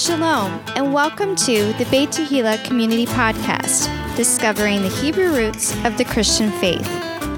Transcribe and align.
Shalom, 0.00 0.58
and 0.76 0.94
welcome 0.94 1.36
to 1.36 1.74
the 1.74 1.86
Beit 1.90 2.08
Tehillah 2.08 2.64
Community 2.64 3.04
Podcast, 3.04 3.86
discovering 4.16 4.80
the 4.80 4.88
Hebrew 4.88 5.30
roots 5.36 5.74
of 5.84 5.98
the 5.98 6.06
Christian 6.06 6.50
faith. 6.52 6.88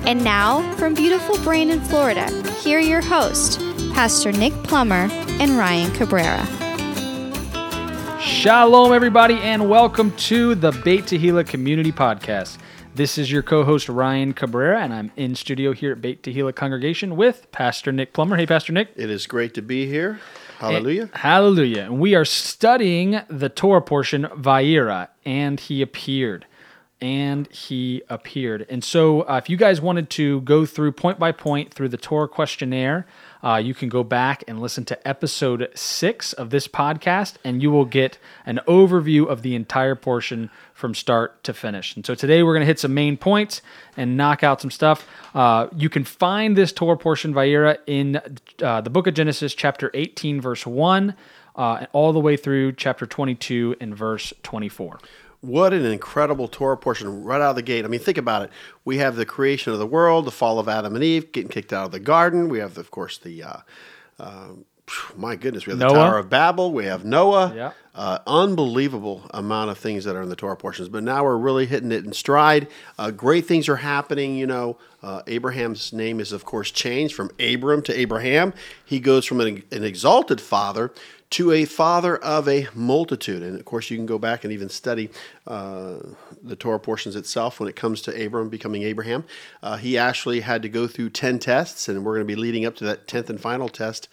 And 0.06 0.22
now, 0.22 0.72
from 0.76 0.94
beautiful 0.94 1.36
Brandon, 1.38 1.80
Florida, 1.80 2.30
here 2.60 2.78
are 2.78 2.80
your 2.80 3.00
hosts, 3.00 3.56
Pastor 3.92 4.30
Nick 4.30 4.52
Plummer 4.62 5.08
and 5.40 5.58
Ryan 5.58 5.90
Cabrera. 5.90 6.46
Shalom, 8.20 8.92
everybody, 8.92 9.38
and 9.38 9.68
welcome 9.68 10.12
to 10.18 10.54
the 10.54 10.70
Beit 10.84 11.06
Tehillah 11.06 11.48
Community 11.48 11.90
Podcast. 11.90 12.58
This 12.94 13.18
is 13.18 13.32
your 13.32 13.42
co-host 13.42 13.88
Ryan 13.88 14.34
Cabrera, 14.34 14.82
and 14.82 14.94
I'm 14.94 15.10
in 15.16 15.34
studio 15.34 15.72
here 15.72 15.90
at 15.90 16.00
Beit 16.00 16.22
Tehillah 16.22 16.54
Congregation 16.54 17.16
with 17.16 17.50
Pastor 17.50 17.90
Nick 17.90 18.12
Plummer. 18.12 18.36
Hey, 18.36 18.46
Pastor 18.46 18.72
Nick. 18.72 18.90
It 18.94 19.10
is 19.10 19.26
great 19.26 19.52
to 19.54 19.62
be 19.62 19.86
here. 19.86 20.20
Hallelujah. 20.62 21.02
And, 21.02 21.14
hallelujah. 21.14 21.82
And 21.82 22.00
we 22.00 22.14
are 22.14 22.24
studying 22.24 23.20
the 23.28 23.48
Torah 23.48 23.82
portion, 23.82 24.24
Vayira, 24.24 25.08
and 25.24 25.58
he 25.58 25.82
appeared. 25.82 26.46
And 27.00 27.50
he 27.52 28.02
appeared. 28.08 28.64
And 28.70 28.84
so, 28.84 29.22
uh, 29.22 29.40
if 29.42 29.50
you 29.50 29.56
guys 29.56 29.80
wanted 29.80 30.08
to 30.10 30.40
go 30.42 30.64
through 30.64 30.92
point 30.92 31.18
by 31.18 31.32
point 31.32 31.74
through 31.74 31.88
the 31.88 31.96
Torah 31.96 32.28
questionnaire, 32.28 33.06
uh, 33.42 33.56
you 33.56 33.74
can 33.74 33.88
go 33.88 34.04
back 34.04 34.44
and 34.46 34.60
listen 34.60 34.84
to 34.84 35.08
episode 35.08 35.68
six 35.74 36.32
of 36.32 36.50
this 36.50 36.68
podcast, 36.68 37.34
and 37.44 37.62
you 37.62 37.70
will 37.70 37.84
get 37.84 38.18
an 38.46 38.60
overview 38.68 39.26
of 39.26 39.42
the 39.42 39.54
entire 39.54 39.94
portion 39.94 40.50
from 40.74 40.94
start 40.94 41.42
to 41.44 41.52
finish. 41.52 41.96
And 41.96 42.06
so 42.06 42.14
today 42.14 42.42
we're 42.42 42.54
going 42.54 42.62
to 42.62 42.66
hit 42.66 42.78
some 42.78 42.94
main 42.94 43.16
points 43.16 43.62
and 43.96 44.16
knock 44.16 44.42
out 44.42 44.60
some 44.60 44.70
stuff. 44.70 45.06
Uh, 45.34 45.68
you 45.76 45.88
can 45.88 46.04
find 46.04 46.56
this 46.56 46.72
Torah 46.72 46.96
portion, 46.96 47.34
Vayira, 47.34 47.78
in 47.86 48.20
uh, 48.62 48.80
the 48.80 48.90
book 48.90 49.06
of 49.06 49.14
Genesis, 49.14 49.54
chapter 49.54 49.90
18, 49.94 50.40
verse 50.40 50.66
1, 50.66 51.14
uh, 51.56 51.86
all 51.92 52.12
the 52.12 52.20
way 52.20 52.36
through 52.36 52.72
chapter 52.72 53.06
22 53.06 53.76
and 53.80 53.96
verse 53.96 54.32
24. 54.42 54.98
What 55.42 55.72
an 55.72 55.84
incredible 55.84 56.46
Torah 56.46 56.76
portion 56.76 57.24
right 57.24 57.40
out 57.40 57.50
of 57.50 57.56
the 57.56 57.62
gate. 57.62 57.84
I 57.84 57.88
mean, 57.88 57.98
think 57.98 58.16
about 58.16 58.42
it. 58.42 58.50
We 58.84 58.98
have 58.98 59.16
the 59.16 59.26
creation 59.26 59.72
of 59.72 59.80
the 59.80 59.86
world, 59.86 60.24
the 60.24 60.30
fall 60.30 60.60
of 60.60 60.68
Adam 60.68 60.94
and 60.94 61.02
Eve, 61.02 61.32
getting 61.32 61.50
kicked 61.50 61.72
out 61.72 61.86
of 61.86 61.90
the 61.90 61.98
garden. 61.98 62.48
We 62.48 62.60
have, 62.60 62.78
of 62.78 62.92
course, 62.92 63.18
the, 63.18 63.42
uh, 63.42 63.56
uh, 64.20 64.48
my 65.16 65.34
goodness, 65.34 65.66
we 65.66 65.72
have 65.72 65.80
the 65.80 65.88
Tower 65.88 66.18
of 66.18 66.30
Babel. 66.30 66.72
We 66.72 66.84
have 66.84 67.04
Noah. 67.04 67.52
Yeah. 67.56 67.72
Uh, 67.94 68.18
unbelievable 68.26 69.28
amount 69.34 69.70
of 69.70 69.78
things 69.78 70.04
that 70.04 70.14
are 70.14 70.22
in 70.22 70.28
the 70.28 70.36
Torah 70.36 70.56
portions. 70.56 70.88
But 70.88 71.02
now 71.02 71.24
we're 71.24 71.36
really 71.36 71.66
hitting 71.66 71.90
it 71.90 72.04
in 72.04 72.12
stride. 72.12 72.68
Uh, 72.96 73.10
great 73.10 73.44
things 73.44 73.68
are 73.68 73.76
happening. 73.76 74.36
You 74.36 74.46
know, 74.46 74.78
uh, 75.02 75.22
Abraham's 75.26 75.92
name 75.92 76.20
is, 76.20 76.32
of 76.32 76.44
course, 76.44 76.70
changed 76.70 77.14
from 77.14 77.30
Abram 77.40 77.82
to 77.82 77.98
Abraham. 77.98 78.54
He 78.84 79.00
goes 79.00 79.24
from 79.24 79.40
an, 79.40 79.62
an 79.72 79.84
exalted 79.84 80.40
father 80.40 80.92
to 81.30 81.50
a 81.50 81.64
father 81.64 82.18
of 82.18 82.46
a 82.46 82.68
multitude. 82.74 83.42
And 83.42 83.58
of 83.58 83.64
course, 83.64 83.90
you 83.90 83.96
can 83.96 84.04
go 84.04 84.18
back 84.18 84.44
and 84.44 84.52
even 84.52 84.68
study 84.68 85.08
uh, 85.46 85.94
the 86.42 86.54
Torah 86.54 86.78
portions 86.78 87.16
itself 87.16 87.58
when 87.58 87.70
it 87.70 87.76
comes 87.76 88.02
to 88.02 88.26
Abram 88.26 88.50
becoming 88.50 88.82
Abraham. 88.82 89.24
Uh, 89.62 89.78
he 89.78 89.96
actually 89.96 90.40
had 90.40 90.60
to 90.62 90.68
go 90.68 90.86
through 90.86 91.10
10 91.10 91.38
tests, 91.38 91.88
and 91.88 92.04
we're 92.04 92.14
going 92.14 92.26
to 92.26 92.36
be 92.36 92.40
leading 92.40 92.66
up 92.66 92.76
to 92.76 92.84
that 92.84 93.06
10th 93.06 93.30
and 93.30 93.40
final 93.40 93.70
test. 93.70 94.08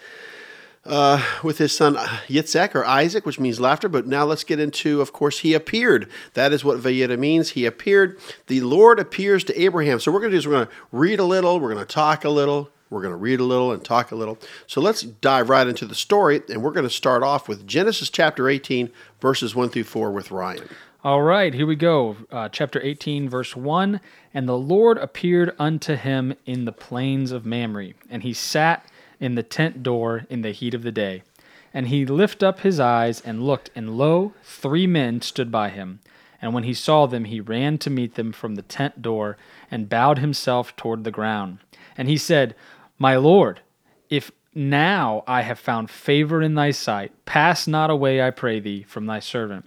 Uh, 0.85 1.21
with 1.43 1.57
his 1.57 1.75
son 1.75 1.95
Yitzhak 1.95 2.73
or 2.73 2.85
Isaac, 2.85 3.25
which 3.25 3.39
means 3.39 3.59
laughter. 3.59 3.89
But 3.89 4.07
now 4.07 4.23
let's 4.23 4.45
get 4.45 4.59
into, 4.59 5.01
of 5.01 5.11
course, 5.11 5.39
he 5.39 5.53
appeared. 5.53 6.09
That 6.35 6.53
is 6.53 6.63
what 6.63 6.79
Vayira 6.79 7.19
means. 7.19 7.49
He 7.49 7.65
appeared. 7.65 8.17
The 8.47 8.61
Lord 8.61 8.97
appears 8.97 9.43
to 9.45 9.61
Abraham. 9.61 9.99
So 9.99 10.11
we're 10.11 10.21
going 10.21 10.31
to 10.31 10.35
do 10.35 10.39
is 10.39 10.47
we're 10.47 10.53
going 10.53 10.67
to 10.67 10.73
read 10.91 11.19
a 11.19 11.25
little, 11.25 11.59
we're 11.59 11.73
going 11.73 11.85
to 11.85 11.93
talk 11.93 12.23
a 12.23 12.29
little, 12.29 12.71
we're 12.89 13.01
going 13.01 13.13
to 13.13 13.17
read 13.17 13.39
a 13.39 13.43
little 13.43 13.71
and 13.71 13.83
talk 13.83 14.11
a 14.11 14.15
little. 14.15 14.39
So 14.67 14.81
let's 14.81 15.01
dive 15.01 15.49
right 15.49 15.67
into 15.67 15.85
the 15.85 15.95
story, 15.95 16.41
and 16.49 16.63
we're 16.63 16.71
going 16.71 16.87
to 16.87 16.89
start 16.89 17.23
off 17.23 17.47
with 17.47 17.67
Genesis 17.67 18.09
chapter 18.09 18.49
18, 18.49 18.89
verses 19.21 19.53
1 19.53 19.69
through 19.69 19.83
4 19.83 20.11
with 20.11 20.31
Ryan. 20.31 20.69
All 21.03 21.21
right, 21.21 21.53
here 21.53 21.67
we 21.67 21.75
go. 21.75 22.17
Uh, 22.31 22.49
chapter 22.49 22.81
18, 22.81 23.29
verse 23.29 23.55
1 23.55 24.01
And 24.33 24.49
the 24.49 24.57
Lord 24.57 24.97
appeared 24.97 25.55
unto 25.59 25.95
him 25.95 26.33
in 26.45 26.65
the 26.65 26.71
plains 26.71 27.31
of 27.31 27.45
Mamre, 27.45 27.93
and 28.09 28.23
he 28.23 28.33
sat 28.33 28.85
in 29.19 29.35
the 29.35 29.43
tent 29.43 29.83
door 29.83 30.25
in 30.29 30.41
the 30.41 30.51
heat 30.51 30.73
of 30.73 30.83
the 30.83 30.91
day. 30.91 31.23
And 31.73 31.87
he 31.87 32.05
lift 32.05 32.41
up 32.41 32.61
his 32.61 32.79
eyes 32.79 33.21
and 33.21 33.45
looked, 33.45 33.69
and 33.75 33.97
lo, 33.97 34.33
three 34.43 34.87
men 34.87 35.21
stood 35.21 35.51
by 35.51 35.69
him. 35.69 35.99
And 36.41 36.53
when 36.53 36.63
he 36.63 36.73
saw 36.73 37.05
them, 37.05 37.25
he 37.25 37.41
ran 37.41 37.77
to 37.79 37.89
meet 37.89 38.15
them 38.15 38.31
from 38.31 38.55
the 38.55 38.61
tent 38.61 39.01
door, 39.01 39.37
and 39.69 39.89
bowed 39.89 40.19
himself 40.19 40.75
toward 40.75 41.03
the 41.03 41.11
ground. 41.11 41.59
And 41.97 42.07
he 42.07 42.17
said, 42.17 42.55
My 42.97 43.17
Lord, 43.17 43.59
if 44.09 44.31
now 44.55 45.23
I 45.27 45.41
have 45.41 45.59
found 45.59 45.91
favor 45.91 46.41
in 46.41 46.55
thy 46.55 46.71
sight, 46.71 47.11
pass 47.25 47.67
not 47.67 47.89
away, 47.89 48.21
I 48.21 48.31
pray 48.31 48.59
thee, 48.59 48.83
from 48.83 49.05
thy 49.05 49.19
servant. 49.19 49.65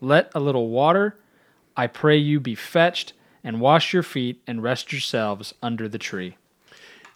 Let 0.00 0.30
a 0.34 0.40
little 0.40 0.68
water, 0.68 1.18
I 1.76 1.86
pray 1.86 2.16
you, 2.16 2.40
be 2.40 2.54
fetched, 2.54 3.12
and 3.44 3.60
wash 3.60 3.92
your 3.92 4.02
feet, 4.02 4.40
and 4.46 4.62
rest 4.62 4.92
yourselves 4.92 5.54
under 5.62 5.88
the 5.88 5.98
tree. 5.98 6.36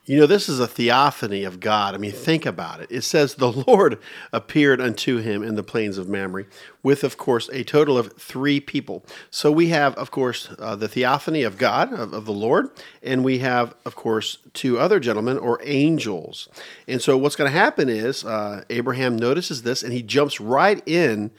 You 0.09 0.21
know, 0.21 0.27
this 0.27 0.49
is 0.49 0.61
a 0.61 0.69
theophany 0.69 1.43
of 1.43 1.59
God. 1.59 1.97
I 1.97 1.99
mean, 1.99 2.13
think 2.13 2.47
about 2.47 2.81
it. 2.81 2.87
It 2.93 3.03
says, 3.03 3.35
The 3.35 3.51
Lord 3.51 3.99
appeared 4.33 4.81
unto 4.81 5.17
him 5.17 5.43
in 5.43 5.57
the 5.57 5.65
plains 5.65 5.99
of 5.99 6.09
Mamre, 6.09 6.45
with, 6.81 7.03
of 7.03 7.17
course, 7.17 7.51
a 7.53 7.65
total 7.65 7.99
of 7.99 8.13
three 8.13 8.61
people. 8.61 9.05
So 9.31 9.51
we 9.51 9.71
have, 9.71 9.97
of 9.97 10.13
course, 10.13 10.49
uh, 10.61 10.77
the 10.77 10.87
theophany 10.87 11.43
of 11.43 11.59
God, 11.59 11.93
of, 11.93 12.13
of, 12.13 12.25
the 12.25 12.33
Lord, 12.33 12.71
and 13.03 13.25
we 13.25 13.39
have, 13.39 13.75
of 13.85 13.97
course, 13.97 14.39
two 14.55 14.79
other 14.79 15.01
gentlemen 15.01 15.39
or 15.39 15.59
angels. 15.65 16.49
And 16.87 17.03
so 17.03 17.19
what's 17.19 17.35
going 17.35 17.51
to 17.51 17.59
happen 17.59 17.89
is 17.89 18.25
uh, 18.25 18.63
Abraham 18.71 19.17
notices 19.17 19.63
this 19.63 19.83
and 19.83 19.93
he 19.93 20.03
jumps 20.03 20.41
right 20.41 20.81
in 20.87 21.33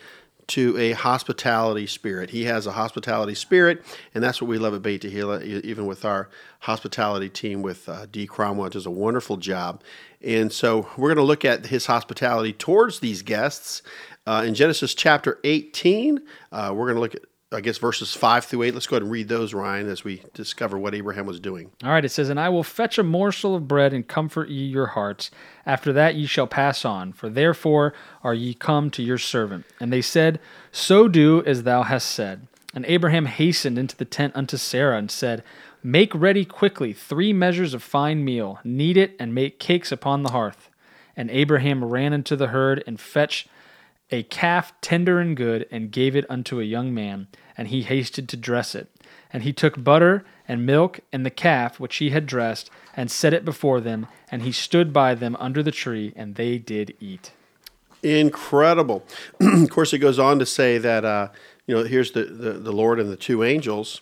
to 0.48 0.78
a 0.78 0.94
hospitality 0.94 1.88
spirit. 1.88 2.30
He 2.30 2.46
has 2.46 2.66
a 2.66 2.72
hospitality 2.72 3.36
spirit, 3.36 3.84
and 4.14 4.24
that's 4.24 4.42
what 4.42 4.48
we 4.48 4.58
love 4.58 4.74
at 4.74 4.82
Beit 4.82 5.02
Tehillah, 5.02 5.44
even 5.44 5.86
with 5.86 6.06
our 6.06 6.30
hospitality 6.60 7.30
team 7.30 7.62
with 7.62 7.88
uh, 7.90 8.06
D. 8.06 8.26
Cromwell, 8.26 8.70
does 8.70 8.86
a 8.86 8.92
wonderful 8.92 9.38
job. 9.38 9.82
And 10.22 10.52
so 10.52 10.90
we're 10.98 11.10
going 11.10 11.18
to 11.18 11.24
look 11.24 11.46
at 11.46 11.68
his 11.68 11.86
hospitality 11.86 12.54
towards 12.54 13.00
these 13.00 13.22
guests. 13.22 13.82
Uh, 14.26 14.44
in 14.46 14.56
Genesis 14.56 14.94
chapter 14.94 15.40
18, 15.44 16.22
uh, 16.52 16.74
we're 16.74 16.86
going 16.86 16.96
to 16.96 17.02
look 17.02 17.16
at 17.16 17.22
I 17.50 17.62
guess 17.62 17.78
verses 17.78 18.14
5 18.14 18.44
through 18.44 18.64
8. 18.64 18.74
Let's 18.74 18.88
go 18.88 18.98
ahead 18.98 19.04
and 19.04 19.12
read 19.12 19.30
those, 19.30 19.54
Ryan, 19.54 19.88
as 19.88 20.04
we 20.04 20.22
discover 20.34 20.78
what 20.78 20.94
Abraham 20.94 21.26
was 21.26 21.40
doing. 21.40 21.72
All 21.82 21.92
right, 21.92 22.04
it 22.04 22.10
says, 22.10 22.28
And 22.28 22.40
I 22.40 22.50
will 22.50 22.64
fetch 22.64 22.98
a 22.98 23.04
morsel 23.04 23.56
of 23.56 23.70
bread 23.70 23.94
and 23.94 24.06
comfort 24.06 24.50
ye 24.50 24.66
your 24.66 24.88
hearts. 24.88 25.32
After 25.66 25.94
that 25.94 26.16
ye 26.16 26.26
shall 26.26 26.48
pass 26.48 26.84
on, 26.84 27.14
for 27.14 27.30
therefore 27.30 27.94
are 28.22 28.34
ye 28.34 28.54
come 28.54 28.90
to 28.92 29.02
your 29.02 29.18
servant. 29.18 29.66
And 29.80 29.94
they 29.94 30.02
said, 30.02 30.42
So 30.74 31.08
do 31.08 31.42
as 31.46 31.64
thou 31.64 31.84
hast 31.84 32.10
said. 32.10 32.48
And 32.74 32.86
Abraham 32.86 33.28
hastened 33.28 33.78
into 33.78 33.96
the 33.96 34.04
tent 34.04 34.36
unto 34.36 34.58
Sarah 34.58 34.98
and 34.98 35.10
said, 35.10 35.42
Make 35.82 36.14
ready 36.14 36.44
quickly 36.44 36.92
three 36.92 37.32
measures 37.32 37.74
of 37.74 37.82
fine 37.82 38.26
meal, 38.26 38.60
knead 38.66 38.98
it, 38.98 39.16
and 39.20 39.34
make 39.34 39.58
cakes 39.58 39.92
upon 39.94 40.24
the 40.24 40.32
hearth. 40.32 40.70
And 41.16 41.32
Abraham 41.32 41.86
ran 41.86 42.12
into 42.12 42.36
the 42.36 42.48
herd 42.48 42.84
and 42.86 43.00
fetched 43.00 43.48
a 44.12 44.24
calf 44.24 44.74
tender 44.82 45.20
and 45.20 45.36
good, 45.36 45.68
and 45.72 45.92
gave 45.92 46.16
it 46.16 46.26
unto 46.30 46.60
a 46.60 46.66
young 46.66 46.94
man, 46.94 47.28
and 47.58 47.68
he 47.68 47.84
hasted 47.84 48.30
to 48.30 48.38
dress 48.38 48.76
it. 48.76 48.90
And 49.32 49.44
he 49.44 49.52
took 49.52 49.84
butter 49.84 50.24
and 50.48 50.66
milk 50.66 51.02
and 51.12 51.26
the 51.26 51.30
calf 51.30 51.80
which 51.80 51.98
he 51.98 52.12
had 52.12 52.26
dressed, 52.26 52.70
and 52.96 53.12
set 53.12 53.34
it 53.34 53.46
before 53.46 53.82
them, 53.82 54.08
and 54.32 54.42
he 54.42 54.52
stood 54.52 54.94
by 54.94 55.14
them 55.14 55.36
under 55.40 55.62
the 55.62 55.72
tree, 55.72 56.14
and 56.16 56.36
they 56.36 56.58
did 56.58 56.96
eat. 57.00 57.32
Incredible. 58.04 59.04
of 59.40 59.70
course, 59.70 59.94
it 59.94 60.00
goes 60.00 60.20
on 60.20 60.40
to 60.40 60.46
say 60.46 60.78
that, 60.78 61.04
uh, 61.04 61.30
you 61.66 61.76
know, 61.76 61.84
here's 61.84 62.12
the, 62.12 62.24
the, 62.24 62.54
the 62.54 62.72
Lord 62.72 63.00
and 63.00 63.12
the 63.12 63.18
two 63.18 63.44
angels. 63.44 64.02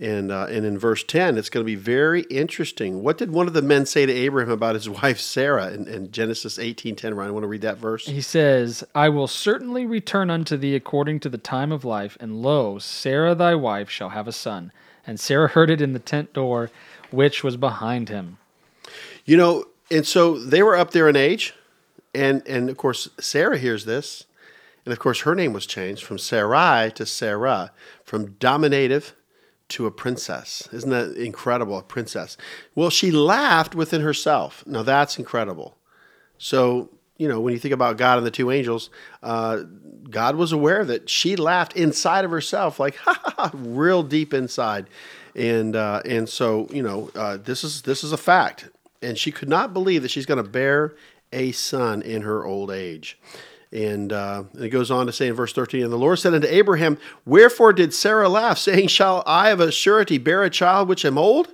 And, 0.00 0.30
uh, 0.30 0.46
and 0.48 0.64
in 0.64 0.78
verse 0.78 1.02
10, 1.02 1.36
it's 1.36 1.50
going 1.50 1.64
to 1.64 1.66
be 1.66 1.74
very 1.74 2.22
interesting. 2.22 3.02
What 3.02 3.18
did 3.18 3.32
one 3.32 3.48
of 3.48 3.52
the 3.52 3.62
men 3.62 3.84
say 3.84 4.06
to 4.06 4.12
Abraham 4.12 4.52
about 4.52 4.74
his 4.76 4.88
wife 5.02 5.18
Sarah 5.18 5.72
in, 5.72 5.88
in 5.88 6.12
Genesis 6.12 6.56
18.10? 6.56 7.16
Ryan, 7.16 7.30
I 7.30 7.32
want 7.32 7.42
to 7.42 7.48
read 7.48 7.62
that 7.62 7.78
verse. 7.78 8.06
He 8.06 8.20
says, 8.20 8.84
I 8.94 9.08
will 9.08 9.26
certainly 9.26 9.86
return 9.86 10.30
unto 10.30 10.56
thee 10.56 10.76
according 10.76 11.20
to 11.20 11.28
the 11.28 11.38
time 11.38 11.72
of 11.72 11.84
life, 11.84 12.16
and 12.20 12.42
lo, 12.42 12.78
Sarah 12.78 13.34
thy 13.34 13.56
wife 13.56 13.90
shall 13.90 14.10
have 14.10 14.28
a 14.28 14.32
son. 14.32 14.70
And 15.04 15.18
Sarah 15.18 15.48
heard 15.48 15.70
it 15.70 15.80
in 15.80 15.94
the 15.94 15.98
tent 15.98 16.32
door, 16.32 16.70
which 17.10 17.42
was 17.42 17.56
behind 17.56 18.08
him. 18.08 18.38
You 19.24 19.36
know, 19.36 19.64
and 19.90 20.06
so 20.06 20.38
they 20.38 20.62
were 20.62 20.76
up 20.76 20.92
there 20.92 21.08
in 21.08 21.16
age, 21.16 21.54
and, 22.14 22.46
and 22.46 22.70
of 22.70 22.76
course, 22.76 23.08
Sarah 23.18 23.58
hears 23.58 23.84
this. 23.84 24.24
And 24.84 24.92
of 24.92 25.00
course, 25.00 25.20
her 25.20 25.34
name 25.34 25.52
was 25.52 25.66
changed 25.66 26.04
from 26.04 26.18
Sarai 26.18 26.90
to 26.92 27.04
Sarah, 27.04 27.72
from 28.04 28.32
dominative 28.38 29.14
to 29.68 29.86
a 29.86 29.90
princess. 29.90 30.68
Isn't 30.72 30.90
that 30.90 31.16
incredible? 31.16 31.78
A 31.78 31.82
princess. 31.82 32.36
Well, 32.74 32.90
she 32.90 33.10
laughed 33.10 33.74
within 33.74 34.00
herself. 34.00 34.64
Now 34.66 34.82
that's 34.82 35.18
incredible. 35.18 35.76
So, 36.38 36.90
you 37.16 37.28
know, 37.28 37.40
when 37.40 37.52
you 37.52 37.58
think 37.58 37.74
about 37.74 37.96
God 37.96 38.18
and 38.18 38.26
the 38.26 38.30
two 38.30 38.50
angels, 38.50 38.90
uh, 39.22 39.64
God 40.08 40.36
was 40.36 40.52
aware 40.52 40.84
that 40.84 41.10
she 41.10 41.36
laughed 41.36 41.76
inside 41.76 42.24
of 42.24 42.30
herself, 42.30 42.78
like 42.80 42.96
ha 43.04 43.20
ha, 43.22 43.34
ha 43.36 43.50
real 43.54 44.02
deep 44.02 44.32
inside, 44.32 44.86
and 45.34 45.76
uh, 45.76 46.02
and 46.04 46.28
so 46.28 46.68
you 46.72 46.82
know, 46.82 47.10
uh, 47.14 47.36
this 47.36 47.64
is 47.64 47.82
this 47.82 48.04
is 48.04 48.12
a 48.12 48.16
fact, 48.16 48.68
and 49.02 49.18
she 49.18 49.32
could 49.32 49.48
not 49.48 49.72
believe 49.72 50.02
that 50.02 50.10
she's 50.10 50.26
going 50.26 50.42
to 50.42 50.48
bear 50.48 50.94
a 51.32 51.52
son 51.52 52.00
in 52.02 52.22
her 52.22 52.44
old 52.44 52.70
age. 52.70 53.18
And, 53.70 54.12
uh, 54.12 54.44
it 54.58 54.70
goes 54.70 54.90
on 54.90 55.06
to 55.06 55.12
say 55.12 55.28
in 55.28 55.34
verse 55.34 55.52
13, 55.52 55.82
And 55.82 55.92
the 55.92 55.98
Lord 55.98 56.18
said 56.18 56.34
unto 56.34 56.48
Abraham, 56.48 56.98
Wherefore 57.26 57.72
did 57.72 57.92
Sarah 57.92 58.28
laugh, 58.28 58.58
saying, 58.58 58.88
Shall 58.88 59.22
I 59.26 59.50
of 59.50 59.60
a 59.60 59.70
surety 59.70 60.18
bear 60.18 60.42
a 60.42 60.50
child 60.50 60.88
which 60.88 61.04
am 61.04 61.18
old? 61.18 61.52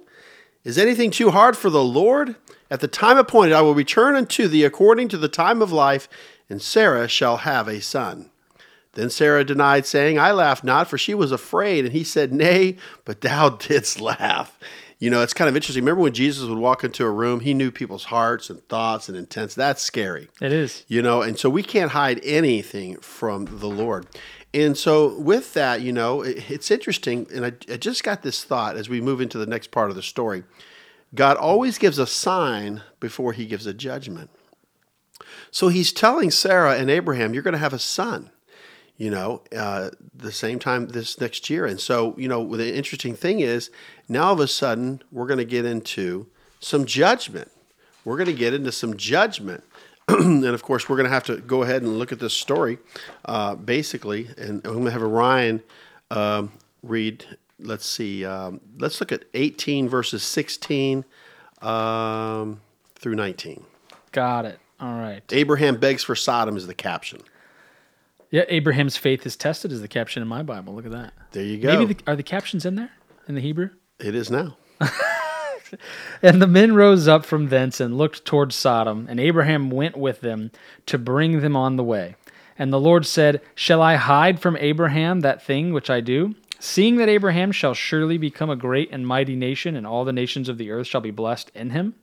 Is 0.63 0.79
anything 0.79 1.11
too 1.11 1.31
hard 1.31 1.57
for 1.57 1.71
the 1.71 1.85
Lord? 1.85 2.37
At 2.71 2.81
the 2.81 2.89
time 2.89 3.19
appointed, 3.19 3.53
I 3.53 3.63
will 3.63 3.75
return 3.75 4.17
unto 4.17 4.49
thee 4.49 4.65
according 4.65 5.09
to 5.09 5.19
the 5.19 5.29
time 5.29 5.61
of 5.61 5.73
life, 5.73 6.09
and 6.49 6.63
Sarah 6.63 7.09
shall 7.09 7.39
have 7.39 7.69
a 7.69 7.81
son. 7.81 8.31
Then 8.95 9.11
Sarah 9.11 9.45
denied, 9.45 9.87
saying, 9.87 10.19
I 10.19 10.31
laughed 10.31 10.65
not, 10.65 10.89
for 10.89 10.97
she 10.97 11.15
was 11.15 11.33
afraid. 11.33 11.85
And 11.85 11.93
he 11.93 12.05
said, 12.05 12.33
Nay, 12.33 12.77
but 13.05 13.21
thou 13.21 13.49
didst 13.51 14.01
laugh. 14.01 14.59
You 14.99 15.11
know, 15.11 15.23
it's 15.23 15.35
kind 15.35 15.49
of 15.49 15.57
interesting. 15.57 15.83
Remember 15.83 16.03
when 16.03 16.13
Jesus 16.13 16.49
would 16.49 16.59
walk 16.59 16.85
into 16.85 17.05
a 17.05 17.11
room, 17.11 17.41
he 17.41 17.55
knew 17.55 17.71
people's 17.71 18.05
hearts 18.05 18.49
and 18.49 18.67
thoughts 18.69 19.09
and 19.09 19.17
intents. 19.17 19.55
That's 19.55 19.83
scary. 19.83 20.29
It 20.41 20.53
is. 20.53 20.85
You 20.89 21.03
know, 21.03 21.23
and 21.23 21.39
so 21.39 21.51
we 21.51 21.63
can't 21.63 21.91
hide 21.91 22.21
anything 22.23 22.97
from 22.99 23.47
the 23.47 23.67
Lord. 23.67 24.07
And 24.53 24.79
so, 24.79 25.19
with 25.19 25.53
that, 25.55 25.81
you 25.81 25.93
know, 25.93 26.23
it, 26.23 26.51
it's 26.51 26.71
interesting. 26.71 27.27
And 27.35 27.45
I, 27.45 27.53
I 27.73 27.77
just 27.77 28.05
got 28.05 28.23
this 28.23 28.45
thought 28.45 28.77
as 28.77 28.89
we 28.89 29.01
move 29.01 29.21
into 29.21 29.37
the 29.37 29.47
next 29.47 29.73
part 29.73 29.91
of 29.91 29.97
the 29.97 30.03
story. 30.03 30.45
God 31.15 31.37
always 31.37 31.79
gives 31.79 31.99
a 31.99 32.07
sign 32.07 32.83
before 33.01 33.33
he 33.33 33.47
gives 33.47 33.67
a 33.67 33.75
judgment. 33.75 34.31
So 35.51 35.69
he's 35.69 35.93
telling 35.93 36.31
Sarah 36.31 36.77
and 36.77 36.91
Abraham, 36.91 37.35
You're 37.35 37.43
going 37.43 37.53
to 37.53 37.59
have 37.59 37.73
a 37.73 37.79
son 37.79 38.31
you 38.97 39.11
know, 39.11 39.43
uh, 39.57 39.91
the 40.15 40.33
same 40.33 40.59
time 40.59 40.87
this 40.89 41.21
next 41.21 41.51
year. 41.51 41.67
And 41.67 41.81
so, 41.81 42.15
you 42.17 42.29
know, 42.29 42.57
the 42.57 42.75
interesting 42.75 43.15
thing 43.15 43.41
is 43.41 43.71
now 44.09 44.25
all 44.25 44.35
of 44.35 44.41
a 44.41 44.47
sudden 44.47 45.03
we're 45.11 45.27
going 45.27 45.39
to 45.39 45.45
get 45.45 45.65
into 45.65 46.27
some 46.61 46.85
judgment. 46.85 47.51
We're 48.05 48.17
going 48.17 48.29
to 48.29 48.35
get 48.35 48.55
into 48.55 48.71
some 48.73 48.97
judgment. 48.97 49.65
and 50.09 50.45
of 50.45 50.63
course, 50.63 50.89
we're 50.89 50.97
going 50.97 51.09
to 51.09 51.13
have 51.13 51.25
to 51.25 51.39
go 51.39 51.63
ahead 51.63 51.83
and 51.83 51.99
look 51.99 52.13
at 52.13 52.21
this 52.21 52.35
story, 52.35 52.79
uh, 53.25 53.55
basically. 53.55 54.29
And 54.37 54.65
I'm 54.65 54.73
going 54.73 54.85
to 54.85 54.91
have 54.91 55.03
Ryan 55.03 55.63
um, 56.11 56.53
read, 56.83 57.25
let's 57.59 57.87
see, 57.87 58.25
um, 58.25 58.61
let's 58.79 59.01
look 59.01 59.11
at 59.11 59.25
18 59.35 59.89
verses 59.89 60.23
16 60.23 61.05
um, 61.63 62.61
through 62.97 63.15
19. 63.15 63.65
Got 64.13 64.45
it. 64.45 64.61
All 64.79 64.99
right. 64.99 65.23
Abraham 65.33 65.77
begs 65.77 66.05
for 66.05 66.15
Sodom 66.15 66.57
is 66.57 66.67
the 66.67 66.75
caption. 66.75 67.21
Yeah, 68.35 68.43
Abraham's 68.49 68.97
faith 68.97 69.25
is 69.27 69.37
tested 69.37 69.71
is 69.71 69.81
the 69.81 69.87
caption 69.87 70.21
in 70.21 70.27
my 70.27 70.43
Bible. 70.43 70.75
Look 70.75 70.87
at 70.87 70.91
that. 70.91 71.13
There 71.31 71.45
you 71.45 71.57
go. 71.57 71.79
Maybe 71.79 71.95
the, 71.95 72.11
are 72.11 72.17
the 72.17 72.25
captions 72.25 72.67
in 72.67 72.75
there 72.75 72.91
in 73.29 73.37
the 73.37 73.41
Hebrew? 73.41 73.71
It 74.01 74.17
is 74.17 74.29
now. 74.29 74.57
and 76.21 76.43
the 76.43 76.49
men 76.49 76.75
rose 76.75 77.07
up 77.07 77.25
from 77.25 77.49
thence 77.49 77.79
and 77.79 77.97
looked 77.97 78.25
toward 78.25 78.53
Sodom, 78.53 79.07
and 79.09 79.21
Abraham 79.21 79.71
went 79.71 79.97
with 79.97 80.21
them 80.21 80.51
to 80.87 80.99
bring 80.99 81.43
them 81.43 81.55
on 81.55 81.77
the 81.77 81.85
way. 81.85 82.17
And 82.59 82.73
the 82.73 82.81
Lord 82.81 83.07
said, 83.07 83.41
Shall 83.55 83.81
I 83.81 83.95
hide 83.95 84.41
from 84.41 84.57
Abraham 84.57 85.21
that 85.21 85.41
thing 85.41 85.73
which 85.73 85.89
I 85.89 86.01
do? 86.01 86.35
Seeing 86.59 86.97
that 86.97 87.09
Abraham 87.09 87.53
shall 87.53 87.73
surely 87.73 88.19
become 88.19 88.51
a 88.51 88.57
great 88.57 88.89
and 88.91 89.07
mighty 89.07 89.37
nation, 89.37 89.77
and 89.77 89.87
all 89.87 90.05
the 90.05 90.13
nations 90.13 90.49
of 90.49 90.59
the 90.59 90.73
earth 90.73 90.89
shall 90.89 91.01
be 91.01 91.13
blessed 91.13 91.53
in 91.55 91.71
him? 91.71 91.95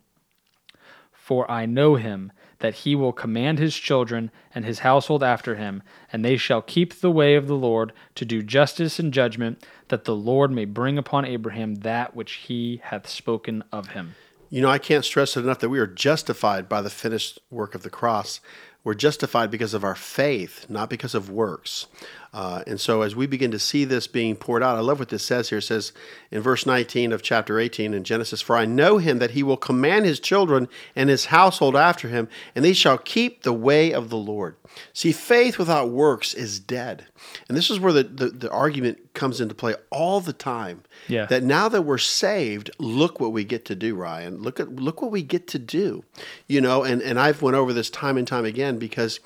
For 1.11 1.51
I 1.51 1.65
know 1.65 1.95
him 1.95 2.31
that 2.61 2.75
he 2.75 2.95
will 2.95 3.11
command 3.11 3.59
his 3.59 3.75
children 3.75 4.31
and 4.55 4.65
his 4.65 4.79
household 4.79 5.21
after 5.21 5.55
him, 5.55 5.83
and 6.11 6.23
they 6.23 6.37
shall 6.37 6.61
keep 6.61 6.93
the 6.93 7.11
way 7.11 7.35
of 7.35 7.47
the 7.47 7.55
Lord 7.55 7.91
to 8.15 8.25
do 8.25 8.41
justice 8.41 8.97
and 8.97 9.13
judgment, 9.13 9.63
that 9.89 10.05
the 10.05 10.15
Lord 10.15 10.51
may 10.51 10.65
bring 10.65 10.97
upon 10.97 11.25
Abraham 11.25 11.75
that 11.75 12.15
which 12.15 12.33
he 12.33 12.81
hath 12.85 13.07
spoken 13.07 13.63
of 13.71 13.89
him. 13.89 14.15
You 14.49 14.61
know, 14.61 14.69
I 14.69 14.79
can't 14.79 15.05
stress 15.05 15.37
it 15.37 15.41
enough 15.41 15.59
that 15.59 15.69
we 15.69 15.79
are 15.79 15.87
justified 15.87 16.67
by 16.67 16.81
the 16.81 16.89
finished 16.89 17.39
work 17.49 17.75
of 17.75 17.83
the 17.83 17.89
cross. 17.89 18.41
We're 18.83 18.95
justified 18.95 19.51
because 19.51 19.73
of 19.73 19.83
our 19.83 19.95
faith, 19.95 20.65
not 20.67 20.89
because 20.89 21.15
of 21.15 21.29
works. 21.29 21.87
Uh, 22.33 22.63
and 22.65 22.79
so, 22.79 23.01
as 23.01 23.13
we 23.13 23.27
begin 23.27 23.51
to 23.51 23.59
see 23.59 23.83
this 23.83 24.07
being 24.07 24.37
poured 24.37 24.63
out, 24.63 24.77
I 24.77 24.79
love 24.79 24.99
what 24.99 25.09
this 25.09 25.25
says 25.25 25.49
here. 25.49 25.57
It 25.57 25.63
says 25.63 25.91
in 26.31 26.41
verse 26.41 26.65
19 26.65 27.11
of 27.11 27.21
chapter 27.21 27.59
18 27.59 27.93
in 27.93 28.03
Genesis 28.05 28.41
For 28.41 28.55
I 28.55 28.65
know 28.65 28.99
him 28.99 29.19
that 29.19 29.31
he 29.31 29.43
will 29.43 29.57
command 29.57 30.05
his 30.05 30.19
children 30.19 30.69
and 30.95 31.09
his 31.09 31.25
household 31.25 31.75
after 31.75 32.07
him, 32.07 32.29
and 32.55 32.63
they 32.63 32.71
shall 32.71 32.97
keep 32.97 33.43
the 33.43 33.51
way 33.51 33.91
of 33.91 34.09
the 34.09 34.17
Lord. 34.17 34.55
See, 34.93 35.11
faith 35.11 35.57
without 35.57 35.89
works 35.89 36.33
is 36.33 36.59
dead. 36.59 37.05
And 37.47 37.57
this 37.57 37.69
is 37.69 37.79
where 37.79 37.93
the, 37.93 38.03
the, 38.03 38.27
the 38.27 38.51
argument 38.51 39.13
comes 39.13 39.41
into 39.41 39.53
play 39.53 39.75
all 39.89 40.21
the 40.21 40.33
time. 40.33 40.83
Yeah. 41.07 41.25
That 41.25 41.43
now 41.43 41.67
that 41.69 41.83
we're 41.83 41.97
saved, 41.97 42.71
look 42.79 43.19
what 43.19 43.33
we 43.33 43.43
get 43.43 43.65
to 43.65 43.75
do, 43.75 43.95
Ryan. 43.95 44.41
Look 44.41 44.59
at 44.59 44.75
look 44.75 45.01
what 45.01 45.11
we 45.11 45.23
get 45.23 45.47
to 45.47 45.59
do. 45.59 46.03
You 46.47 46.61
know, 46.61 46.83
and, 46.83 47.01
and 47.01 47.19
I've 47.19 47.41
went 47.41 47.57
over 47.57 47.73
this 47.73 47.89
time 47.89 48.17
and 48.17 48.27
time 48.27 48.45
again 48.45 48.77
because, 48.77 49.19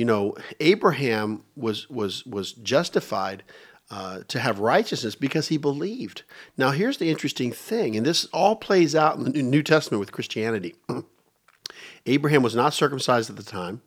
you 0.00 0.06
know, 0.06 0.34
Abraham 0.60 1.44
was 1.56 1.88
was 1.90 2.24
was 2.26 2.52
justified 2.52 3.42
uh, 3.90 4.20
to 4.28 4.40
have 4.40 4.58
righteousness 4.58 5.14
because 5.14 5.48
he 5.48 5.58
believed. 5.58 6.22
Now, 6.56 6.70
here's 6.70 6.98
the 6.98 7.10
interesting 7.10 7.52
thing, 7.52 7.96
and 7.96 8.06
this 8.06 8.24
all 8.32 8.56
plays 8.56 8.94
out 8.94 9.16
in 9.18 9.24
the 9.24 9.42
New 9.42 9.62
Testament 9.62 10.00
with 10.00 10.12
Christianity. 10.12 10.74
Abraham 12.06 12.42
was 12.42 12.54
not 12.54 12.72
circumcised 12.72 13.28
at 13.28 13.36
the 13.36 13.42
time 13.42 13.82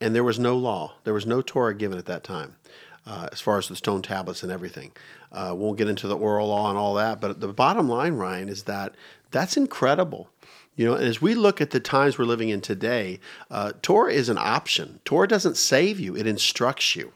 and 0.00 0.14
there 0.14 0.24
was 0.24 0.38
no 0.38 0.56
law. 0.56 0.94
There 1.04 1.14
was 1.14 1.26
no 1.26 1.40
Torah 1.40 1.74
given 1.74 1.98
at 1.98 2.06
that 2.06 2.24
time, 2.24 2.56
uh, 3.06 3.28
as 3.32 3.40
far 3.40 3.58
as 3.58 3.68
the 3.68 3.76
stone 3.76 4.02
tablets 4.02 4.42
and 4.42 4.52
everything. 4.52 4.92
Uh, 5.32 5.54
won't 5.56 5.78
get 5.78 5.88
into 5.88 6.06
the 6.06 6.16
oral 6.16 6.48
law 6.48 6.68
and 6.68 6.78
all 6.78 6.94
that, 6.94 7.20
but 7.20 7.40
the 7.40 7.48
bottom 7.48 7.88
line, 7.88 8.14
Ryan, 8.14 8.48
is 8.48 8.64
that 8.64 8.94
that's 9.30 9.56
incredible. 9.56 10.28
You 10.76 10.86
know, 10.86 10.94
and 10.94 11.04
as 11.04 11.22
we 11.22 11.34
look 11.34 11.60
at 11.60 11.70
the 11.70 11.80
times 11.80 12.18
we're 12.18 12.24
living 12.24 12.48
in 12.48 12.60
today, 12.60 13.20
uh, 13.50 13.72
Torah 13.80 14.12
is 14.12 14.28
an 14.28 14.38
option. 14.38 15.00
Torah 15.04 15.28
doesn't 15.28 15.56
save 15.56 16.00
you; 16.00 16.16
it 16.16 16.26
instructs 16.26 16.96
you. 16.96 17.12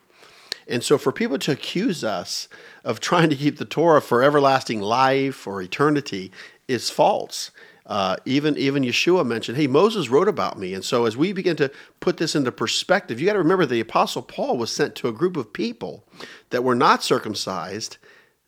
And 0.68 0.84
so, 0.84 0.98
for 0.98 1.12
people 1.12 1.38
to 1.38 1.52
accuse 1.52 2.04
us 2.04 2.48
of 2.84 3.00
trying 3.00 3.30
to 3.30 3.36
keep 3.36 3.58
the 3.58 3.64
Torah 3.64 4.02
for 4.02 4.22
everlasting 4.22 4.80
life 4.80 5.46
or 5.46 5.60
eternity 5.60 6.30
is 6.68 6.90
false. 6.90 7.50
Uh, 7.86 8.16
even 8.26 8.56
even 8.58 8.84
Yeshua 8.84 9.26
mentioned, 9.26 9.56
"Hey, 9.56 9.66
Moses 9.66 10.10
wrote 10.10 10.28
about 10.28 10.58
me." 10.58 10.74
And 10.74 10.84
so, 10.84 11.06
as 11.06 11.16
we 11.16 11.32
begin 11.32 11.56
to 11.56 11.70
put 12.00 12.18
this 12.18 12.36
into 12.36 12.52
perspective, 12.52 13.18
you 13.18 13.26
got 13.26 13.32
to 13.32 13.38
remember 13.38 13.64
the 13.64 13.80
Apostle 13.80 14.22
Paul 14.22 14.58
was 14.58 14.70
sent 14.70 14.94
to 14.96 15.08
a 15.08 15.12
group 15.12 15.36
of 15.38 15.54
people 15.54 16.04
that 16.50 16.62
were 16.62 16.74
not 16.74 17.02
circumcised, 17.02 17.96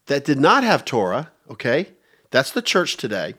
that 0.06 0.26
did 0.26 0.38
not 0.38 0.62
have 0.62 0.84
Torah. 0.84 1.30
Okay, 1.50 1.88
that's 2.30 2.50
the 2.50 2.62
church 2.62 2.98
today, 2.98 3.34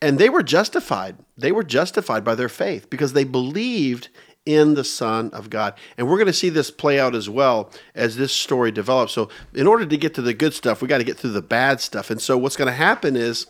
and 0.00 0.18
they 0.18 0.28
were 0.28 0.42
justified. 0.42 1.16
They 1.36 1.52
were 1.52 1.64
justified 1.64 2.24
by 2.24 2.34
their 2.34 2.48
faith 2.48 2.90
because 2.90 3.12
they 3.12 3.24
believed 3.24 4.08
in 4.46 4.74
the 4.74 4.84
Son 4.84 5.30
of 5.30 5.48
God. 5.48 5.74
And 5.96 6.06
we're 6.06 6.18
going 6.18 6.26
to 6.26 6.32
see 6.32 6.50
this 6.50 6.70
play 6.70 7.00
out 7.00 7.14
as 7.14 7.30
well 7.30 7.70
as 7.94 8.16
this 8.16 8.32
story 8.32 8.70
develops. 8.70 9.12
So, 9.12 9.30
in 9.54 9.66
order 9.66 9.86
to 9.86 9.96
get 9.96 10.14
to 10.14 10.22
the 10.22 10.34
good 10.34 10.52
stuff, 10.52 10.82
we 10.82 10.88
got 10.88 10.98
to 10.98 11.04
get 11.04 11.16
through 11.16 11.30
the 11.30 11.42
bad 11.42 11.80
stuff. 11.80 12.10
And 12.10 12.20
so, 12.20 12.36
what's 12.36 12.56
going 12.56 12.66
to 12.66 12.74
happen 12.74 13.16
is 13.16 13.46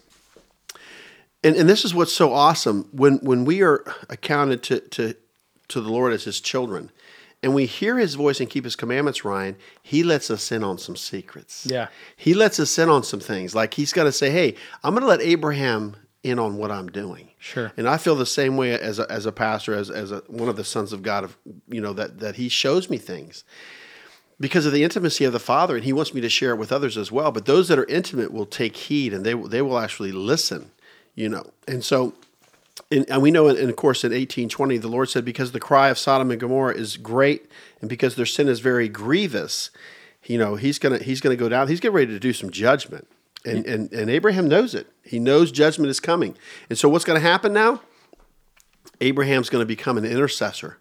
and, 1.45 1.55
and 1.57 1.69
this 1.69 1.85
is 1.85 1.95
what's 1.95 2.13
so 2.13 2.33
awesome 2.33 2.89
when 2.91 3.19
when 3.19 3.45
we 3.45 3.63
are 3.63 3.85
accounted 4.09 4.63
to 4.65 4.81
to 4.81 5.15
to 5.69 5.81
the 5.81 5.91
Lord 5.91 6.13
as 6.13 6.25
His 6.25 6.41
children, 6.41 6.91
and 7.43 7.55
we 7.55 7.67
hear 7.67 7.99
His 7.99 8.15
voice 8.15 8.41
and 8.41 8.49
keep 8.49 8.65
His 8.65 8.75
commandments, 8.75 9.25
Ryan, 9.25 9.57
He 9.83 10.03
lets 10.03 10.31
us 10.31 10.51
in 10.51 10.65
on 10.65 10.79
some 10.79 10.97
secrets. 10.97 11.67
Yeah, 11.71 11.89
He 12.17 12.33
lets 12.33 12.59
us 12.59 12.77
in 12.79 12.89
on 12.89 13.05
some 13.05 13.21
things. 13.21 13.55
Like 13.55 13.75
He's 13.75 13.93
going 13.93 14.07
to 14.07 14.13
say, 14.13 14.31
"Hey, 14.31 14.57
I'm 14.83 14.95
going 14.95 15.03
to 15.03 15.09
let 15.09 15.21
Abraham 15.21 15.97
in 16.25 16.41
on 16.41 16.57
what 16.57 16.73
I'm 16.73 16.89
doing." 16.89 17.31
Sure. 17.39 17.73
And 17.77 17.89
I 17.89 17.97
feel 17.97 18.17
the 18.17 18.27
same 18.27 18.57
way 18.57 18.79
as 18.79 18.99
a, 18.99 19.11
as 19.11 19.27
a 19.27 19.33
pastor, 19.33 19.75
as 19.75 19.91
as 19.91 20.11
a, 20.11 20.23
one 20.27 20.49
of 20.49 20.57
the 20.57 20.65
sons 20.65 20.93
of 20.93 21.03
God, 21.03 21.23
of 21.23 21.37
you 21.69 21.81
know 21.81 21.93
that 21.93 22.19
that 22.19 22.37
He 22.37 22.49
shows 22.49 22.91
me 22.91 22.99
things 22.99 23.45
because 24.41 24.67
of 24.67 24.73
the 24.73 24.83
intimacy 24.83 25.25
of 25.25 25.33
the 25.33 25.39
Father, 25.39 25.77
and 25.77 25.85
He 25.85 25.93
wants 25.93 26.13
me 26.13 26.21
to 26.21 26.29
share 26.29 26.51
it 26.51 26.57
with 26.57 26.73
others 26.73 26.97
as 26.99 27.13
well. 27.13 27.31
But 27.31 27.47
those 27.47 27.69
that 27.69 27.79
are 27.79 27.87
intimate 27.87 28.33
will 28.33 28.47
take 28.47 28.77
heed, 28.77 29.13
and 29.13 29.25
they 29.25 29.35
they 29.35 29.63
will 29.63 29.79
actually 29.79 30.11
listen 30.11 30.73
you 31.15 31.29
know. 31.29 31.45
And 31.67 31.85
so, 31.85 32.15
and, 32.91 33.09
and 33.09 33.23
we 33.23 33.31
know, 33.31 33.49
in, 33.49 33.69
of 33.69 33.77
course, 33.77 34.05
in 34.05 34.11
1820, 34.11 34.79
the 34.79 34.89
Lord 34.89 35.09
said, 35.09 35.25
because 35.25 35.53
the 35.53 35.61
cry 35.61 35.89
of 35.89 35.99
Sodom 35.99 36.31
and 36.31 36.41
Gomorrah 36.41 36.75
is 36.75 36.97
great, 36.97 37.51
and 37.81 37.89
because 37.89 38.17
their 38.17 38.27
sin 38.27 38.49
is 38.49 38.61
very 38.61 38.89
grievous, 38.89 39.71
you 40.25 40.39
know, 40.39 40.57
he's 40.57 40.79
gonna 40.79 40.99
he's 40.99 41.21
gonna 41.21 41.37
go 41.37 41.49
down. 41.49 41.69
He's 41.69 41.81
getting 41.81 41.97
ready 41.97 42.13
to 42.13 42.19
do 42.21 42.33
some 42.33 42.51
judgment, 42.51 43.07
and 43.45 43.67
and 43.67 43.93
and 43.93 44.11
Abraham 44.11 44.49
knows 44.49 44.75
it. 44.75 44.87
He 45.03 45.19
knows 45.19 45.53
judgment 45.53 45.91
is 45.91 46.01
coming. 46.01 46.37
And 46.69 46.79
so, 46.79 46.89
what's 46.89 47.05
going 47.05 47.21
to 47.21 47.27
happen 47.27 47.53
now? 47.53 47.83
Abraham's 49.01 49.51
going 49.51 49.63
to 49.63 49.67
become 49.67 49.99
an 49.99 50.05
intercessor. 50.05 50.79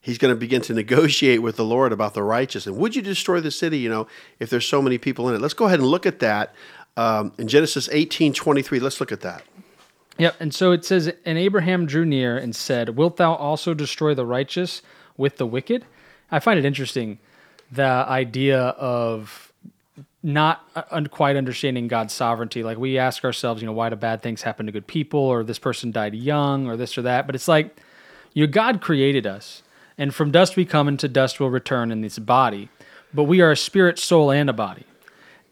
He's 0.00 0.18
going 0.18 0.34
to 0.34 0.38
begin 0.38 0.60
to 0.62 0.74
negotiate 0.74 1.40
with 1.40 1.56
the 1.56 1.64
Lord 1.64 1.90
about 1.90 2.12
the 2.12 2.22
righteous. 2.22 2.66
And 2.66 2.76
would 2.76 2.94
you 2.94 3.00
destroy 3.00 3.40
the 3.40 3.50
city? 3.50 3.78
You 3.78 3.88
know, 3.88 4.06
if 4.38 4.50
there's 4.50 4.66
so 4.66 4.82
many 4.82 4.98
people 4.98 5.28
in 5.28 5.34
it. 5.34 5.40
Let's 5.40 5.54
go 5.54 5.64
ahead 5.64 5.80
and 5.80 5.88
look 5.88 6.04
at 6.04 6.18
that 6.18 6.54
um, 6.96 7.32
in 7.38 7.48
Genesis 7.48 7.88
18 7.90 8.34
23. 8.34 8.80
Let's 8.80 9.00
look 9.00 9.12
at 9.12 9.22
that. 9.22 9.42
Yep. 10.18 10.36
And 10.40 10.54
so 10.54 10.72
it 10.72 10.84
says, 10.84 11.12
And 11.24 11.38
Abraham 11.38 11.86
drew 11.86 12.04
near 12.04 12.36
and 12.36 12.54
said, 12.54 12.90
Wilt 12.90 13.16
thou 13.16 13.34
also 13.34 13.74
destroy 13.74 14.14
the 14.14 14.26
righteous 14.26 14.82
with 15.16 15.38
the 15.38 15.46
wicked? 15.46 15.84
I 16.30 16.38
find 16.38 16.58
it 16.58 16.64
interesting 16.64 17.18
the 17.72 17.82
idea 17.82 18.60
of 18.60 19.52
not 20.24 20.66
uh, 20.74 21.02
quite 21.10 21.36
understanding 21.36 21.86
God's 21.86 22.14
sovereignty. 22.14 22.62
Like 22.62 22.78
we 22.78 22.98
ask 22.98 23.24
ourselves, 23.24 23.60
you 23.62 23.66
know, 23.66 23.74
why 23.74 23.90
do 23.90 23.96
bad 23.96 24.22
things 24.22 24.42
happen 24.42 24.64
to 24.66 24.72
good 24.72 24.86
people 24.86 25.20
or 25.20 25.44
this 25.44 25.58
person 25.58 25.92
died 25.92 26.14
young 26.14 26.66
or 26.66 26.76
this 26.76 26.96
or 26.96 27.02
that? 27.02 27.26
But 27.26 27.34
it's 27.34 27.46
like, 27.46 27.78
you 28.32 28.46
know, 28.46 28.50
God 28.50 28.80
created 28.80 29.26
us 29.26 29.62
And 29.96 30.14
from 30.14 30.30
dust 30.30 30.56
we 30.56 30.64
come, 30.64 30.88
and 30.88 30.98
to 31.00 31.08
dust 31.08 31.38
we'll 31.38 31.50
return 31.50 31.90
in 31.90 32.00
this 32.00 32.18
body. 32.18 32.68
But 33.12 33.24
we 33.24 33.40
are 33.40 33.52
a 33.52 33.56
spirit, 33.56 33.98
soul, 33.98 34.30
and 34.30 34.50
a 34.50 34.52
body. 34.52 34.84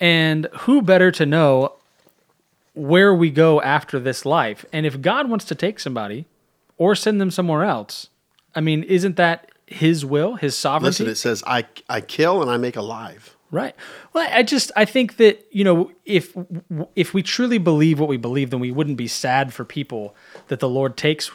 And 0.00 0.48
who 0.60 0.82
better 0.82 1.12
to 1.12 1.24
know 1.24 1.74
where 2.74 3.14
we 3.14 3.30
go 3.30 3.60
after 3.62 4.00
this 4.00 4.26
life? 4.26 4.64
And 4.72 4.84
if 4.84 5.00
God 5.00 5.30
wants 5.30 5.44
to 5.46 5.54
take 5.54 5.78
somebody 5.78 6.26
or 6.76 6.96
send 6.96 7.20
them 7.20 7.30
somewhere 7.30 7.62
else, 7.62 8.08
I 8.54 8.60
mean, 8.60 8.82
isn't 8.82 9.16
that 9.16 9.52
His 9.66 10.04
will, 10.04 10.34
His 10.34 10.56
sovereignty? 10.56 11.04
Listen, 11.04 11.08
it 11.08 11.14
says, 11.16 11.44
I, 11.46 11.66
I 11.88 12.00
kill 12.00 12.42
and 12.42 12.50
I 12.50 12.56
make 12.56 12.74
alive. 12.74 13.31
Right. 13.52 13.76
Well, 14.14 14.26
I 14.32 14.42
just 14.42 14.72
I 14.76 14.86
think 14.86 15.18
that 15.18 15.46
you 15.52 15.62
know 15.62 15.92
if 16.06 16.34
if 16.96 17.12
we 17.12 17.22
truly 17.22 17.58
believe 17.58 18.00
what 18.00 18.08
we 18.08 18.16
believe, 18.16 18.48
then 18.48 18.60
we 18.60 18.72
wouldn't 18.72 18.96
be 18.96 19.06
sad 19.06 19.52
for 19.52 19.62
people 19.62 20.16
that 20.48 20.58
the 20.58 20.70
Lord 20.70 20.96
takes 20.96 21.30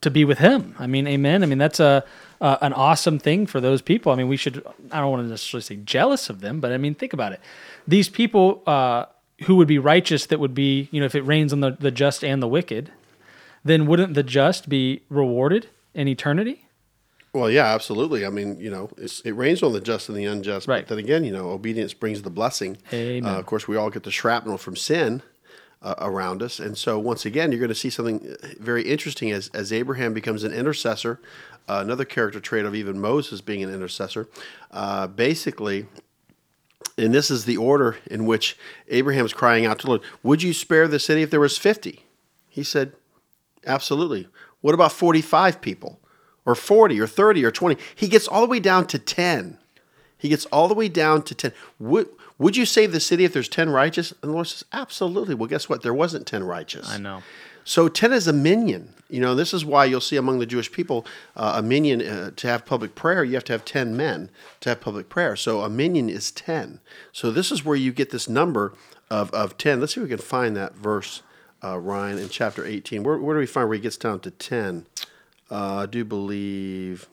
to 0.00 0.10
be 0.10 0.24
with 0.24 0.38
Him. 0.38 0.74
I 0.78 0.86
mean, 0.86 1.06
Amen. 1.06 1.42
I 1.42 1.46
mean 1.46 1.58
that's 1.58 1.78
a 1.78 2.04
uh, 2.40 2.56
an 2.62 2.72
awesome 2.72 3.18
thing 3.18 3.46
for 3.46 3.60
those 3.60 3.82
people. 3.82 4.10
I 4.10 4.14
mean, 4.14 4.28
we 4.28 4.38
should 4.38 4.66
I 4.90 5.00
don't 5.00 5.10
want 5.10 5.24
to 5.24 5.28
necessarily 5.28 5.62
say 5.62 5.76
jealous 5.76 6.30
of 6.30 6.40
them, 6.40 6.58
but 6.58 6.72
I 6.72 6.78
mean 6.78 6.94
think 6.94 7.12
about 7.12 7.32
it. 7.32 7.40
These 7.86 8.08
people 8.08 8.62
uh, 8.66 9.04
who 9.44 9.56
would 9.56 9.68
be 9.68 9.78
righteous, 9.78 10.24
that 10.26 10.40
would 10.40 10.54
be 10.54 10.88
you 10.90 11.00
know 11.00 11.06
if 11.06 11.14
it 11.14 11.22
rains 11.22 11.52
on 11.52 11.60
the 11.60 11.72
the 11.72 11.90
just 11.90 12.24
and 12.24 12.42
the 12.42 12.48
wicked, 12.48 12.90
then 13.62 13.86
wouldn't 13.86 14.14
the 14.14 14.22
just 14.22 14.70
be 14.70 15.02
rewarded 15.10 15.68
in 15.92 16.08
eternity? 16.08 16.61
Well, 17.34 17.50
yeah, 17.50 17.66
absolutely. 17.66 18.26
I 18.26 18.30
mean, 18.30 18.60
you 18.60 18.70
know, 18.70 18.90
it 18.98 19.34
rains 19.34 19.62
on 19.62 19.72
the 19.72 19.80
just 19.80 20.08
and 20.08 20.18
the 20.18 20.26
unjust. 20.26 20.68
Right. 20.68 20.86
But 20.86 20.96
then 20.96 20.98
again, 20.98 21.24
you 21.24 21.32
know, 21.32 21.48
obedience 21.50 21.94
brings 21.94 22.20
the 22.22 22.30
blessing. 22.30 22.76
Amen. 22.92 23.24
Uh, 23.24 23.38
of 23.38 23.46
course, 23.46 23.66
we 23.66 23.76
all 23.76 23.88
get 23.88 24.02
the 24.02 24.10
shrapnel 24.10 24.58
from 24.58 24.76
sin 24.76 25.22
uh, 25.80 25.94
around 25.98 26.42
us. 26.42 26.58
And 26.58 26.76
so, 26.76 26.98
once 26.98 27.24
again, 27.24 27.50
you're 27.50 27.58
going 27.58 27.70
to 27.70 27.74
see 27.74 27.88
something 27.88 28.36
very 28.60 28.82
interesting 28.82 29.30
as, 29.30 29.48
as 29.54 29.72
Abraham 29.72 30.12
becomes 30.12 30.44
an 30.44 30.52
intercessor. 30.52 31.20
Uh, 31.68 31.80
another 31.82 32.04
character 32.04 32.40
trait 32.40 32.64
of 32.64 32.74
even 32.74 33.00
Moses 33.00 33.40
being 33.40 33.62
an 33.62 33.72
intercessor. 33.72 34.28
Uh, 34.70 35.06
basically, 35.06 35.86
and 36.98 37.14
this 37.14 37.30
is 37.30 37.46
the 37.46 37.56
order 37.56 37.96
in 38.10 38.26
which 38.26 38.58
Abraham's 38.88 39.32
crying 39.32 39.64
out 39.64 39.78
to 39.78 39.86
the 39.86 39.90
Lord 39.90 40.02
Would 40.22 40.42
you 40.42 40.52
spare 40.52 40.86
the 40.86 40.98
city 40.98 41.22
if 41.22 41.30
there 41.30 41.40
was 41.40 41.56
50? 41.56 42.04
He 42.48 42.62
said, 42.62 42.92
Absolutely. 43.64 44.28
What 44.60 44.74
about 44.74 44.92
45 44.92 45.60
people? 45.60 46.00
Or 46.44 46.54
40 46.54 47.00
or 47.00 47.06
30 47.06 47.44
or 47.44 47.50
20. 47.50 47.80
He 47.94 48.08
gets 48.08 48.26
all 48.26 48.42
the 48.42 48.48
way 48.48 48.60
down 48.60 48.86
to 48.88 48.98
10. 48.98 49.58
He 50.18 50.28
gets 50.28 50.44
all 50.46 50.68
the 50.68 50.74
way 50.74 50.88
down 50.88 51.22
to 51.22 51.34
10. 51.34 51.52
Would, 51.78 52.08
would 52.38 52.56
you 52.56 52.64
save 52.64 52.92
the 52.92 53.00
city 53.00 53.24
if 53.24 53.32
there's 53.32 53.48
10 53.48 53.70
righteous? 53.70 54.12
And 54.22 54.30
the 54.30 54.34
Lord 54.34 54.48
says, 54.48 54.64
Absolutely. 54.72 55.34
Well, 55.34 55.48
guess 55.48 55.68
what? 55.68 55.82
There 55.82 55.94
wasn't 55.94 56.26
10 56.26 56.44
righteous. 56.44 56.88
I 56.88 56.98
know. 56.98 57.22
So 57.64 57.88
10 57.88 58.12
is 58.12 58.26
a 58.26 58.32
minyan. 58.32 58.94
You 59.08 59.20
know, 59.20 59.34
this 59.34 59.52
is 59.52 59.64
why 59.64 59.84
you'll 59.84 60.00
see 60.00 60.16
among 60.16 60.38
the 60.38 60.46
Jewish 60.46 60.72
people 60.72 61.06
uh, 61.36 61.54
a 61.56 61.62
minyan 61.62 62.02
uh, 62.02 62.30
to 62.36 62.46
have 62.48 62.64
public 62.64 62.94
prayer, 62.94 63.22
you 63.24 63.34
have 63.34 63.44
to 63.44 63.52
have 63.52 63.64
10 63.64 63.96
men 63.96 64.30
to 64.60 64.70
have 64.70 64.80
public 64.80 65.08
prayer. 65.08 65.36
So 65.36 65.60
a 65.60 65.68
minyan 65.68 66.08
is 66.08 66.30
10. 66.30 66.80
So 67.12 67.30
this 67.30 67.52
is 67.52 67.64
where 67.64 67.76
you 67.76 67.92
get 67.92 68.10
this 68.10 68.28
number 68.28 68.72
of, 69.10 69.30
of 69.32 69.58
10. 69.58 69.80
Let's 69.80 69.94
see 69.94 70.00
if 70.00 70.04
we 70.04 70.08
can 70.08 70.18
find 70.18 70.56
that 70.56 70.74
verse, 70.74 71.22
uh, 71.62 71.78
Ryan, 71.78 72.18
in 72.18 72.28
chapter 72.30 72.64
18. 72.64 73.02
Where, 73.02 73.18
where 73.18 73.34
do 73.36 73.40
we 73.40 73.46
find 73.46 73.68
where 73.68 73.76
he 73.76 73.82
gets 73.82 73.96
down 73.96 74.20
to 74.20 74.30
10? 74.30 74.86
Uh, 75.52 75.82
I 75.82 75.86
do 75.86 76.04
believe. 76.04 77.08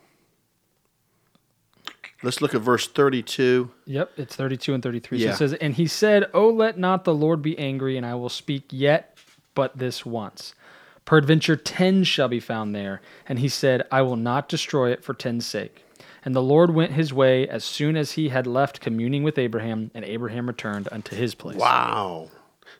Let's 2.23 2.41
look 2.41 2.55
at 2.55 2.61
verse 2.61 2.87
32. 2.87 3.69
Yep, 3.85 4.11
it's 4.17 4.35
32 4.35 4.73
and 4.73 4.83
33. 4.83 5.17
Yeah. 5.17 5.27
So 5.27 5.33
it 5.33 5.37
says, 5.37 5.53
And 5.55 5.73
he 5.73 5.87
said, 5.87 6.25
Oh, 6.33 6.49
let 6.49 6.77
not 6.77 7.03
the 7.03 7.13
Lord 7.13 7.41
be 7.41 7.57
angry, 7.59 7.97
and 7.97 8.05
I 8.05 8.15
will 8.15 8.29
speak 8.29 8.65
yet 8.71 9.17
but 9.55 9.77
this 9.77 10.05
once. 10.05 10.53
Peradventure 11.03 11.55
ten 11.55 12.03
shall 12.03 12.27
be 12.27 12.39
found 12.39 12.75
there. 12.75 13.01
And 13.27 13.39
he 13.39 13.49
said, 13.49 13.83
I 13.91 14.03
will 14.03 14.15
not 14.15 14.47
destroy 14.47 14.91
it 14.91 15.03
for 15.03 15.13
ten's 15.13 15.45
sake. 15.45 15.83
And 16.23 16.35
the 16.35 16.41
Lord 16.41 16.73
went 16.73 16.93
his 16.93 17.13
way 17.13 17.47
as 17.47 17.63
soon 17.63 17.97
as 17.97 18.13
he 18.13 18.29
had 18.29 18.45
left 18.45 18.79
communing 18.79 19.23
with 19.23 19.37
Abraham, 19.37 19.91
and 19.93 20.05
Abraham 20.05 20.47
returned 20.47 20.87
unto 20.91 21.15
his 21.15 21.33
place. 21.35 21.57
Wow. 21.57 22.29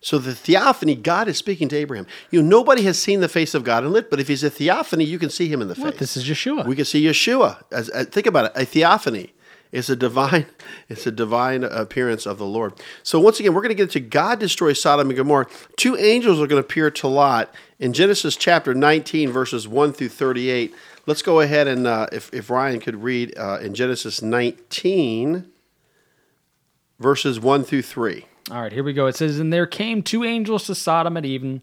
So 0.02 0.18
the 0.18 0.34
theophany, 0.34 0.96
God 0.96 1.28
is 1.28 1.38
speaking 1.38 1.68
to 1.70 1.76
Abraham. 1.76 2.08
You 2.32 2.42
know, 2.42 2.48
nobody 2.48 2.84
has 2.84 2.98
seen 2.98 3.20
the 3.20 3.28
face 3.28 3.54
of 3.54 3.64
God 3.66 3.84
in 3.84 3.92
lit, 3.92 4.10
but 4.10 4.20
if 4.20 4.30
he's 4.30 4.44
a 4.44 4.50
theophany, 4.50 5.04
you 5.04 5.20
can 5.20 5.30
see 5.30 5.48
him 5.50 5.62
in 5.62 5.68
the 5.68 5.76
What? 5.76 5.92
face. 5.94 6.00
This 6.00 6.18
is 6.18 6.26
Yeshua. 6.26 6.66
we 6.66 6.76
can 6.76 6.86
see 6.86 7.04
Yeshua. 7.04 7.64
As, 7.72 7.90
as- 7.90 8.08
think 8.08 8.26
about 8.26 8.46
it, 8.46 8.52
a 8.56 8.66
theophany. 8.66 9.34
is 9.74 9.90
a 9.90 9.96
divine, 9.96 10.46
it's 10.90 11.06
a 11.06 11.12
divine 11.12 11.64
appearance 11.66 12.26
of 12.26 12.38
the 12.38 12.46
Lord. 12.46 12.74
So 13.04 13.20
once 13.20 13.40
again, 13.42 13.54
we're 13.54 13.62
going 13.62 13.70
to 13.70 13.76
get 13.76 13.84
into 13.94 14.00
God 14.00 14.40
destroys 14.40 14.82
Sodom 14.82 15.10
and 15.10 15.18
Gomorrah. 15.18 15.48
Two 15.76 15.98
angels 15.98 16.38
are 16.40 16.48
going 16.48 16.62
to 16.62 16.66
appear 16.66 16.90
to 16.90 17.08
Lot 17.08 17.54
in 17.78 17.92
Genesis 17.94 18.36
chapter 18.38 18.74
19, 18.74 19.32
verses 19.32 19.68
1 19.68 19.92
through 19.94 20.10
38. 20.10 20.74
Let's 21.08 21.22
go 21.22 21.42
ahead 21.42 21.68
and 21.68 21.86
uh, 21.86 22.08
if, 22.14 22.34
if 22.34 22.50
Ryan 22.50 22.80
could 22.80 23.04
read 23.04 23.38
uh, 23.38 23.60
in 23.62 23.74
Genesis 23.74 24.22
19, 24.22 25.46
verses 27.00 27.40
1 27.40 27.64
through 27.64 27.82
3. 27.82 28.26
All 28.52 28.60
right, 28.60 28.74
here 28.74 28.84
we 28.84 28.94
go. 28.94 29.06
It 29.06 29.16
says, 29.16 29.38
And 29.38 29.54
there 29.54 29.68
came 29.68 30.02
two 30.02 30.24
angels 30.24 30.66
to 30.66 30.76
Sodom 30.76 31.18
at 31.18 31.26
even, 31.26 31.62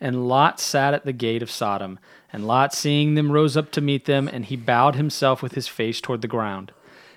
and 0.00 0.28
Lot 0.28 0.60
sat 0.60 0.94
at 0.94 1.04
the 1.04 1.12
gate 1.12 1.42
of 1.42 1.50
Sodom. 1.50 1.98
And 2.32 2.46
Lot, 2.46 2.72
seeing 2.72 3.14
them, 3.14 3.32
rose 3.32 3.56
up 3.56 3.72
to 3.72 3.80
meet 3.80 4.04
them, 4.04 4.28
and 4.28 4.44
he 4.44 4.54
bowed 4.54 4.94
himself 4.94 5.42
with 5.42 5.54
his 5.54 5.66
face 5.66 6.00
toward 6.00 6.22
the 6.22 6.28
ground. 6.28 6.70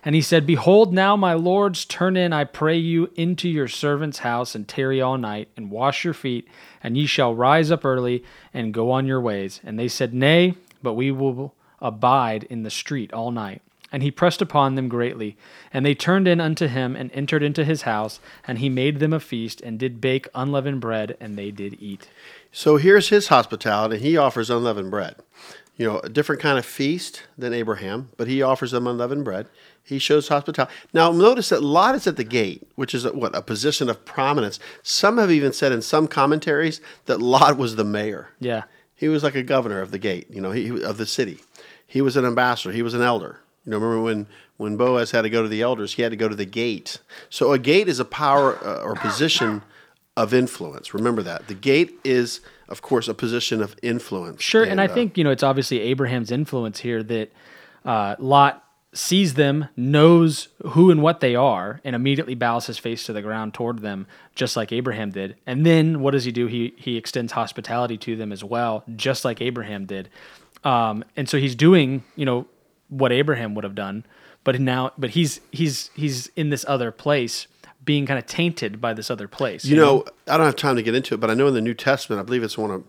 And 0.04 0.16
he 0.16 0.22
said, 0.22 0.48
Behold, 0.48 0.94
now, 0.96 1.16
my 1.16 1.34
lords, 1.34 1.86
turn 1.86 2.18
in, 2.18 2.34
I 2.34 2.44
pray 2.44 2.76
you, 2.76 3.12
into 3.16 3.48
your 3.48 3.68
servant's 3.68 4.20
house, 4.20 4.56
and 4.56 4.68
tarry 4.68 5.00
all 5.00 5.20
night, 5.20 5.48
and 5.56 5.70
wash 5.70 6.04
your 6.04 6.16
feet, 6.16 6.48
and 6.82 6.98
ye 6.98 7.06
shall 7.06 7.36
rise 7.36 7.70
up 7.70 7.86
early, 7.86 8.24
and 8.52 8.74
go 8.74 8.90
on 8.90 9.06
your 9.06 9.22
ways. 9.22 9.62
And 9.64 9.78
they 9.78 9.88
said, 9.88 10.16
Nay, 10.16 10.56
but 10.82 10.94
we 10.94 11.12
will 11.12 11.54
abide 11.80 12.46
in 12.46 12.64
the 12.64 12.72
street 12.72 13.14
all 13.14 13.30
night. 13.30 13.62
And 13.94 14.04
he 14.04 14.12
pressed 14.12 14.42
upon 14.42 14.76
them 14.76 14.90
greatly. 14.90 15.38
And 15.72 15.86
they 15.86 15.96
turned 15.96 16.28
in 16.28 16.42
unto 16.42 16.68
him, 16.68 16.96
and 16.96 17.10
entered 17.14 17.44
into 17.44 17.64
his 17.64 17.84
house, 17.84 18.20
and 18.46 18.58
he 18.58 18.68
made 18.68 19.00
them 19.00 19.14
a 19.14 19.20
feast, 19.20 19.62
and 19.62 19.80
did 19.80 20.02
bake 20.02 20.28
unleavened 20.36 20.82
bread, 20.82 21.16
and 21.22 21.38
they 21.38 21.52
did 21.52 21.78
eat. 21.80 22.10
So 22.52 22.78
here's 22.78 23.10
his 23.10 23.28
hospitality. 23.30 24.00
He 24.00 24.18
offers 24.18 24.50
unleavened 24.50 24.92
bread. 24.92 25.16
You 25.78 25.88
know, 25.88 26.00
a 26.00 26.10
different 26.10 26.42
kind 26.42 26.58
of 26.60 26.66
feast 26.66 27.24
than 27.38 27.54
Abraham, 27.54 28.10
but 28.18 28.28
he 28.28 28.42
offers 28.42 28.72
them 28.72 28.86
unleavened 28.86 29.26
bread. 29.26 29.48
He 29.84 30.00
shows 30.00 30.28
hospitality. 30.28 30.74
Now, 30.94 31.12
notice 31.12 31.50
that 31.50 31.64
Lot 31.64 31.96
is 31.96 32.08
at 32.08 32.16
the 32.16 32.24
gate, 32.24 32.68
which 32.76 32.94
is 32.96 33.06
a, 33.06 33.14
what 33.14 33.36
a 33.36 33.42
position 33.42 33.90
of 33.90 34.06
prominence. 34.06 34.60
Some 34.82 35.18
have 35.18 35.32
even 35.32 35.52
said 35.54 35.72
in 35.72 35.82
some 35.82 36.08
commentaries 36.08 36.80
that 37.06 37.22
Lot 37.22 37.58
was 37.58 37.76
the 37.76 37.84
mayor. 37.84 38.30
Yeah. 38.40 38.64
He 38.96 39.08
was 39.08 39.24
like 39.24 39.36
a 39.36 39.44
governor 39.44 39.82
of 39.82 39.92
the 39.92 39.98
gate, 40.00 40.28
you 40.30 40.42
know, 40.42 40.52
he, 40.52 40.70
he- 40.70 40.84
of 40.84 40.98
the 40.98 41.06
city. 41.06 41.40
He 41.86 42.02
was 42.02 42.16
an 42.18 42.26
ambassador. 42.26 42.74
He 42.74 42.82
was 42.82 42.94
an 42.94 43.02
elder. 43.02 43.40
You 43.66 43.72
know, 43.72 43.78
remember 43.78 44.02
when 44.02 44.28
when 44.58 44.78
Boaz 44.78 45.12
had 45.12 45.24
to 45.24 45.30
go 45.30 45.42
to 45.42 45.48
the 45.48 45.62
elders, 45.62 45.94
he 45.94 46.02
had 46.02 46.12
to 46.12 46.18
go 46.18 46.28
to 46.28 46.36
the 46.36 46.46
gate. 46.46 47.00
So 47.30 47.54
a 47.54 47.60
gate 47.60 47.88
is 47.88 48.00
a 48.00 48.06
power 48.06 48.58
uh, 48.64 48.84
or 48.84 48.96
position 48.96 49.62
of 50.16 50.34
influence. 50.34 50.94
Remember 50.94 51.24
that 51.24 51.48
the 51.48 51.54
gate 51.54 52.00
is, 52.04 52.42
of 52.70 52.82
course, 52.82 53.08
a 53.08 53.14
position 53.14 53.62
of 53.62 53.76
influence. 53.82 54.42
Sure, 54.42 54.64
and, 54.64 54.80
I 54.80 54.86
uh, 54.86 54.94
think 54.94 55.18
you 55.18 55.24
know 55.24 55.32
it's 55.32 55.44
obviously 55.44 55.80
Abraham's 55.80 56.32
influence 56.32 56.80
here 56.80 57.02
that 57.04 57.32
uh, 57.86 58.16
Lot 58.20 58.64
sees 58.94 59.34
them, 59.34 59.68
knows 59.76 60.50
who 60.68 60.92
and 60.92 61.02
what 61.02 61.20
they 61.20 61.36
are, 61.36 61.82
and 61.84 61.96
immediately 61.96 62.36
bows 62.36 62.68
his 62.68 62.78
face 62.78 63.06
to 63.08 63.14
the 63.14 63.24
ground 63.24 63.54
toward 63.54 63.80
them, 63.80 64.06
just 64.36 64.56
like 64.56 64.72
Abraham 64.72 65.10
did. 65.10 65.36
And 65.48 65.66
then 65.66 66.02
what 66.02 66.12
does 66.12 66.26
he 66.26 66.32
do? 66.32 66.48
He 66.48 66.74
he 66.78 66.98
extends 66.98 67.32
hospitality 67.32 67.98
to 68.00 68.16
them 68.16 68.32
as 68.32 68.44
well, 68.44 68.84
just 68.96 69.26
like 69.26 69.42
Abraham 69.42 69.86
did. 69.86 70.10
Um, 70.64 71.04
and 71.18 71.28
so 71.28 71.38
he's 71.40 71.56
doing 71.56 72.04
you 72.16 72.26
know 72.26 72.46
what 72.94 73.12
Abraham 73.12 73.56
would 73.56 73.64
have 73.64 73.76
done, 73.76 74.06
but 74.44 74.60
now 74.60 74.92
but 74.98 75.12
he's 75.12 75.42
he's 75.52 75.90
he's 75.96 76.28
in 76.36 76.50
this 76.50 76.66
other 76.68 76.92
place, 76.92 77.48
being 77.84 78.06
kind 78.06 78.20
of 78.20 78.26
tainted 78.26 78.80
by 78.80 78.94
this 78.94 79.10
other 79.10 79.28
place. 79.28 79.66
You 79.66 79.76
know, 79.78 80.06
I 80.28 80.38
don't 80.38 80.46
have 80.46 80.56
time 80.56 80.76
to 80.76 80.84
get 80.84 80.96
into 80.96 81.16
it, 81.16 81.20
but 81.20 81.30
I 81.30 81.34
know 81.34 81.48
in 81.48 81.54
the 81.54 81.62
New 81.62 81.74
Testament, 81.74 82.20
I 82.20 82.24
believe 82.24 82.44
it's 82.44 82.58
one 82.58 82.72
of 82.72 82.84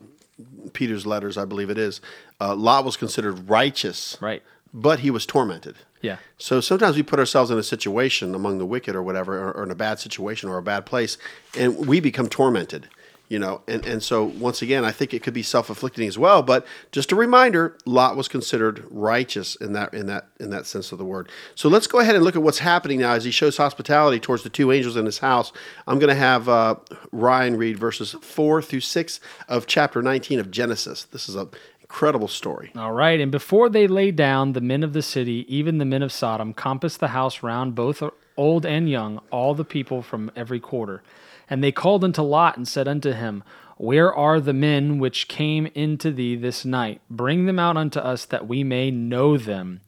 Peter's 0.72 1.06
letters. 1.06 1.36
I 1.38 1.44
believe 1.44 1.70
it 1.70 1.78
is. 1.78 2.00
Uh, 2.40 2.54
Lot 2.54 2.84
was 2.84 2.96
considered 2.96 3.48
righteous, 3.48 4.18
right? 4.20 4.42
but 4.72 5.00
he 5.00 5.10
was 5.10 5.24
tormented. 5.26 5.76
Yeah. 6.02 6.18
So 6.36 6.60
sometimes 6.60 6.96
we 6.96 7.02
put 7.02 7.18
ourselves 7.18 7.50
in 7.50 7.56
a 7.56 7.62
situation 7.62 8.34
among 8.34 8.58
the 8.58 8.66
wicked 8.66 8.94
or 8.94 9.02
whatever, 9.02 9.38
or, 9.38 9.52
or 9.52 9.62
in 9.62 9.70
a 9.70 9.74
bad 9.74 9.98
situation 9.98 10.50
or 10.50 10.58
a 10.58 10.62
bad 10.62 10.84
place, 10.84 11.16
and 11.56 11.86
we 11.86 11.98
become 11.98 12.28
tormented. 12.28 12.88
You 13.28 13.38
know, 13.38 13.62
and, 13.66 13.84
and 13.86 14.02
so 14.02 14.22
once 14.24 14.60
again, 14.60 14.84
I 14.84 14.92
think 14.92 15.14
it 15.14 15.22
could 15.22 15.32
be 15.32 15.42
self 15.42 15.70
afflicting 15.70 16.06
as 16.06 16.18
well. 16.18 16.42
But 16.42 16.66
just 16.92 17.10
a 17.10 17.16
reminder, 17.16 17.76
Lot 17.86 18.16
was 18.16 18.28
considered 18.28 18.84
righteous 18.90 19.56
in 19.56 19.72
that 19.72 19.94
in 19.94 20.06
that 20.06 20.28
in 20.38 20.50
that 20.50 20.66
sense 20.66 20.92
of 20.92 20.98
the 20.98 21.04
word. 21.04 21.30
So 21.54 21.68
let's 21.68 21.86
go 21.86 22.00
ahead 22.00 22.14
and 22.14 22.22
look 22.22 22.36
at 22.36 22.42
what's 22.42 22.58
happening 22.58 23.00
now 23.00 23.12
as 23.12 23.24
he 23.24 23.30
shows 23.30 23.56
hospitality 23.56 24.20
towards 24.20 24.42
the 24.42 24.50
two 24.50 24.70
angels 24.70 24.96
in 24.96 25.06
his 25.06 25.18
house. 25.18 25.52
I'm 25.86 25.98
going 25.98 26.10
to 26.10 26.14
have 26.14 26.48
uh, 26.48 26.76
Ryan 27.12 27.56
read 27.56 27.78
verses 27.78 28.14
four 28.20 28.60
through 28.60 28.80
six 28.80 29.20
of 29.48 29.66
chapter 29.66 30.02
19 30.02 30.38
of 30.38 30.50
Genesis. 30.50 31.04
This 31.04 31.28
is 31.28 31.34
an 31.34 31.48
incredible 31.80 32.28
story. 32.28 32.72
All 32.76 32.92
right. 32.92 33.20
And 33.20 33.30
before 33.30 33.68
they 33.68 33.86
lay 33.86 34.10
down, 34.10 34.52
the 34.52 34.60
men 34.60 34.82
of 34.82 34.92
the 34.92 35.02
city, 35.02 35.46
even 35.48 35.78
the 35.78 35.84
men 35.84 36.02
of 36.02 36.12
Sodom, 36.12 36.52
compassed 36.52 37.00
the 37.00 37.08
house 37.08 37.42
round, 37.42 37.74
both 37.74 38.02
old 38.36 38.66
and 38.66 38.88
young, 38.90 39.20
all 39.30 39.54
the 39.54 39.64
people 39.64 40.02
from 40.02 40.30
every 40.34 40.60
quarter. 40.60 41.02
And 41.48 41.62
they 41.62 41.72
called 41.72 42.04
unto 42.04 42.22
Lot 42.22 42.56
and 42.56 42.66
said 42.66 42.88
unto 42.88 43.12
him, 43.12 43.44
Where 43.76 44.12
are 44.12 44.40
the 44.40 44.52
men 44.52 44.98
which 44.98 45.28
came 45.28 45.66
into 45.74 46.10
thee 46.10 46.36
this 46.36 46.64
night? 46.64 47.00
Bring 47.10 47.46
them 47.46 47.58
out 47.58 47.76
unto 47.76 48.00
us 48.00 48.24
that 48.26 48.48
we 48.48 48.64
may 48.64 48.90
know 48.90 49.36
them. 49.36 49.80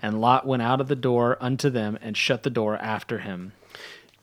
And 0.00 0.20
Lot 0.20 0.46
went 0.46 0.62
out 0.62 0.80
of 0.80 0.88
the 0.88 0.96
door 0.96 1.36
unto 1.40 1.70
them 1.70 1.98
and 2.00 2.16
shut 2.16 2.42
the 2.42 2.50
door 2.50 2.76
after 2.76 3.20
him. 3.20 3.52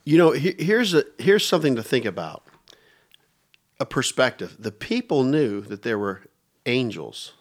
You 0.04 0.18
know, 0.18 0.32
here's 0.32 0.94
a, 0.94 1.04
here's 1.18 1.46
something 1.46 1.76
to 1.76 1.84
think 1.84 2.06
about. 2.06 2.44
A 3.80 3.86
perspective. 3.86 4.58
The 4.60 4.72
people 4.72 5.24
knew 5.24 5.62
that 5.62 5.84
there 5.84 5.98
were 5.98 6.24
angels, 6.66 7.34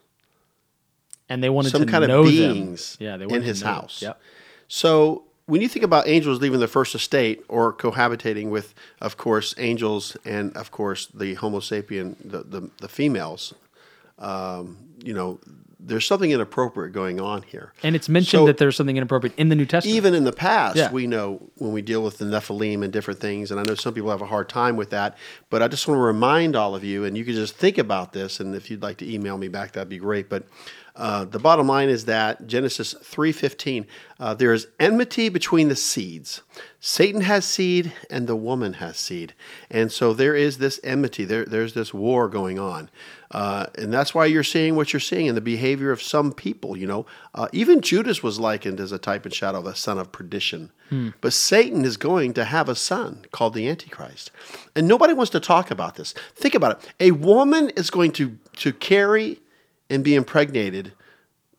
And 1.29 1.43
they 1.43 1.51
wanted 1.51 1.71
some 1.71 1.85
to 1.85 1.91
kind 1.91 2.07
know 2.07 2.21
of 2.21 2.27
beings 2.27 2.97
them. 2.97 3.07
Yeah, 3.07 3.17
they 3.17 3.35
in 3.35 3.43
his 3.43 3.63
house. 3.63 4.03
Yep. 4.03 4.21
So 4.69 5.25
when 5.49 5.63
you 5.63 5.69
think 5.69 5.83
about 5.83 6.07
angels 6.07 6.43
leaving 6.43 6.61
the 6.61 6.69
first 6.69 6.95
estate 6.95 7.43
or 7.49 7.73
cohabitating 7.73 8.51
with, 8.51 8.75
of 9.01 9.17
course, 9.17 9.55
angels 9.57 10.15
and 10.27 10.55
of 10.55 10.71
course 10.71 11.07
the 11.07 11.35
Homo 11.35 11.61
sapien, 11.61 12.17
the 12.23 12.43
the, 12.43 12.71
the 12.83 12.89
females, 12.89 13.55
um, 14.19 14.77
you 15.03 15.15
know, 15.15 15.41
there's 15.81 16.05
something 16.07 16.31
inappropriate 16.33 16.93
going 16.93 17.21
on 17.21 17.43
here. 17.43 17.73
And 17.85 17.95
it's 17.95 18.09
mentioned 18.09 18.41
So- 18.41 18.47
that 18.47 18.59
there's 18.59 18.75
something 18.77 18.97
inappropriate 18.97 19.35
in 19.39 19.49
the 19.49 19.55
New 19.55 19.65
Testament. 19.67 19.97
Even 19.97 20.13
in 20.15 20.25
the 20.25 20.33
past, 20.33 20.77
Yeah. 20.77 20.91
we 20.91 21.07
know 21.07 21.51
when 21.57 21.73
we 21.73 21.83
deal 21.83 22.03
with 22.03 22.19
the 22.19 22.25
Nephilim 22.25 22.83
and 22.83 22.93
different 22.93 23.21
things, 23.21 23.51
and 23.51 23.61
I 23.61 23.63
know 23.63 23.75
some 23.77 23.95
people 23.95 24.11
have 24.11 24.21
a 24.23 24.27
hard 24.27 24.49
time 24.49 24.77
with 24.77 24.91
that, 24.91 25.17
but 25.51 25.63
I 25.63 25.69
just 25.69 25.87
want 25.87 25.99
to 25.99 26.03
remind 26.03 26.57
all 26.57 26.75
of 26.75 26.83
you, 26.83 27.05
and 27.05 27.17
you 27.17 27.25
can 27.25 27.35
just 27.35 27.55
think 27.57 27.79
about 27.79 28.13
this, 28.13 28.41
and 28.41 28.55
if 28.57 28.71
you'd 28.71 28.83
like 28.83 28.97
to 28.99 29.09
email 29.13 29.39
me 29.39 29.47
back, 29.49 29.73
that'd 29.73 29.89
be 29.89 29.99
great. 29.99 30.29
But 30.29 30.45
uh, 30.97 31.25
the 31.27 31.39
bottom 31.39 31.69
line 31.69 31.89
is 31.89 32.07
that 32.07 32.49
Genesis 32.49 32.93
three 33.05 33.31
fifteen, 33.31 33.87
uh, 34.19 34.35
there 34.35 34.53
is 34.53 34.67
enmity 34.81 35.29
between 35.29 35.69
the 35.69 35.77
seeds. 35.77 36.43
Satan 36.81 37.23
has 37.23 37.45
seed, 37.45 37.93
and 38.09 38.29
the 38.29 38.37
woman 38.37 38.75
has 38.75 38.97
seed, 38.97 39.35
and 39.69 39.91
so 39.91 40.13
there 40.13 40.37
is 40.37 40.59
this 40.59 40.79
enmity. 40.85 41.25
There, 41.25 41.45
there's 41.45 41.75
this 41.75 41.93
war 41.93 42.29
going 42.29 42.59
on. 42.59 42.89
Uh, 43.31 43.67
and 43.77 43.93
that's 43.93 44.15
why 44.15 44.25
you're 44.25 44.45
seeing 44.45 44.75
what 44.75 44.93
you're 44.93 45.01
seeing 45.01 45.27
in 45.27 45.35
the 45.35 45.41
behavior 45.41 45.91
of 45.91 46.01
some 46.01 46.33
people. 46.33 46.77
You 46.77 46.87
know, 46.87 47.07
uh, 47.35 47.49
even 47.53 47.81
Judas 47.81 48.23
was 48.23 48.39
likened 48.39 48.79
as 48.81 48.93
a 48.93 48.99
type 48.99 49.25
and 49.25 49.35
shadow 49.35 49.59
of 49.59 49.67
a 49.67 49.75
son 49.75 49.99
of 49.99 50.13
perdition. 50.13 50.71
But 51.21 51.33
Satan 51.33 51.85
is 51.85 51.97
going 51.97 52.33
to 52.35 52.45
have 52.45 52.69
a 52.69 52.75
son 52.75 53.27
called 53.33 53.55
the 53.55 53.69
Antichrist, 53.69 54.31
and 54.77 54.87
nobody 54.87 55.13
wants 55.13 55.31
to 55.33 55.41
talk 55.41 55.71
about 55.73 55.97
this. 55.97 56.15
Think 56.37 56.55
about 56.55 56.79
it: 56.79 56.93
a 57.01 57.11
woman 57.11 57.71
is 57.71 57.91
going 57.91 58.13
to 58.13 58.39
to 58.59 58.73
carry 58.73 59.41
and 59.91 60.05
be 60.05 60.15
impregnated 60.15 60.93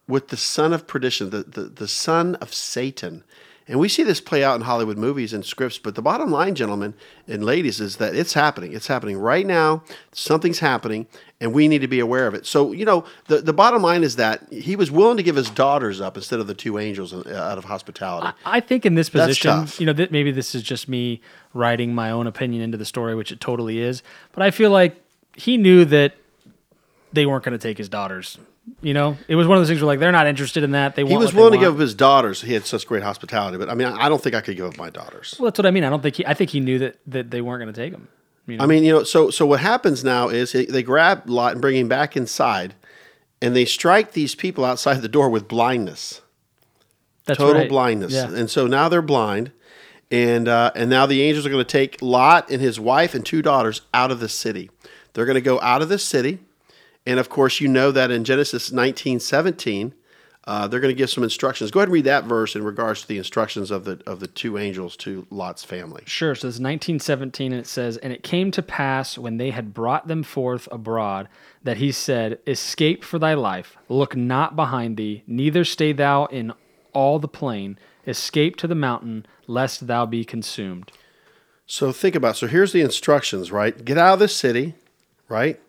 with 0.08 0.30
the 0.30 0.38
son 0.38 0.74
of 0.74 0.88
perdition, 0.88 1.30
the, 1.30 1.44
the, 1.44 1.62
the 1.64 1.88
son 1.88 2.36
of 2.36 2.54
Satan. 2.54 3.24
And 3.70 3.80
we 3.80 3.88
see 3.88 4.02
this 4.02 4.20
play 4.20 4.44
out 4.44 4.56
in 4.56 4.62
Hollywood 4.62 4.98
movies 4.98 5.32
and 5.32 5.46
scripts, 5.46 5.78
but 5.78 5.94
the 5.94 6.02
bottom 6.02 6.32
line, 6.32 6.56
gentlemen 6.56 6.96
and 7.28 7.46
ladies, 7.46 7.80
is 7.80 7.98
that 7.98 8.16
it's 8.16 8.34
happening. 8.34 8.74
It's 8.74 8.88
happening 8.88 9.16
right 9.16 9.46
now. 9.46 9.84
Something's 10.12 10.58
happening, 10.58 11.06
and 11.40 11.54
we 11.54 11.68
need 11.68 11.82
to 11.82 11.88
be 11.88 12.00
aware 12.00 12.26
of 12.26 12.34
it. 12.34 12.48
So, 12.48 12.72
you 12.72 12.84
know, 12.84 13.06
the, 13.28 13.42
the 13.42 13.54
bottom 13.54 13.84
line 13.84 14.04
is 14.04 14.16
that 14.16 14.52
he 14.52 14.76
was 14.76 14.90
willing 14.90 15.18
to 15.18 15.24
give 15.24 15.36
his 15.36 15.52
daughters 15.52 16.02
up 16.02 16.18
instead 16.18 16.40
of 16.40 16.48
the 16.48 16.56
two 16.56 16.80
angels 16.80 17.14
uh, 17.14 17.20
out 17.36 17.60
of 17.60 17.66
hospitality. 17.66 18.36
I 18.44 18.60
think 18.60 18.88
in 18.88 18.96
this 18.96 19.08
position, 19.08 19.68
you 19.78 19.86
know, 19.86 19.94
that 19.94 20.12
maybe 20.12 20.32
this 20.32 20.56
is 20.56 20.64
just 20.64 20.90
me 20.90 21.22
writing 21.54 21.94
my 21.94 22.10
own 22.10 22.26
opinion 22.26 22.64
into 22.64 22.78
the 22.78 22.86
story, 22.86 23.14
which 23.14 23.32
it 23.32 23.40
totally 23.40 23.80
is. 23.80 24.02
But 24.32 24.42
I 24.42 24.50
feel 24.50 24.72
like 24.72 25.00
he 25.36 25.58
knew 25.58 25.86
that 25.86 26.16
they 27.14 27.28
weren't 27.28 27.44
going 27.44 27.58
to 27.58 27.62
take 27.62 27.78
his 27.78 27.88
daughters. 27.88 28.40
You 28.82 28.94
know, 28.94 29.18
it 29.28 29.36
was 29.36 29.48
one 29.48 29.58
of 29.58 29.62
those 29.62 29.68
things 29.70 29.82
where 29.82 29.88
like 29.88 30.00
they're 30.00 30.12
not 30.12 30.28
interested 30.28 30.64
in 30.64 30.72
that. 30.72 30.96
They 30.96 31.02
he 31.04 31.10
want 31.14 31.20
was 31.22 31.28
what 31.28 31.34
they 31.34 31.38
willing 31.44 31.60
to 31.60 31.66
give 31.66 31.74
up 31.76 31.80
his 31.80 31.96
daughters. 31.96 32.42
He 32.42 32.54
had 32.54 32.66
such 32.66 32.86
great 32.88 33.02
hospitality, 33.04 33.58
but 33.58 33.70
I 33.70 33.74
mean, 33.74 33.88
I 33.88 34.08
don't 34.10 34.22
think 34.22 34.36
I 34.36 34.42
could 34.42 34.56
give 34.58 34.66
up 34.68 34.78
my 34.78 34.90
daughters. 34.92 35.36
Well, 35.40 35.46
that's 35.50 35.58
what 35.58 35.66
I 35.66 35.72
mean. 35.72 35.84
I 35.84 35.90
don't 35.90 36.04
think 36.04 36.16
he. 36.18 36.26
I 36.26 36.34
think 36.36 36.52
he 36.52 36.60
knew 36.60 36.78
that 36.80 37.00
that 37.08 37.32
they 37.32 37.42
weren't 37.42 37.62
going 37.64 37.74
to 37.74 37.82
take 37.82 37.94
him. 37.94 38.08
You 38.46 38.58
know? 38.58 38.64
I 38.64 38.68
mean, 38.68 38.84
you 38.84 38.92
know, 38.94 39.04
so 39.04 39.30
so 39.32 39.46
what 39.46 39.60
happens 39.60 40.04
now 40.04 40.30
is 40.30 40.52
they- 40.52 40.66
they 40.66 40.84
grab 40.84 41.28
Lot 41.30 41.54
and 41.54 41.62
bring 41.62 41.76
him 41.78 41.88
back 41.88 42.16
inside, 42.16 42.76
and 43.42 43.56
they 43.56 43.66
strike 43.66 44.14
these 44.14 44.36
people 44.36 44.64
outside 44.66 45.02
the 45.02 45.08
door 45.10 45.30
with 45.30 45.48
blindness, 45.48 46.22
that's 47.26 47.38
total 47.38 47.62
right. 47.62 47.70
blindness, 47.70 48.14
Yeah. 48.14 48.32
and 48.34 48.50
so 48.50 48.66
now 48.68 48.88
they're 48.90 49.02
blind, 49.02 49.52
and 50.12 50.48
uh, 50.48 50.72
and 50.76 50.90
now 50.90 51.06
the 51.06 51.22
angels 51.24 51.46
are 51.46 51.50
going 51.50 51.64
to 51.64 51.70
take 51.72 52.02
Lot 52.02 52.50
and 52.52 52.62
his 52.62 52.80
wife 52.80 53.14
and 53.16 53.26
two 53.26 53.42
daughters 53.42 53.82
out 53.94 54.12
of 54.12 54.20
the 54.20 54.30
city. 54.30 54.70
They're 55.14 55.26
going 55.26 55.36
to 55.36 55.42
go 55.42 55.60
out 55.62 55.82
of 55.82 55.90
the 55.90 56.00
city, 56.00 56.40
and 57.10 57.20
of 57.20 57.28
course, 57.28 57.60
you 57.60 57.68
know 57.68 57.92
that 57.92 58.12
in 58.12 58.24
Genesis 58.24 58.72
nineteen 58.72 59.20
seventeen. 59.20 59.94
Uh, 60.46 60.68
they're 60.68 60.80
going 60.80 60.94
to 60.94 60.98
give 60.98 61.12
some 61.12 61.24
instructions. 61.24 61.70
Go 61.70 61.80
ahead 61.80 61.90
and 61.90 61.94
read 61.94 62.06
that 62.06 62.24
verse 62.24 62.56
in 62.56 62.64
regards 62.64 63.02
to 63.02 63.08
the 63.08 63.20
instructions 63.20 63.70
of 63.70 63.84
the 63.84 64.02
of 64.08 64.20
the 64.20 64.26
two 64.26 64.58
angels 64.58 64.96
to 64.98 65.28
Lot's 65.30 65.64
family. 65.64 66.02
Sure. 66.08 66.34
So 66.34 66.48
it's 66.48 66.56
1917, 66.56 67.52
and 67.52 67.62
it 67.62 67.68
says, 67.68 67.98
And 67.98 68.12
it 68.12 68.24
came 68.24 68.50
to 68.52 68.64
pass 68.64 69.16
when 69.16 69.38
they 69.38 69.52
had 69.52 69.76
brought 69.76 70.08
them 70.08 70.24
forth 70.24 70.68
abroad 70.72 71.28
that 71.64 71.78
he 71.78 71.92
said, 71.92 72.40
Escape 72.48 73.04
for 73.04 73.20
thy 73.20 73.36
life, 73.36 73.78
look 73.90 74.16
not 74.16 74.56
behind 74.56 74.98
thee, 74.98 75.24
neither 75.28 75.64
stay 75.64 75.92
thou 75.92 76.26
in 76.26 76.52
all 76.94 77.20
the 77.20 77.28
plain, 77.28 77.78
escape 78.08 78.56
to 78.56 78.68
the 78.68 78.74
mountain, 78.74 79.28
lest 79.46 79.86
thou 79.86 80.06
be 80.06 80.26
consumed. 80.26 80.92
So 81.68 81.92
think 81.92 82.16
about. 82.16 82.38
So 82.38 82.48
here's 82.48 82.72
the 82.72 82.82
instructions. 82.82 83.52
Right, 83.52 83.86
get 83.86 83.98
out 84.00 84.14
of 84.14 84.20
the 84.20 84.28
city. 84.28 84.74
Right, 85.28 85.60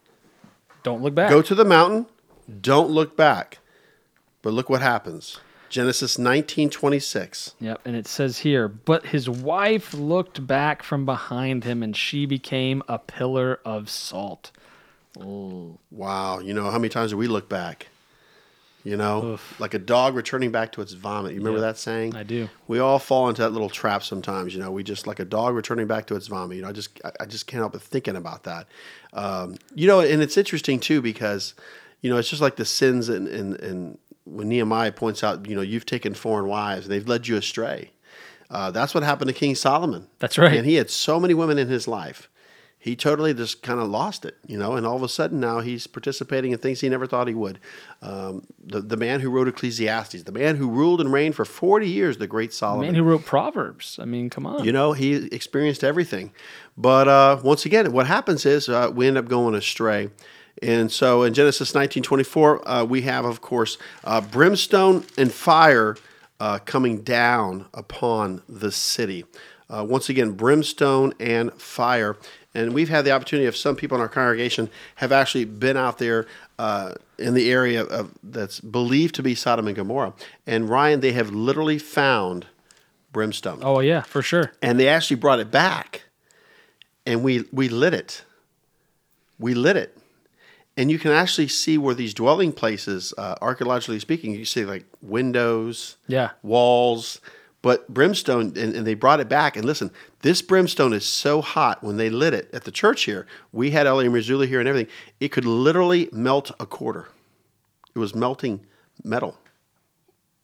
Don't 0.83 1.03
look 1.03 1.15
back. 1.15 1.31
Go 1.31 1.43
to 1.43 1.55
the 1.55 1.65
mountain. 1.65 2.07
Don't 2.61 2.91
look 2.91 3.17
back. 3.17 3.59
But 4.43 4.53
look 4.53 4.71
what 4.71 4.81
happens. 4.83 5.39
Genesis 5.69 6.17
19:26. 6.19 7.55
Yep, 7.61 7.81
and 7.85 7.95
it 7.95 8.09
says 8.09 8.39
here, 8.39 8.67
but 8.67 9.07
his 9.07 9.29
wife 9.29 9.95
looked 9.95 10.45
back 10.47 10.83
from 10.83 11.05
behind 11.05 11.63
him, 11.65 11.83
and 11.83 11.97
she 11.97 12.27
became 12.27 12.83
a 12.89 12.99
pillar 12.99 13.61
of 13.65 13.89
salt. 13.89 14.51
Wow, 15.17 16.39
you 16.41 16.55
know 16.55 16.71
how 16.71 16.79
many 16.79 16.89
times 16.89 17.11
do 17.11 17.17
we 17.17 17.27
look 17.29 17.49
back? 17.49 17.89
You 18.83 18.97
know, 18.97 19.39
like 19.59 19.75
a 19.75 19.79
dog 19.79 20.15
returning 20.15 20.51
back 20.51 20.73
to 20.73 20.81
its 20.81 20.95
vomit. 20.95 21.33
You 21.33 21.39
remember 21.39 21.59
Yeah, 21.59 21.67
that 21.67 21.77
saying? 21.79 22.17
I 22.17 22.23
do. 22.23 22.49
We 22.67 22.79
all 22.79 22.99
fall 22.99 23.29
into 23.29 23.43
that 23.43 23.51
little 23.51 23.69
trap 23.69 24.03
sometimes. 24.03 24.55
You 24.55 24.61
know, 24.61 24.71
we 24.71 24.83
just 24.83 25.07
like 25.07 25.19
a 25.21 25.25
dog 25.27 25.55
returning 25.55 25.87
back 25.87 26.07
to 26.07 26.17
its 26.17 26.29
vomit. 26.29 26.57
You 26.57 26.63
know, 26.63 26.71
I 26.71 26.73
just 26.73 26.99
I- 27.05 27.13
I 27.21 27.27
just 27.27 27.47
can't 27.47 27.59
help 27.61 27.73
but 27.73 27.83
thinking 27.83 28.17
about 28.17 28.45
that. 28.45 28.67
Um, 29.13 29.57
you 29.75 29.87
know, 29.87 30.01
and 30.01 30.23
it's 30.23 30.37
interesting 30.37 30.81
too 30.81 31.03
because 31.03 31.55
you 32.01 32.11
know 32.11 32.17
it's 32.17 32.29
just 32.29 32.43
like 32.43 32.57
the 32.57 32.65
sins 32.65 33.09
and 33.09 33.27
and 33.29 33.61
and 33.61 33.99
when 34.25 34.49
Nehemiah 34.49 34.93
points 34.93 35.25
out, 35.25 35.47
you 35.47 35.57
know, 35.57 35.63
you've 35.63 35.87
taken 35.87 36.15
foreign 36.15 36.47
wives, 36.47 36.89
they've 36.89 37.07
led 37.07 37.27
you 37.27 37.37
astray. 37.37 37.91
Uh, 38.49 38.71
that's 38.71 38.95
what 38.95 39.03
happened 39.03 39.29
to 39.29 39.35
King 39.35 39.55
Solomon. 39.55 40.07
That's 40.19 40.39
right. 40.39 40.55
And 40.55 40.67
he 40.67 40.75
had 40.75 40.91
so 40.91 41.21
many 41.21 41.35
women 41.35 41.59
in 41.59 41.69
his 41.69 41.87
life. 41.87 42.29
He 42.83 42.97
totally 42.97 43.35
just 43.35 43.63
kind 43.63 43.79
of 43.79 43.91
lost 43.91 44.25
it, 44.25 44.39
you 44.47 44.57
know, 44.57 44.73
and 44.75 44.87
all 44.87 44.97
of 44.97 45.03
a 45.03 45.09
sudden 45.09 45.39
now 45.39 45.61
he's 45.61 45.87
participating 45.87 46.53
in 46.53 46.59
things 46.59 46.81
he 46.81 46.89
never 46.89 47.07
thought 47.07 47.29
he 47.29 47.35
would. 47.35 47.59
Um, 48.01 48.47
the, 48.59 48.81
the 48.81 48.97
man 48.97 49.21
who 49.21 49.29
wrote 49.29 49.49
Ecclesiastes, 49.49 50.23
the 50.23 50.33
man 50.33 50.57
who 50.57 50.71
ruled 50.71 51.03
and 51.03 51.13
reigned 51.13 51.35
for 51.35 51.45
40 51.45 51.87
years, 51.87 52.17
the 52.17 52.27
great 52.27 52.55
Solomon. 52.55 52.87
The 52.87 52.93
man 52.93 52.95
who 52.95 53.11
wrote 53.11 53.27
Proverbs. 53.27 53.99
I 54.01 54.07
mean, 54.07 54.31
come 54.31 54.47
on. 54.47 54.65
You 54.65 54.73
know, 54.73 54.95
he 54.95 55.27
experienced 55.27 55.85
everything. 55.85 56.33
But 56.75 57.07
uh, 57.07 57.39
once 57.45 57.67
again, 57.67 57.93
what 57.93 58.07
happens 58.07 58.47
is 58.47 58.71
uh, 58.71 58.91
we 58.95 59.07
end 59.07 59.19
up 59.19 59.29
going 59.29 59.55
astray. 59.55 60.09
And 60.63 60.91
so 60.91 61.23
in 61.23 61.35
Genesis 61.35 61.73
19:24, 61.73 62.63
uh, 62.65 62.87
we 62.89 63.03
have, 63.03 63.27
of 63.27 63.43
course, 63.43 63.77
uh, 64.05 64.23
brimstone 64.23 65.05
and 65.19 65.31
fire 65.31 65.97
uh, 66.41 66.59
coming 66.61 67.03
down 67.03 67.67
upon 67.75 68.43
the 68.49 68.73
city. 68.73 69.25
Uh, 69.73 69.85
once 69.85 70.09
again, 70.09 70.33
brimstone 70.33 71.13
and 71.21 71.53
fire. 71.55 72.17
And 72.55 72.75
we've 72.75 72.89
had 72.89 73.05
the 73.05 73.13
opportunity 73.13 73.47
of 73.47 73.57
some 73.57 73.77
people 73.77 73.97
in 73.97 74.01
our 74.01 74.09
congregation 74.09 74.69
have 74.97 75.13
actually 75.13 75.45
been 75.45 75.77
out 75.77 75.99
there 75.99 76.27
uh, 76.59 76.95
in 77.19 77.35
the 77.35 77.51
area 77.51 77.85
of 77.85 78.13
that's 78.25 78.59
believed 78.59 79.15
to 79.15 79.23
be 79.23 79.37
Sodom 79.37 79.69
and 79.69 79.77
Gomorrah. 79.77 80.13
And 80.47 80.69
Ryan, 80.69 80.99
they 81.01 81.13
have 81.13 81.31
literally 81.31 81.79
found 81.79 82.47
brimstone 83.13 83.61
Oh, 83.63 83.79
yeah, 83.81 84.03
for 84.03 84.23
sure. 84.23 84.53
and 84.63 84.79
they 84.81 84.89
actually 84.89 85.17
brought 85.17 85.39
it 85.41 85.51
back 85.51 86.03
and 87.07 87.23
we 87.25 87.45
we 87.53 87.69
lit 87.69 87.93
it 87.95 88.25
we 89.39 89.53
lit 89.55 89.77
it 89.77 89.97
and 90.77 90.91
you 90.93 90.99
can 90.99 91.11
actually 91.11 91.49
see 91.49 91.77
where 91.79 91.95
these 91.95 92.15
dwelling 92.15 92.53
places 92.53 93.13
uh, 93.19 93.35
archaeologically 93.41 93.99
speaking 93.99 94.33
you 94.35 94.45
see 94.45 94.65
like 94.65 94.85
windows 95.03 95.97
Yeah. 96.07 96.31
walls 96.43 97.21
but 97.63 97.89
brimstone 97.93 98.53
and, 98.57 98.75
and 98.75 98.87
they 98.87 98.95
brought 98.95 99.21
it 99.21 99.29
back 99.29 99.57
and 99.57 99.65
listen 99.65 99.91
this 100.23 100.43
brimstone 100.43 100.93
is 100.93 101.05
so 101.07 101.41
hot 101.41 101.83
when 101.83 101.97
they 101.97 102.11
lit 102.11 102.35
it 102.35 102.49
at 102.53 102.65
the 102.65 102.71
church 102.71 103.05
here 103.05 103.27
we 103.53 103.71
had 103.71 103.87
L.A. 103.87 104.05
Marzulli 104.05 104.47
here 104.49 104.61
and 104.61 104.69
everything 104.69 104.93
it 105.21 105.29
could 105.29 105.45
literally 105.45 106.09
melt 106.13 106.51
a 106.61 106.67
quarter 106.67 107.09
it 107.95 107.99
was 107.99 108.15
melting 108.15 108.65
metal 109.05 109.37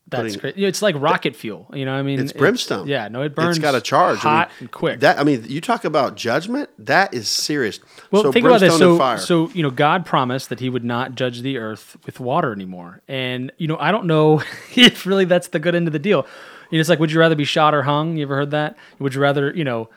That's 0.08 0.36
great. 0.36 0.56
It's 0.56 0.82
like 0.82 0.94
rocket 0.98 1.34
fuel. 1.34 1.66
You 1.72 1.84
know, 1.84 1.92
what 1.92 1.98
I 1.98 2.02
mean, 2.02 2.20
It's 2.20 2.32
brimstone. 2.32 2.86
yeah, 2.86 3.08
no, 3.08 3.22
it 3.22 3.34
burns. 3.34 3.56
It's 3.56 3.62
got 3.62 3.74
a 3.74 3.80
charge. 3.80 4.18
I 4.18 4.20
hot 4.20 4.48
mean, 4.48 4.56
and 4.60 4.70
quick. 4.70 5.00
That 5.00 5.18
I 5.18 5.24
mean, 5.24 5.44
you 5.48 5.60
talk 5.60 5.84
about 5.84 6.14
judgment. 6.16 6.70
That 6.78 7.12
is 7.12 7.28
serious. 7.28 7.80
Well, 8.12 8.22
so 8.22 8.32
think 8.32 8.46
about 8.46 8.60
this. 8.60 8.78
So, 8.78 8.96
fire. 8.98 9.18
so 9.18 9.50
you 9.50 9.64
know, 9.64 9.70
God 9.70 10.06
promised 10.06 10.48
that 10.50 10.60
He 10.60 10.70
would 10.70 10.84
not 10.84 11.16
judge 11.16 11.42
the 11.42 11.58
earth 11.58 11.96
with 12.06 12.20
water 12.20 12.52
anymore, 12.52 13.02
and 13.08 13.50
you 13.58 13.66
know, 13.66 13.76
I 13.78 13.90
don't 13.90 14.06
know 14.06 14.42
if 14.76 15.06
really 15.06 15.24
that's 15.24 15.48
the 15.48 15.58
good 15.58 15.74
end 15.74 15.88
of 15.88 15.92
the 15.92 15.98
deal. 15.98 16.24
You 16.70 16.78
know, 16.78 16.80
it's 16.80 16.88
like, 16.88 16.98
would 16.98 17.12
you 17.12 17.20
rather 17.20 17.34
be 17.34 17.44
shot 17.44 17.74
or 17.74 17.82
hung? 17.82 18.16
You 18.16 18.24
ever 18.24 18.36
heard 18.36 18.50
that? 18.52 18.76
Would 18.98 19.14
you 19.14 19.20
rather, 19.20 19.52
you 19.54 19.64
know, 19.64 19.88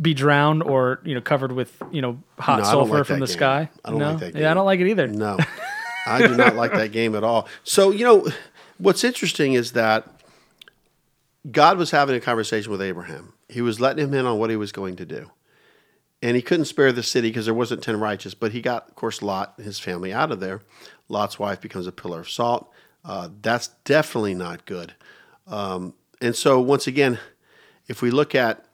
be 0.00 0.14
drowned 0.14 0.62
or 0.62 1.00
you 1.04 1.14
know 1.14 1.20
covered 1.20 1.52
with 1.52 1.82
you 1.92 2.00
know 2.00 2.18
hot 2.38 2.60
No, 2.60 2.64
I 2.64 2.72
don't 2.72 2.86
sulfur 2.86 2.98
like 2.98 3.06
from 3.06 3.20
that 3.20 3.26
the 3.26 3.32
game. 3.32 3.38
sky? 3.38 3.70
I 3.84 3.90
don't 3.90 3.98
no? 3.98 4.10
like 4.12 4.20
that 4.20 4.34
Yeah, 4.36 4.50
I 4.50 4.54
don't 4.54 4.66
like 4.66 4.80
it 4.80 4.88
either. 4.88 5.06
No, 5.06 5.38
I 6.06 6.26
do 6.26 6.36
not 6.36 6.54
like 6.54 6.72
that 6.72 6.92
game 6.92 7.14
at 7.14 7.24
all. 7.24 7.48
So, 7.64 7.90
you 7.90 8.04
know, 8.04 8.26
what's 8.78 9.04
interesting 9.04 9.52
is 9.54 9.72
that 9.72 10.08
God 11.50 11.78
was 11.78 11.90
having 11.90 12.16
a 12.16 12.20
conversation 12.20 12.70
with 12.72 12.80
Abraham. 12.82 13.34
He 13.48 13.60
was 13.60 13.80
letting 13.80 14.04
him 14.04 14.14
in 14.14 14.26
on 14.26 14.38
what 14.38 14.50
he 14.50 14.56
was 14.56 14.72
going 14.72 14.96
to 14.96 15.06
do. 15.06 15.30
And 16.22 16.34
he 16.34 16.42
couldn't 16.42 16.64
spare 16.64 16.92
the 16.92 17.02
city 17.02 17.28
because 17.28 17.44
there 17.44 17.54
wasn't 17.54 17.82
10 17.82 18.00
righteous, 18.00 18.34
but 18.34 18.52
he 18.52 18.62
got, 18.62 18.88
of 18.88 18.94
course, 18.94 19.20
Lot 19.20 19.54
and 19.58 19.66
his 19.66 19.78
family 19.78 20.12
out 20.12 20.32
of 20.32 20.40
there. 20.40 20.62
Lot's 21.08 21.38
wife 21.38 21.60
becomes 21.60 21.86
a 21.86 21.92
pillar 21.92 22.20
of 22.20 22.30
salt. 22.30 22.72
Uh, 23.04 23.28
that's 23.42 23.68
definitely 23.84 24.34
not 24.34 24.64
good. 24.64 24.94
Um, 25.46 25.94
and 26.20 26.34
so, 26.34 26.60
once 26.60 26.86
again, 26.86 27.18
if 27.88 28.02
we 28.02 28.10
look 28.10 28.34
at 28.34 28.64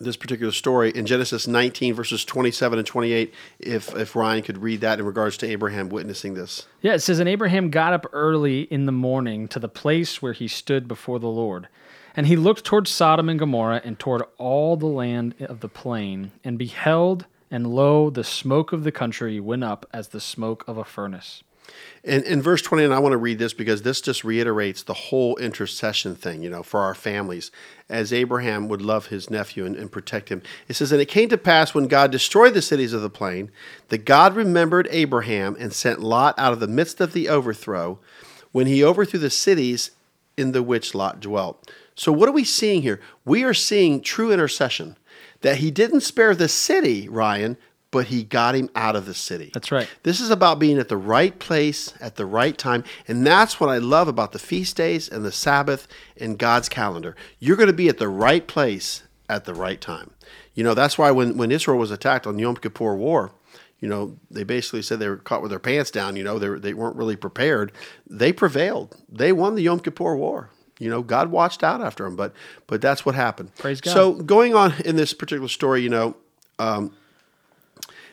this 0.00 0.16
particular 0.16 0.52
story 0.52 0.90
in 0.90 1.06
Genesis 1.06 1.46
19, 1.46 1.94
verses 1.94 2.24
27 2.24 2.78
and 2.78 2.86
28, 2.86 3.34
if, 3.58 3.94
if 3.96 4.14
Ryan 4.14 4.42
could 4.42 4.58
read 4.58 4.80
that 4.80 4.98
in 4.98 5.06
regards 5.06 5.36
to 5.38 5.46
Abraham 5.46 5.88
witnessing 5.88 6.34
this. 6.34 6.66
Yeah, 6.80 6.94
it 6.94 7.00
says, 7.00 7.18
And 7.18 7.28
Abraham 7.28 7.70
got 7.70 7.92
up 7.92 8.06
early 8.12 8.62
in 8.62 8.86
the 8.86 8.92
morning 8.92 9.48
to 9.48 9.58
the 9.58 9.68
place 9.68 10.22
where 10.22 10.32
he 10.32 10.48
stood 10.48 10.88
before 10.88 11.18
the 11.18 11.28
Lord. 11.28 11.68
And 12.14 12.26
he 12.26 12.36
looked 12.36 12.64
toward 12.64 12.88
Sodom 12.88 13.28
and 13.28 13.38
Gomorrah 13.38 13.82
and 13.84 13.98
toward 13.98 14.22
all 14.38 14.76
the 14.76 14.86
land 14.86 15.34
of 15.40 15.60
the 15.60 15.68
plain, 15.68 16.32
and 16.42 16.58
beheld, 16.58 17.26
and 17.50 17.66
lo, 17.66 18.10
the 18.10 18.24
smoke 18.24 18.72
of 18.72 18.84
the 18.84 18.92
country 18.92 19.38
went 19.40 19.64
up 19.64 19.86
as 19.92 20.08
the 20.08 20.20
smoke 20.20 20.64
of 20.66 20.78
a 20.78 20.84
furnace. 20.84 21.42
In, 22.04 22.22
in 22.24 22.40
verse 22.40 22.62
20, 22.62 22.84
and 22.84 22.94
I 22.94 23.00
want 23.00 23.12
to 23.12 23.18
read 23.18 23.38
this 23.38 23.52
because 23.52 23.82
this 23.82 24.00
just 24.00 24.24
reiterates 24.24 24.82
the 24.82 24.94
whole 24.94 25.36
intercession 25.36 26.14
thing, 26.14 26.42
you 26.42 26.50
know, 26.50 26.62
for 26.62 26.80
our 26.80 26.94
families, 26.94 27.50
as 27.88 28.12
Abraham 28.12 28.68
would 28.68 28.80
love 28.80 29.06
his 29.06 29.30
nephew 29.30 29.66
and, 29.66 29.76
and 29.76 29.90
protect 29.90 30.28
him. 30.28 30.42
It 30.68 30.74
says, 30.74 30.92
And 30.92 31.00
it 31.00 31.06
came 31.08 31.28
to 31.28 31.38
pass 31.38 31.74
when 31.74 31.88
God 31.88 32.10
destroyed 32.10 32.54
the 32.54 32.62
cities 32.62 32.92
of 32.92 33.02
the 33.02 33.10
plain, 33.10 33.50
that 33.88 34.04
God 34.04 34.36
remembered 34.36 34.88
Abraham 34.90 35.56
and 35.58 35.72
sent 35.72 36.00
Lot 36.00 36.38
out 36.38 36.52
of 36.52 36.60
the 36.60 36.68
midst 36.68 37.00
of 37.00 37.12
the 37.12 37.28
overthrow, 37.28 37.98
when 38.52 38.66
he 38.66 38.82
overthrew 38.82 39.20
the 39.20 39.30
cities 39.30 39.90
in 40.36 40.52
the 40.52 40.62
which 40.62 40.94
Lot 40.94 41.20
dwelt. 41.20 41.70
So, 41.94 42.12
what 42.12 42.28
are 42.28 42.32
we 42.32 42.44
seeing 42.44 42.82
here? 42.82 43.00
We 43.24 43.42
are 43.42 43.52
seeing 43.52 44.00
true 44.00 44.30
intercession, 44.30 44.96
that 45.40 45.58
he 45.58 45.70
didn't 45.70 46.02
spare 46.02 46.34
the 46.34 46.48
city, 46.48 47.08
Ryan, 47.08 47.56
but 47.90 48.06
he 48.06 48.22
got 48.24 48.54
him 48.54 48.68
out 48.74 48.96
of 48.96 49.06
the 49.06 49.14
city. 49.14 49.50
That's 49.54 49.72
right. 49.72 49.88
This 50.02 50.20
is 50.20 50.30
about 50.30 50.58
being 50.58 50.78
at 50.78 50.88
the 50.88 50.96
right 50.96 51.38
place 51.38 51.92
at 52.00 52.16
the 52.16 52.26
right 52.26 52.56
time. 52.58 52.84
And 53.06 53.26
that's 53.26 53.58
what 53.58 53.70
I 53.70 53.78
love 53.78 54.08
about 54.08 54.32
the 54.32 54.38
feast 54.38 54.76
days 54.76 55.08
and 55.08 55.24
the 55.24 55.32
Sabbath 55.32 55.88
and 56.20 56.38
God's 56.38 56.68
calendar. 56.68 57.16
You're 57.38 57.56
going 57.56 57.68
to 57.68 57.72
be 57.72 57.88
at 57.88 57.98
the 57.98 58.08
right 58.08 58.46
place 58.46 59.02
at 59.28 59.44
the 59.46 59.54
right 59.54 59.80
time. 59.80 60.10
You 60.54 60.64
know, 60.64 60.74
that's 60.74 60.98
why 60.98 61.10
when, 61.12 61.36
when 61.38 61.50
Israel 61.50 61.78
was 61.78 61.90
attacked 61.90 62.26
on 62.26 62.36
the 62.36 62.42
Yom 62.42 62.56
Kippur 62.56 62.94
War, 62.94 63.32
you 63.80 63.88
know, 63.88 64.18
they 64.30 64.42
basically 64.42 64.82
said 64.82 64.98
they 64.98 65.08
were 65.08 65.16
caught 65.16 65.40
with 65.40 65.50
their 65.50 65.60
pants 65.60 65.90
down. 65.90 66.16
You 66.16 66.24
know, 66.24 66.38
they, 66.38 66.48
were- 66.48 66.58
they 66.58 66.74
weren't 66.74 66.96
really 66.96 67.14
prepared. 67.16 67.72
They 68.08 68.32
prevailed. 68.32 68.96
They 69.08 69.32
won 69.32 69.54
the 69.54 69.62
Yom 69.62 69.80
Kippur 69.80 70.16
War. 70.16 70.50
You 70.80 70.90
know, 70.90 71.02
God 71.02 71.30
watched 71.30 71.62
out 71.64 71.80
after 71.80 72.04
them, 72.04 72.14
but 72.16 72.32
but 72.68 72.80
that's 72.80 73.04
what 73.04 73.14
happened. 73.16 73.52
Praise 73.56 73.80
God. 73.80 73.92
So 73.94 74.12
going 74.14 74.54
on 74.54 74.74
in 74.84 74.94
this 74.94 75.12
particular 75.12 75.48
story, 75.48 75.82
you 75.82 75.88
know, 75.88 76.16
um, 76.60 76.94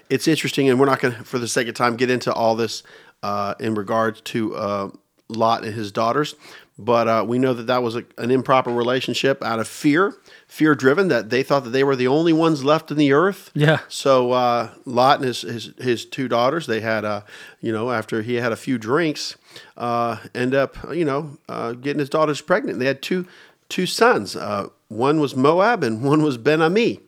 it's 0.09 0.27
interesting, 0.27 0.69
and 0.69 0.79
we're 0.79 0.85
not 0.85 0.99
going 0.99 1.13
to, 1.13 1.23
for 1.23 1.39
the 1.39 1.47
sake 1.47 1.67
of 1.67 1.75
time, 1.75 1.95
get 1.95 2.09
into 2.09 2.33
all 2.33 2.55
this 2.55 2.83
uh, 3.23 3.55
in 3.59 3.75
regards 3.75 4.21
to 4.21 4.55
uh, 4.55 4.89
Lot 5.29 5.63
and 5.63 5.73
his 5.73 5.91
daughters. 5.91 6.35
But 6.77 7.07
uh, 7.07 7.25
we 7.25 7.39
know 7.39 7.53
that 7.53 7.67
that 7.67 7.83
was 7.83 7.95
a, 7.95 8.03
an 8.17 8.31
improper 8.31 8.69
relationship 8.69 9.41
out 9.41 9.59
of 9.59 9.67
fear, 9.67 10.17
fear 10.45 10.75
driven, 10.75 11.07
that 11.07 11.29
they 11.29 11.41
thought 11.41 11.63
that 11.63 11.69
they 11.69 11.85
were 11.85 11.95
the 11.95 12.07
only 12.07 12.33
ones 12.33 12.65
left 12.65 12.91
in 12.91 12.97
the 12.97 13.13
earth. 13.13 13.49
Yeah. 13.53 13.79
So 13.87 14.33
uh, 14.33 14.71
Lot 14.83 15.19
and 15.19 15.27
his, 15.27 15.41
his 15.41 15.71
his 15.77 16.05
two 16.05 16.27
daughters, 16.27 16.67
they 16.67 16.81
had, 16.81 17.05
uh, 17.05 17.21
you 17.61 17.71
know, 17.71 17.91
after 17.91 18.21
he 18.21 18.35
had 18.35 18.51
a 18.51 18.57
few 18.57 18.77
drinks, 18.77 19.37
uh, 19.77 20.17
end 20.33 20.53
up, 20.53 20.75
you 20.93 21.05
know, 21.05 21.37
uh, 21.47 21.71
getting 21.71 21.99
his 21.99 22.09
daughters 22.09 22.41
pregnant. 22.41 22.79
They 22.79 22.87
had 22.87 23.01
two 23.01 23.25
two 23.69 23.85
sons. 23.85 24.35
Uh, 24.35 24.67
one 24.89 25.21
was 25.21 25.33
Moab 25.33 25.81
and 25.81 26.03
one 26.03 26.23
was 26.23 26.37
Ben 26.37 26.61
Ami. 26.61 26.99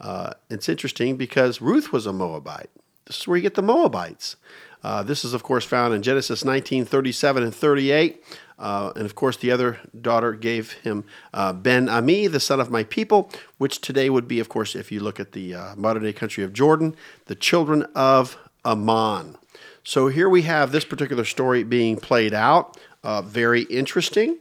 Uh, 0.00 0.32
it's 0.50 0.68
interesting 0.68 1.16
because 1.16 1.60
Ruth 1.60 1.92
was 1.92 2.06
a 2.06 2.12
Moabite. 2.12 2.70
This 3.06 3.20
is 3.20 3.28
where 3.28 3.36
you 3.36 3.42
get 3.42 3.54
the 3.54 3.62
Moabites. 3.62 4.36
Uh, 4.82 5.02
this 5.02 5.24
is, 5.24 5.32
of 5.32 5.42
course, 5.42 5.64
found 5.64 5.94
in 5.94 6.02
Genesis 6.02 6.44
19 6.44 6.84
37 6.84 7.42
and 7.42 7.54
38. 7.54 8.22
Uh, 8.58 8.92
and 8.96 9.04
of 9.04 9.14
course, 9.14 9.36
the 9.36 9.50
other 9.50 9.78
daughter 10.00 10.32
gave 10.32 10.72
him 10.72 11.04
uh, 11.34 11.52
Ben 11.52 11.88
Ami, 11.88 12.26
the 12.26 12.40
son 12.40 12.60
of 12.60 12.70
my 12.70 12.84
people, 12.84 13.30
which 13.58 13.80
today 13.80 14.08
would 14.08 14.26
be, 14.26 14.40
of 14.40 14.48
course, 14.48 14.74
if 14.74 14.90
you 14.90 15.00
look 15.00 15.20
at 15.20 15.32
the 15.32 15.54
uh, 15.54 15.74
modern 15.76 16.02
day 16.02 16.12
country 16.12 16.42
of 16.42 16.52
Jordan, 16.52 16.94
the 17.26 17.34
children 17.34 17.82
of 17.94 18.36
Ammon. 18.64 19.36
So 19.84 20.08
here 20.08 20.28
we 20.28 20.42
have 20.42 20.72
this 20.72 20.84
particular 20.84 21.24
story 21.24 21.62
being 21.62 21.96
played 21.96 22.34
out. 22.34 22.78
Uh, 23.04 23.22
very 23.22 23.62
interesting 23.62 24.38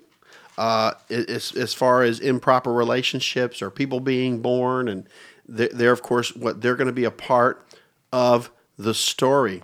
uh, 0.57 0.93
as, 1.09 1.51
as 1.55 1.73
far 1.73 2.03
as 2.03 2.19
improper 2.19 2.73
relationships 2.73 3.61
or 3.61 3.69
people 3.69 3.99
being 3.99 4.39
born, 4.41 4.87
and 4.87 5.07
they're, 5.47 5.91
of 5.91 6.01
course 6.01 6.35
what 6.35 6.61
they're 6.61 6.75
going 6.75 6.87
to 6.87 6.93
be 6.93 7.03
a 7.05 7.11
part 7.11 7.65
of 8.11 8.49
the 8.77 8.93
story. 8.93 9.63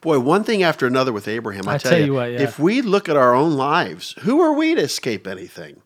Boy, 0.00 0.20
one 0.20 0.44
thing 0.44 0.62
after 0.62 0.86
another 0.86 1.12
with 1.12 1.26
Abraham. 1.26 1.66
I, 1.68 1.74
I 1.74 1.78
tell, 1.78 1.92
tell 1.92 2.00
you, 2.00 2.14
what, 2.14 2.30
yeah. 2.30 2.42
if 2.42 2.58
we 2.58 2.82
look 2.82 3.08
at 3.08 3.16
our 3.16 3.34
own 3.34 3.54
lives, 3.56 4.14
who 4.20 4.40
are 4.40 4.52
we 4.52 4.74
to 4.74 4.82
escape 4.82 5.26
anything? 5.26 5.82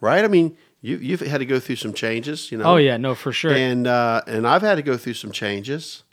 Right? 0.00 0.24
I 0.24 0.28
mean, 0.28 0.56
you, 0.80 0.96
you've 0.98 1.20
had 1.20 1.38
to 1.38 1.46
go 1.46 1.58
through 1.58 1.76
some 1.76 1.92
changes, 1.94 2.52
you 2.52 2.58
know. 2.58 2.64
Oh 2.64 2.76
yeah, 2.76 2.96
no, 2.96 3.14
for 3.14 3.32
sure. 3.32 3.52
And 3.52 3.86
uh, 3.86 4.22
and 4.26 4.46
I've 4.46 4.62
had 4.62 4.76
to 4.76 4.82
go 4.82 4.96
through 4.96 5.14
some 5.14 5.32
changes, 5.32 6.04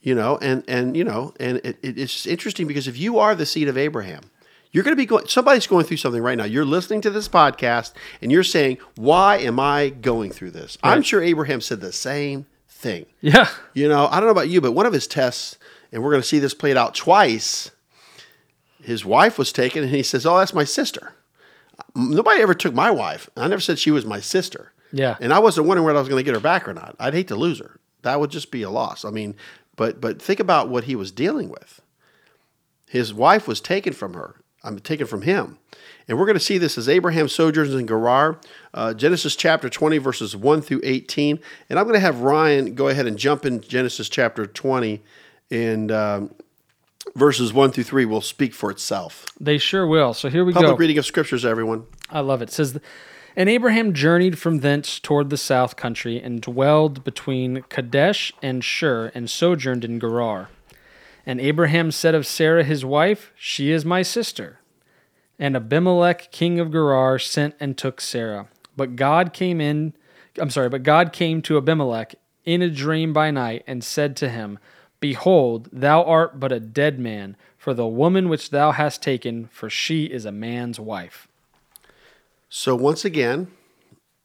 you 0.00 0.14
know, 0.14 0.38
and 0.42 0.64
and 0.66 0.96
you 0.96 1.04
know, 1.04 1.32
and 1.38 1.58
it, 1.58 1.78
it- 1.82 1.98
it's 1.98 2.26
interesting 2.26 2.66
because 2.66 2.88
if 2.88 2.98
you 2.98 3.18
are 3.18 3.34
the 3.34 3.46
seed 3.46 3.68
of 3.68 3.76
Abraham, 3.78 4.22
you're 4.74 4.82
going 4.82 4.92
to 4.92 5.00
be 5.00 5.06
going. 5.06 5.28
Somebody's 5.28 5.68
going 5.68 5.86
through 5.86 5.98
something 5.98 6.20
right 6.20 6.36
now. 6.36 6.44
You're 6.44 6.64
listening 6.64 7.00
to 7.02 7.10
this 7.10 7.28
podcast, 7.28 7.92
and 8.20 8.32
you're 8.32 8.42
saying, 8.42 8.78
"Why 8.96 9.36
am 9.38 9.60
I 9.60 9.88
going 9.90 10.32
through 10.32 10.50
this?" 10.50 10.76
I'm 10.82 11.02
sure 11.02 11.22
Abraham 11.22 11.60
said 11.60 11.80
the 11.80 11.92
same 11.92 12.46
thing. 12.68 13.06
yeah. 13.20 13.48
You 13.72 13.88
know, 13.88 14.08
I 14.08 14.16
don't 14.16 14.24
know 14.24 14.32
about 14.32 14.48
you, 14.48 14.60
but 14.60 14.72
one 14.72 14.84
of 14.84 14.92
his 14.92 15.06
tests, 15.06 15.58
and 15.92 16.02
we're 16.02 16.10
going 16.10 16.22
to 16.22 16.28
see 16.28 16.40
this 16.40 16.54
played 16.54 16.76
out 16.76 16.96
twice. 16.96 17.70
His 18.82 19.04
wife 19.04 19.38
was 19.38 19.52
taken, 19.52 19.84
and 19.84 19.92
he 19.92 20.02
says, 20.02 20.26
"Oh, 20.26 20.38
that's 20.38 20.52
my 20.52 20.64
sister." 20.64 21.12
Nobody 21.94 22.42
ever 22.42 22.54
took 22.54 22.74
my 22.74 22.90
wife. 22.90 23.30
I 23.36 23.46
never 23.46 23.60
said 23.60 23.78
she 23.78 23.92
was 23.92 24.04
my 24.04 24.18
sister. 24.18 24.72
Yeah. 24.92 25.16
And 25.20 25.32
I 25.32 25.38
wasn't 25.38 25.68
wondering 25.68 25.86
whether 25.86 25.98
I 25.98 26.02
was 26.02 26.08
going 26.08 26.20
to 26.20 26.24
get 26.24 26.34
her 26.34 26.40
back 26.40 26.68
or 26.68 26.74
not. 26.74 26.96
I'd 26.98 27.14
hate 27.14 27.28
to 27.28 27.36
lose 27.36 27.60
her. 27.60 27.78
That 28.02 28.18
would 28.20 28.30
just 28.30 28.50
be 28.50 28.62
a 28.62 28.70
loss. 28.70 29.04
I 29.04 29.10
mean, 29.10 29.36
but 29.76 30.00
but 30.00 30.20
think 30.20 30.40
about 30.40 30.68
what 30.68 30.84
he 30.84 30.96
was 30.96 31.12
dealing 31.12 31.48
with. 31.48 31.80
His 32.88 33.14
wife 33.14 33.48
was 33.48 33.60
taken 33.60 33.92
from 33.92 34.14
her. 34.14 34.36
I'm 34.64 34.78
taken 34.80 35.06
from 35.06 35.22
him. 35.22 35.58
And 36.08 36.18
we're 36.18 36.26
going 36.26 36.38
to 36.38 36.44
see 36.44 36.58
this 36.58 36.76
as 36.76 36.88
Abraham 36.88 37.28
sojourns 37.28 37.74
in 37.74 37.86
Gerar, 37.86 38.38
uh, 38.72 38.94
Genesis 38.94 39.36
chapter 39.36 39.68
20, 39.70 39.98
verses 39.98 40.36
1 40.36 40.62
through 40.62 40.80
18. 40.82 41.38
And 41.70 41.78
I'm 41.78 41.84
going 41.84 41.94
to 41.94 42.00
have 42.00 42.20
Ryan 42.20 42.74
go 42.74 42.88
ahead 42.88 43.06
and 43.06 43.16
jump 43.16 43.46
in 43.46 43.60
Genesis 43.60 44.08
chapter 44.08 44.46
20, 44.46 45.02
and 45.50 45.92
um, 45.92 46.34
verses 47.14 47.52
1 47.52 47.72
through 47.72 47.84
3 47.84 48.04
will 48.04 48.20
speak 48.20 48.52
for 48.52 48.70
itself. 48.70 49.26
They 49.40 49.58
sure 49.58 49.86
will. 49.86 50.12
So 50.14 50.28
here 50.28 50.44
we 50.44 50.52
Public 50.52 50.66
go. 50.66 50.72
Public 50.72 50.80
reading 50.80 50.98
of 50.98 51.06
scriptures, 51.06 51.44
everyone. 51.44 51.86
I 52.10 52.20
love 52.20 52.42
it. 52.42 52.50
it 52.50 52.52
says, 52.52 52.78
And 53.36 53.48
Abraham 53.48 53.94
journeyed 53.94 54.38
from 54.38 54.58
thence 54.58 54.98
toward 54.98 55.30
the 55.30 55.38
south 55.38 55.76
country, 55.76 56.20
and 56.20 56.42
dwelled 56.42 57.02
between 57.04 57.62
Kadesh 57.68 58.32
and 58.42 58.62
Shur, 58.62 59.10
and 59.14 59.30
sojourned 59.30 59.84
in 59.84 59.98
Gerar. 59.98 60.48
And 61.26 61.40
Abraham 61.40 61.90
said 61.90 62.14
of 62.14 62.26
Sarah 62.26 62.64
his 62.64 62.84
wife, 62.84 63.32
She 63.34 63.70
is 63.70 63.84
my 63.84 64.02
sister. 64.02 64.60
And 65.38 65.56
Abimelech 65.56 66.30
king 66.30 66.60
of 66.60 66.70
Gerar 66.70 67.18
sent 67.18 67.54
and 67.58 67.76
took 67.76 68.00
Sarah. 68.00 68.48
But 68.76 68.96
God 68.96 69.32
came 69.32 69.60
in, 69.60 69.94
I'm 70.38 70.50
sorry, 70.50 70.68
but 70.68 70.82
God 70.82 71.12
came 71.12 71.42
to 71.42 71.56
Abimelech 71.56 72.14
in 72.44 72.60
a 72.60 72.70
dream 72.70 73.12
by 73.12 73.30
night, 73.30 73.64
and 73.66 73.82
said 73.82 74.16
to 74.16 74.28
him, 74.28 74.58
Behold, 75.00 75.68
thou 75.72 76.02
art 76.04 76.38
but 76.38 76.52
a 76.52 76.60
dead 76.60 76.98
man, 76.98 77.36
for 77.56 77.72
the 77.72 77.86
woman 77.86 78.28
which 78.28 78.50
thou 78.50 78.72
hast 78.72 79.02
taken, 79.02 79.48
for 79.50 79.70
she 79.70 80.04
is 80.04 80.26
a 80.26 80.32
man's 80.32 80.78
wife. 80.78 81.26
So 82.50 82.76
once 82.76 83.04
again, 83.04 83.48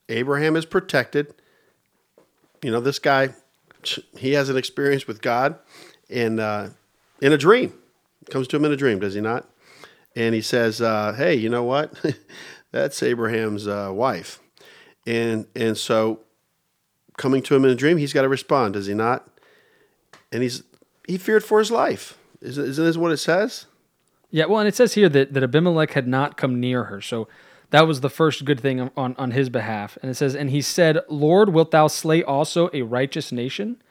Abraham 0.09 0.57
is 0.57 0.65
protected. 0.65 1.33
You 2.61 2.71
know, 2.71 2.81
this 2.81 2.99
guy, 2.99 3.29
he 4.17 4.33
has 4.33 4.49
an 4.49 4.57
experience 4.57 5.07
with 5.07 5.21
God 5.21 5.57
and 6.09 6.39
uh, 6.39 6.69
in 7.21 7.33
a 7.33 7.37
dream. 7.37 7.73
Comes 8.29 8.47
to 8.49 8.57
him 8.57 8.65
in 8.65 8.71
a 8.71 8.77
dream, 8.77 8.99
does 8.99 9.13
he 9.13 9.21
not? 9.21 9.49
and 10.15 10.35
he 10.35 10.41
says, 10.41 10.81
uh, 10.81 11.13
"Hey, 11.13 11.35
you 11.35 11.49
know 11.49 11.63
what? 11.63 11.93
That's 12.71 13.01
Abraham's 13.01 13.67
uh, 13.67 13.91
wife." 13.93 14.39
And 15.05 15.47
and 15.55 15.77
so, 15.77 16.21
coming 17.17 17.41
to 17.43 17.55
him 17.55 17.65
in 17.65 17.71
a 17.71 17.75
dream, 17.75 17.97
he's 17.97 18.13
got 18.13 18.23
to 18.23 18.29
respond, 18.29 18.73
does 18.73 18.87
he 18.87 18.93
not? 18.93 19.27
And 20.31 20.43
he's 20.43 20.63
he 21.07 21.17
feared 21.17 21.43
for 21.43 21.59
his 21.59 21.71
life. 21.71 22.17
Isn't, 22.41 22.65
isn't 22.65 22.85
this 22.85 22.97
what 22.97 23.11
it 23.11 23.17
says? 23.17 23.65
Yeah, 24.31 24.45
well, 24.45 24.59
and 24.59 24.67
it 24.67 24.75
says 24.75 24.93
here 24.93 25.09
that, 25.09 25.33
that 25.33 25.41
Abimelech 25.41 25.91
had 25.91 26.07
not 26.07 26.37
come 26.37 26.59
near 26.59 26.85
her. 26.85 27.01
So 27.01 27.27
that 27.71 27.87
was 27.87 28.01
the 28.01 28.11
first 28.11 28.45
good 28.45 28.59
thing 28.59 28.91
on, 28.95 29.15
on 29.17 29.31
his 29.31 29.49
behalf. 29.49 29.97
And 30.03 30.11
it 30.11 30.13
says, 30.13 30.35
And 30.35 30.51
he 30.51 30.61
said, 30.61 30.99
Lord, 31.09 31.49
wilt 31.49 31.71
thou 31.71 31.87
slay 31.87 32.21
also 32.23 32.69
a 32.71 32.83
righteous 32.83 33.31
nation? 33.31 33.81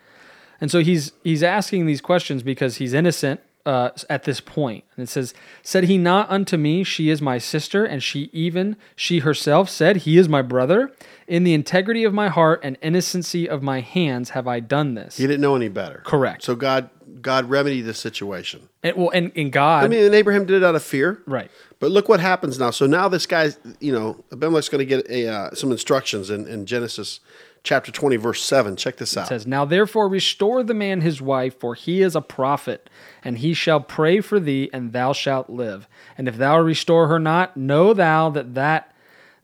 And 0.60 0.70
so 0.70 0.80
he's 0.80 1.12
he's 1.24 1.42
asking 1.42 1.86
these 1.86 2.00
questions 2.00 2.42
because 2.42 2.76
he's 2.76 2.92
innocent 2.92 3.40
uh, 3.68 3.90
at 4.08 4.24
this 4.24 4.40
point. 4.40 4.84
And 4.96 5.04
it 5.04 5.10
says, 5.10 5.34
Said 5.62 5.84
he 5.84 5.98
not 5.98 6.30
unto 6.30 6.56
me, 6.56 6.84
She 6.84 7.10
is 7.10 7.20
my 7.20 7.36
sister, 7.36 7.84
and 7.84 8.02
she 8.02 8.30
even, 8.32 8.76
she 8.96 9.20
herself 9.20 9.68
said, 9.68 9.98
He 9.98 10.16
is 10.16 10.28
my 10.28 10.40
brother. 10.40 10.92
In 11.26 11.44
the 11.44 11.52
integrity 11.52 12.04
of 12.04 12.14
my 12.14 12.28
heart 12.28 12.60
and 12.62 12.78
innocency 12.80 13.46
of 13.46 13.62
my 13.62 13.80
hands 13.80 14.30
have 14.30 14.48
I 14.48 14.60
done 14.60 14.94
this. 14.94 15.18
He 15.18 15.26
didn't 15.26 15.42
know 15.42 15.54
any 15.54 15.68
better. 15.68 16.00
Correct. 16.04 16.42
So 16.42 16.56
God 16.56 16.88
God 17.20 17.50
remedied 17.50 17.84
the 17.84 17.94
situation. 17.94 18.68
And, 18.82 18.96
well, 18.96 19.10
and, 19.10 19.32
and 19.36 19.52
God, 19.52 19.84
I 19.84 19.88
mean, 19.88 20.04
and 20.04 20.14
Abraham 20.14 20.46
did 20.46 20.56
it 20.56 20.64
out 20.64 20.74
of 20.74 20.82
fear. 20.82 21.22
right. 21.26 21.50
But 21.80 21.90
look 21.90 22.08
what 22.08 22.20
happens 22.20 22.58
now. 22.58 22.70
So 22.70 22.86
now 22.86 23.08
this 23.08 23.26
guy's, 23.26 23.58
you 23.78 23.92
know, 23.92 24.24
Abimelech's 24.32 24.68
going 24.68 24.80
to 24.80 24.84
get 24.84 25.08
a, 25.08 25.28
uh, 25.28 25.54
some 25.54 25.70
instructions 25.70 26.28
in, 26.28 26.46
in 26.48 26.66
Genesis 26.66 27.20
chapter 27.68 27.92
20, 27.92 28.16
verse 28.16 28.42
7. 28.42 28.76
Check 28.76 28.96
this 28.96 29.14
out. 29.14 29.28
says, 29.28 29.46
Now 29.46 29.66
therefore 29.66 30.08
restore 30.08 30.62
the 30.62 30.72
man 30.72 31.02
his 31.02 31.20
wife, 31.20 31.60
for 31.60 31.74
he 31.74 32.00
is 32.00 32.16
a 32.16 32.22
prophet, 32.22 32.88
and 33.22 33.38
he 33.38 33.52
shall 33.52 33.80
pray 33.80 34.22
for 34.22 34.40
thee, 34.40 34.70
and 34.72 34.94
thou 34.94 35.12
shalt 35.12 35.50
live. 35.50 35.86
And 36.16 36.26
if 36.26 36.38
thou 36.38 36.58
restore 36.58 37.08
her 37.08 37.18
not, 37.18 37.58
know 37.58 37.92
thou 37.92 38.30
that 38.30 38.54
that 38.54 38.94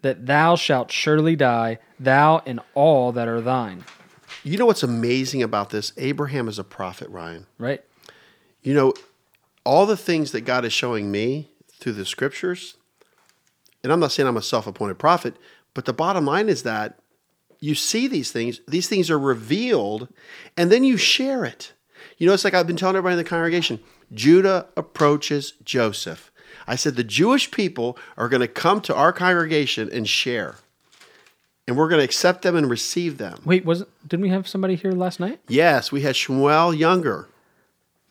that 0.00 0.26
thou 0.26 0.56
shalt 0.56 0.90
surely 0.90 1.36
die, 1.36 1.78
thou 2.00 2.42
and 2.46 2.60
all 2.74 3.12
that 3.12 3.28
are 3.28 3.42
thine. 3.42 3.84
You 4.42 4.56
know 4.56 4.66
what's 4.66 4.82
amazing 4.82 5.42
about 5.42 5.68
this? 5.70 5.92
Abraham 5.98 6.48
is 6.48 6.58
a 6.58 6.64
prophet, 6.64 7.08
Ryan. 7.10 7.46
Right? 7.58 7.82
You 8.62 8.72
know, 8.72 8.94
all 9.64 9.84
the 9.84 9.96
things 9.96 10.32
that 10.32 10.42
God 10.42 10.64
is 10.64 10.72
showing 10.72 11.10
me 11.10 11.50
through 11.72 11.92
the 11.92 12.06
scriptures, 12.06 12.76
and 13.82 13.92
I'm 13.92 14.00
not 14.00 14.12
saying 14.12 14.26
I'm 14.26 14.36
a 14.38 14.42
self 14.42 14.66
appointed 14.66 14.98
prophet, 14.98 15.36
but 15.74 15.84
the 15.84 15.92
bottom 15.92 16.24
line 16.24 16.48
is 16.48 16.62
that 16.62 16.98
you 17.64 17.74
see 17.74 18.06
these 18.06 18.30
things, 18.30 18.60
these 18.68 18.88
things 18.88 19.10
are 19.10 19.18
revealed, 19.18 20.08
and 20.56 20.70
then 20.70 20.84
you 20.84 20.96
share 20.98 21.44
it. 21.46 21.72
You 22.18 22.26
know, 22.26 22.34
it's 22.34 22.44
like 22.44 22.52
I've 22.54 22.66
been 22.66 22.76
telling 22.76 22.94
everybody 22.96 23.14
in 23.14 23.24
the 23.24 23.28
congregation 23.28 23.80
Judah 24.12 24.66
approaches 24.76 25.54
Joseph. 25.64 26.30
I 26.66 26.76
said, 26.76 26.96
the 26.96 27.04
Jewish 27.04 27.50
people 27.50 27.98
are 28.16 28.28
going 28.28 28.40
to 28.40 28.48
come 28.48 28.80
to 28.82 28.94
our 28.94 29.12
congregation 29.12 29.88
and 29.90 30.06
share, 30.06 30.56
and 31.66 31.76
we're 31.76 31.88
going 31.88 32.00
to 32.00 32.04
accept 32.04 32.42
them 32.42 32.54
and 32.54 32.68
receive 32.68 33.16
them. 33.16 33.40
Wait, 33.44 33.64
wasn't 33.64 33.88
didn't 34.06 34.22
we 34.22 34.28
have 34.28 34.46
somebody 34.46 34.74
here 34.74 34.92
last 34.92 35.18
night? 35.18 35.40
Yes, 35.48 35.90
we 35.90 36.02
had 36.02 36.14
Shmuel 36.14 36.76
Younger. 36.76 37.28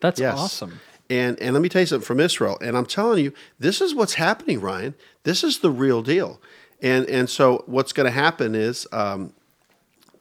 That's 0.00 0.20
Yes. 0.20 0.36
awesome. 0.36 0.80
And 1.08 1.38
and 1.40 1.52
let 1.54 1.62
me 1.62 1.68
tell 1.68 1.82
you 1.82 1.86
something 1.86 2.04
from 2.06 2.18
Israel. 2.18 2.58
And 2.60 2.76
I'm 2.76 2.86
telling 2.86 3.22
you, 3.24 3.32
this 3.60 3.80
is 3.80 3.94
what's 3.94 4.14
happening, 4.14 4.60
Ryan. 4.60 4.94
This 5.22 5.44
is 5.44 5.58
the 5.58 5.70
real 5.70 6.02
deal. 6.02 6.40
And 6.82 7.06
and 7.08 7.30
so 7.30 7.62
what's 7.66 7.92
going 7.92 8.06
to 8.06 8.10
happen 8.10 8.54
is 8.54 8.86
um, 8.92 9.32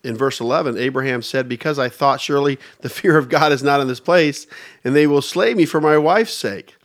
in 0.04 0.18
verse 0.18 0.40
11, 0.40 0.78
Abraham 0.78 1.22
said, 1.22 1.48
"Because 1.48 1.80
I 1.80 1.90
thought 1.90 2.20
surely 2.22 2.60
the 2.82 2.90
fear 2.90 3.18
of 3.18 3.30
God 3.30 3.52
is 3.52 3.64
not 3.64 3.80
in 3.82 3.88
this 3.88 4.00
place, 4.00 4.48
and 4.84 4.96
they 4.96 5.08
will 5.08 5.22
slay 5.22 5.54
me 5.54 5.66
for 5.66 5.80
my 5.82 5.98
wife's 5.98 6.34
sake." 6.34 6.76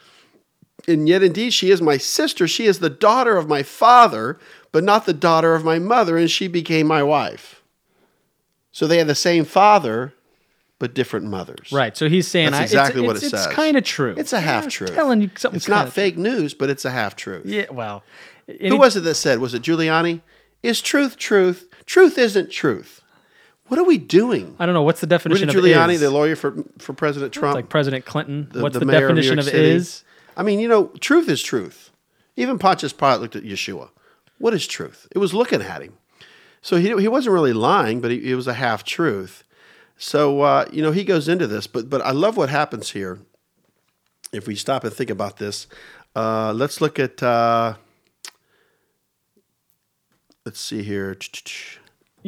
And 0.86 1.08
yet, 1.08 1.22
indeed, 1.22 1.52
she 1.52 1.70
is 1.70 1.82
my 1.82 1.98
sister. 1.98 2.48
She 2.48 2.64
is 2.66 2.78
the 2.78 2.88
daughter 2.88 3.36
of 3.36 3.48
my 3.48 3.62
father, 3.62 4.38
but 4.72 4.84
not 4.84 5.04
the 5.04 5.12
daughter 5.12 5.54
of 5.54 5.64
my 5.64 5.78
mother, 5.78 6.16
and 6.16 6.30
she 6.30 6.48
became 6.48 6.86
my 6.86 7.02
wife. 7.02 7.62
So 8.72 8.86
they 8.86 8.98
had 8.98 9.06
the 9.08 9.14
same 9.14 9.44
father, 9.44 10.14
but 10.78 10.94
different 10.94 11.26
mothers. 11.26 11.72
Right. 11.72 11.96
So 11.96 12.08
he's 12.08 12.28
saying 12.28 12.52
That's 12.52 12.60
I- 12.60 12.64
exactly 12.64 13.02
it's, 13.02 13.06
what 13.06 13.16
it's, 13.16 13.24
it 13.26 13.34
It's 13.34 13.46
kind 13.48 13.76
of 13.76 13.84
true. 13.84 14.14
It's 14.16 14.32
a 14.32 14.40
half 14.40 14.68
truth. 14.68 14.94
telling 14.94 15.20
you 15.20 15.30
something. 15.36 15.56
It's 15.56 15.68
not 15.68 15.92
fake 15.92 16.16
news, 16.16 16.54
but 16.54 16.70
it's 16.70 16.84
a 16.84 16.90
half 16.90 17.16
truth. 17.16 17.44
Yeah. 17.44 17.66
Well. 17.70 18.02
Who 18.60 18.78
was 18.78 18.96
it 18.96 19.00
that 19.00 19.16
said? 19.16 19.40
Was 19.40 19.52
it 19.52 19.62
Giuliani? 19.62 20.22
Is 20.62 20.80
truth 20.80 21.16
truth? 21.18 21.68
Truth 21.84 22.16
isn't 22.16 22.50
truth. 22.50 23.02
What 23.68 23.78
are 23.78 23.84
we 23.84 23.98
doing? 23.98 24.56
I 24.58 24.66
don't 24.66 24.74
know. 24.74 24.82
What's 24.82 25.00
the 25.00 25.06
definition 25.06 25.48
Rudy 25.48 25.72
of 25.72 25.80
Giuliani, 25.80 25.94
is? 25.94 26.00
the 26.00 26.10
lawyer 26.10 26.36
for 26.36 26.64
for 26.78 26.94
President 26.94 27.32
Trump, 27.32 27.54
like 27.54 27.68
President 27.68 28.04
Clinton. 28.04 28.48
the- 28.50 28.62
What's 28.62 28.74
the 28.74 28.80
the, 28.80 28.86
mayor 28.86 29.08
of 29.08 29.16
definition 29.16 29.38
of, 29.38 29.48
is? 29.48 30.04
I 30.36 30.42
mean, 30.42 30.58
you 30.58 30.68
know, 30.68 30.86
truth 31.00 31.28
is 31.28 31.42
truth. 31.42 31.90
Even 32.36 32.58
Pontius 32.58 32.92
Pilate 32.92 33.20
looked 33.20 33.36
at 33.36 33.42
Yeshua. 33.42 33.90
What 34.38 34.54
is 34.54 34.66
truth? 34.66 35.08
It 35.10 35.18
was 35.18 35.34
looking 35.34 35.60
at 35.60 35.82
him. 35.82 35.94
So 36.62 36.76
he, 36.76 36.96
he 37.00 37.08
wasn't 37.08 37.34
really 37.34 37.52
lying, 37.52 38.00
but 38.00 38.10
he, 38.10 38.30
it 38.30 38.34
was 38.34 38.46
a 38.46 38.54
half 38.54 38.84
truth. 38.84 39.44
So 39.96 40.40
uh, 40.42 40.66
you 40.72 40.82
know 40.82 40.92
he 40.92 41.04
goes 41.04 41.28
into 41.28 41.46
this, 41.46 41.66
but 41.66 41.90
but 41.90 42.00
I 42.02 42.12
love 42.12 42.36
what 42.36 42.48
happens 42.48 42.90
here. 42.90 43.18
If 44.32 44.46
we 44.46 44.54
stop 44.54 44.84
and 44.84 44.92
think 44.92 45.10
about 45.10 45.38
this, 45.38 45.66
uh, 46.16 46.52
let's 46.54 46.80
look 46.80 46.98
at. 46.98 47.22
Uh, 47.22 47.74
let's 50.46 50.60
see 50.60 50.82
here. 50.82 51.16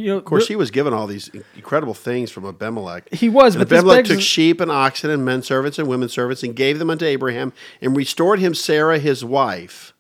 You 0.00 0.06
know, 0.06 0.16
Of 0.16 0.24
course, 0.24 0.48
he 0.48 0.56
was 0.56 0.70
given 0.70 0.94
all 0.94 1.06
these 1.06 1.30
incredible 1.54 1.92
things 1.92 2.30
from 2.30 2.46
Abimelech. 2.46 3.12
He 3.12 3.28
was, 3.28 3.54
And 3.54 3.68
but 3.68 3.76
Abimelech 3.76 4.06
took 4.06 4.20
sheep 4.20 4.60
and 4.60 4.70
oxen 4.70 5.10
and 5.10 5.24
men 5.24 5.42
servants 5.42 5.78
and 5.78 5.86
women 5.86 6.08
servants 6.08 6.42
and 6.42 6.56
gave 6.56 6.78
them 6.78 6.88
unto 6.88 7.04
Abraham 7.04 7.52
and 7.82 7.94
restored 7.94 8.38
him 8.38 8.54
Sarah 8.54 8.98
his 8.98 9.24
wife. 9.24 9.92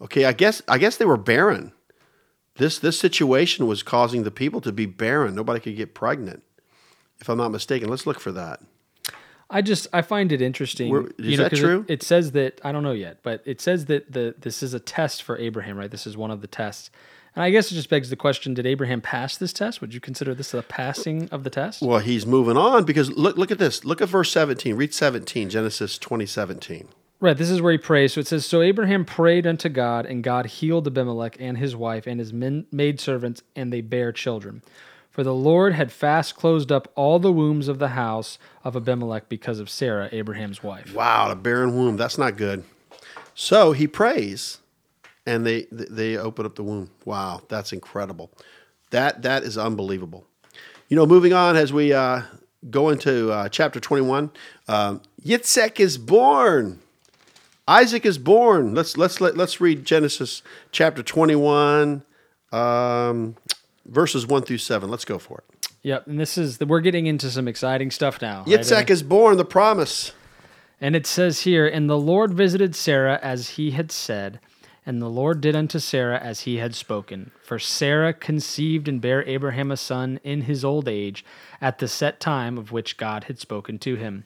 Okay, 0.00 0.24
I 0.24 0.32
guess 0.32 0.62
I 0.66 0.78
guess 0.78 0.96
they 0.96 1.04
were 1.04 1.16
barren. 1.16 1.72
This 2.56 2.78
this 2.78 2.98
situation 2.98 3.66
was 3.66 3.82
causing 3.82 4.24
the 4.24 4.30
people 4.30 4.60
to 4.62 4.72
be 4.72 4.86
barren. 4.86 5.34
Nobody 5.34 5.60
could 5.60 5.76
get 5.76 5.94
pregnant. 5.94 6.42
If 7.20 7.28
I'm 7.28 7.38
not 7.38 7.50
mistaken, 7.52 7.88
let's 7.88 8.06
look 8.06 8.18
for 8.18 8.32
that. 8.32 8.60
I 9.48 9.62
just 9.62 9.86
I 9.92 10.02
find 10.02 10.32
it 10.32 10.42
interesting. 10.42 10.90
Where- 10.90 11.06
is 11.06 11.12
you 11.18 11.36
know, 11.36 11.44
that 11.44 11.56
true? 11.56 11.84
It, 11.88 11.94
it 11.94 12.02
says 12.02 12.32
that 12.32 12.60
I 12.64 12.72
don't 12.72 12.82
know 12.82 12.92
yet, 12.92 13.18
but 13.22 13.42
it 13.44 13.60
says 13.60 13.86
that 13.86 14.10
the 14.12 14.34
this 14.38 14.62
is 14.62 14.74
a 14.74 14.80
test 14.80 15.22
for 15.22 15.38
Abraham, 15.38 15.76
right? 15.76 15.90
This 15.90 16.06
is 16.06 16.16
one 16.16 16.30
of 16.30 16.40
the 16.40 16.46
tests, 16.46 16.90
and 17.40 17.46
I 17.46 17.50
guess 17.50 17.72
it 17.72 17.74
just 17.74 17.88
begs 17.88 18.10
the 18.10 18.16
question: 18.16 18.52
Did 18.52 18.66
Abraham 18.66 19.00
pass 19.00 19.38
this 19.38 19.54
test? 19.54 19.80
Would 19.80 19.94
you 19.94 20.00
consider 20.00 20.34
this 20.34 20.52
a 20.52 20.60
passing 20.60 21.26
of 21.30 21.42
the 21.42 21.48
test? 21.48 21.80
Well, 21.80 22.00
he's 22.00 22.26
moving 22.26 22.58
on 22.58 22.84
because 22.84 23.10
look 23.12 23.38
look 23.38 23.50
at 23.50 23.58
this. 23.58 23.82
Look 23.82 24.02
at 24.02 24.10
verse 24.10 24.30
17. 24.30 24.76
Read 24.76 24.92
17, 24.92 25.48
Genesis 25.48 25.96
20, 25.96 26.26
17. 26.26 26.88
Right. 27.18 27.36
This 27.38 27.48
is 27.48 27.62
where 27.62 27.72
he 27.72 27.78
prays. 27.78 28.12
So 28.12 28.20
it 28.20 28.26
says, 28.26 28.44
"So 28.44 28.60
Abraham 28.60 29.06
prayed 29.06 29.46
unto 29.46 29.70
God, 29.70 30.04
and 30.04 30.22
God 30.22 30.46
healed 30.46 30.86
Abimelech 30.86 31.38
and 31.40 31.56
his 31.56 31.74
wife 31.74 32.06
and 32.06 32.20
his 32.20 32.30
men, 32.30 32.66
maidservants, 32.70 33.42
and 33.56 33.72
they 33.72 33.80
bare 33.80 34.12
children." 34.12 34.60
For 35.10 35.24
the 35.24 35.34
Lord 35.34 35.72
had 35.72 35.90
fast 35.90 36.36
closed 36.36 36.70
up 36.70 36.92
all 36.94 37.18
the 37.18 37.32
wombs 37.32 37.68
of 37.68 37.78
the 37.78 37.88
house 37.88 38.38
of 38.64 38.76
Abimelech 38.76 39.30
because 39.30 39.60
of 39.60 39.70
Sarah, 39.70 40.10
Abraham's 40.12 40.62
wife. 40.62 40.94
Wow, 40.94 41.30
a 41.30 41.34
barren 41.34 41.74
womb. 41.74 41.96
That's 41.96 42.18
not 42.18 42.36
good. 42.36 42.64
So 43.34 43.72
he 43.72 43.86
prays, 43.86 44.58
and 45.30 45.46
they 45.46 45.66
they 45.70 46.16
open 46.16 46.44
up 46.44 46.56
the 46.56 46.64
womb. 46.64 46.90
Wow, 47.04 47.42
that's 47.48 47.72
incredible. 47.72 48.30
That 48.90 49.22
that 49.22 49.44
is 49.44 49.56
unbelievable. 49.56 50.26
You 50.88 50.96
know, 50.96 51.06
moving 51.06 51.32
on 51.32 51.56
as 51.56 51.72
we 51.72 51.92
uh, 51.92 52.22
go 52.68 52.88
into 52.88 53.30
uh, 53.30 53.48
chapter 53.48 53.78
twenty 53.78 54.02
one, 54.02 54.30
um, 54.66 55.02
Yitzhak 55.24 55.78
is 55.78 55.98
born. 55.98 56.80
Isaac 57.68 58.04
is 58.04 58.18
born. 58.18 58.74
Let's 58.74 58.96
let's 58.96 59.20
let, 59.20 59.36
let's 59.36 59.60
read 59.60 59.84
Genesis 59.84 60.42
chapter 60.72 61.02
twenty 61.04 61.36
one, 61.36 62.02
um, 62.50 63.36
verses 63.86 64.26
one 64.26 64.42
through 64.42 64.58
seven. 64.58 64.90
Let's 64.90 65.04
go 65.04 65.18
for 65.18 65.44
it. 65.46 65.68
Yep, 65.82 66.08
and 66.08 66.18
this 66.18 66.36
is 66.36 66.58
we're 66.58 66.80
getting 66.80 67.06
into 67.06 67.30
some 67.30 67.46
exciting 67.46 67.92
stuff 67.92 68.20
now. 68.20 68.40
right? 68.40 68.58
Yitzhak 68.58 68.90
is 68.90 69.04
born. 69.04 69.36
The 69.36 69.44
promise. 69.44 70.12
And 70.80 70.96
it 70.96 71.06
says 71.06 71.42
here, 71.42 71.68
And 71.68 71.90
the 71.90 71.98
Lord 71.98 72.32
visited 72.32 72.74
Sarah 72.74 73.20
as 73.22 73.50
he 73.50 73.72
had 73.72 73.92
said, 73.92 74.40
and 74.90 75.00
the 75.00 75.08
Lord 75.08 75.40
did 75.40 75.54
unto 75.54 75.78
Sarah 75.78 76.18
as 76.18 76.40
he 76.40 76.56
had 76.56 76.74
spoken. 76.74 77.30
For 77.44 77.60
Sarah 77.60 78.12
conceived 78.12 78.88
and 78.88 79.00
bare 79.00 79.24
Abraham 79.24 79.70
a 79.70 79.76
son 79.76 80.18
in 80.24 80.42
his 80.42 80.64
old 80.64 80.88
age, 80.88 81.24
at 81.60 81.78
the 81.78 81.86
set 81.86 82.18
time 82.18 82.58
of 82.58 82.72
which 82.72 82.96
God 82.96 83.22
had 83.24 83.38
spoken 83.38 83.78
to 83.78 83.94
him. 83.94 84.24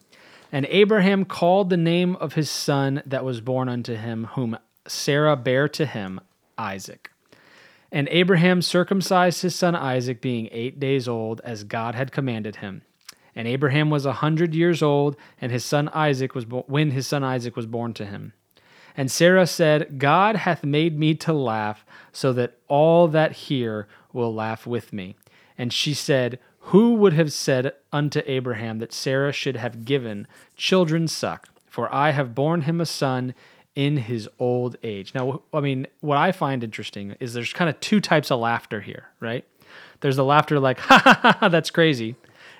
And 0.50 0.64
Abraham 0.70 1.26
called 1.26 1.68
the 1.68 1.76
name 1.76 2.16
of 2.16 2.32
his 2.32 2.48
son 2.48 3.02
that 3.04 3.26
was 3.26 3.42
born 3.42 3.68
unto 3.68 3.94
him, 3.94 4.24
whom 4.36 4.56
Sarah 4.88 5.36
bare 5.36 5.68
to 5.68 5.84
him, 5.84 6.18
Isaac. 6.56 7.10
And 7.92 8.08
Abraham 8.10 8.62
circumcised 8.62 9.42
his 9.42 9.54
son 9.54 9.76
Isaac, 9.76 10.22
being 10.22 10.48
eight 10.50 10.80
days 10.80 11.06
old, 11.06 11.42
as 11.44 11.64
God 11.64 11.94
had 11.94 12.10
commanded 12.10 12.56
him. 12.56 12.80
And 13.36 13.46
Abraham 13.46 13.90
was 13.90 14.06
a 14.06 14.12
hundred 14.12 14.54
years 14.54 14.82
old, 14.82 15.16
and 15.42 15.52
his 15.52 15.62
son 15.62 15.90
Isaac 15.90 16.34
was 16.34 16.46
bo- 16.46 16.64
when 16.68 16.92
his 16.92 17.06
son 17.06 17.22
Isaac 17.22 17.54
was 17.54 17.66
born 17.66 17.92
to 17.92 18.06
him. 18.06 18.32
And 18.96 19.10
Sarah 19.10 19.46
said, 19.46 19.98
God 19.98 20.36
hath 20.36 20.64
made 20.64 20.98
me 20.98 21.14
to 21.16 21.32
laugh, 21.32 21.84
so 22.12 22.32
that 22.34 22.56
all 22.68 23.08
that 23.08 23.32
hear 23.32 23.88
will 24.12 24.32
laugh 24.32 24.66
with 24.66 24.92
me. 24.92 25.16
And 25.58 25.72
she 25.72 25.94
said, 25.94 26.38
Who 26.58 26.94
would 26.94 27.12
have 27.12 27.32
said 27.32 27.72
unto 27.92 28.22
Abraham 28.26 28.78
that 28.78 28.92
Sarah 28.92 29.32
should 29.32 29.56
have 29.56 29.84
given 29.84 30.26
children 30.56 31.08
suck? 31.08 31.48
For 31.66 31.92
I 31.92 32.12
have 32.12 32.34
borne 32.34 32.62
him 32.62 32.80
a 32.80 32.86
son 32.86 33.34
in 33.74 33.96
his 33.96 34.28
old 34.38 34.76
age. 34.84 35.12
Now, 35.14 35.42
I 35.52 35.60
mean, 35.60 35.86
what 36.00 36.16
I 36.16 36.30
find 36.30 36.62
interesting 36.62 37.16
is 37.18 37.34
there's 37.34 37.52
kind 37.52 37.68
of 37.68 37.80
two 37.80 38.00
types 38.00 38.30
of 38.30 38.38
laughter 38.38 38.80
here, 38.80 39.08
right? 39.18 39.44
There's 40.00 40.16
the 40.16 40.24
laughter 40.24 40.60
like, 40.60 40.78
ha 40.80 40.98
ha 40.98 41.18
ha, 41.20 41.36
ha 41.40 41.48
that's 41.48 41.70
crazy. 41.70 42.14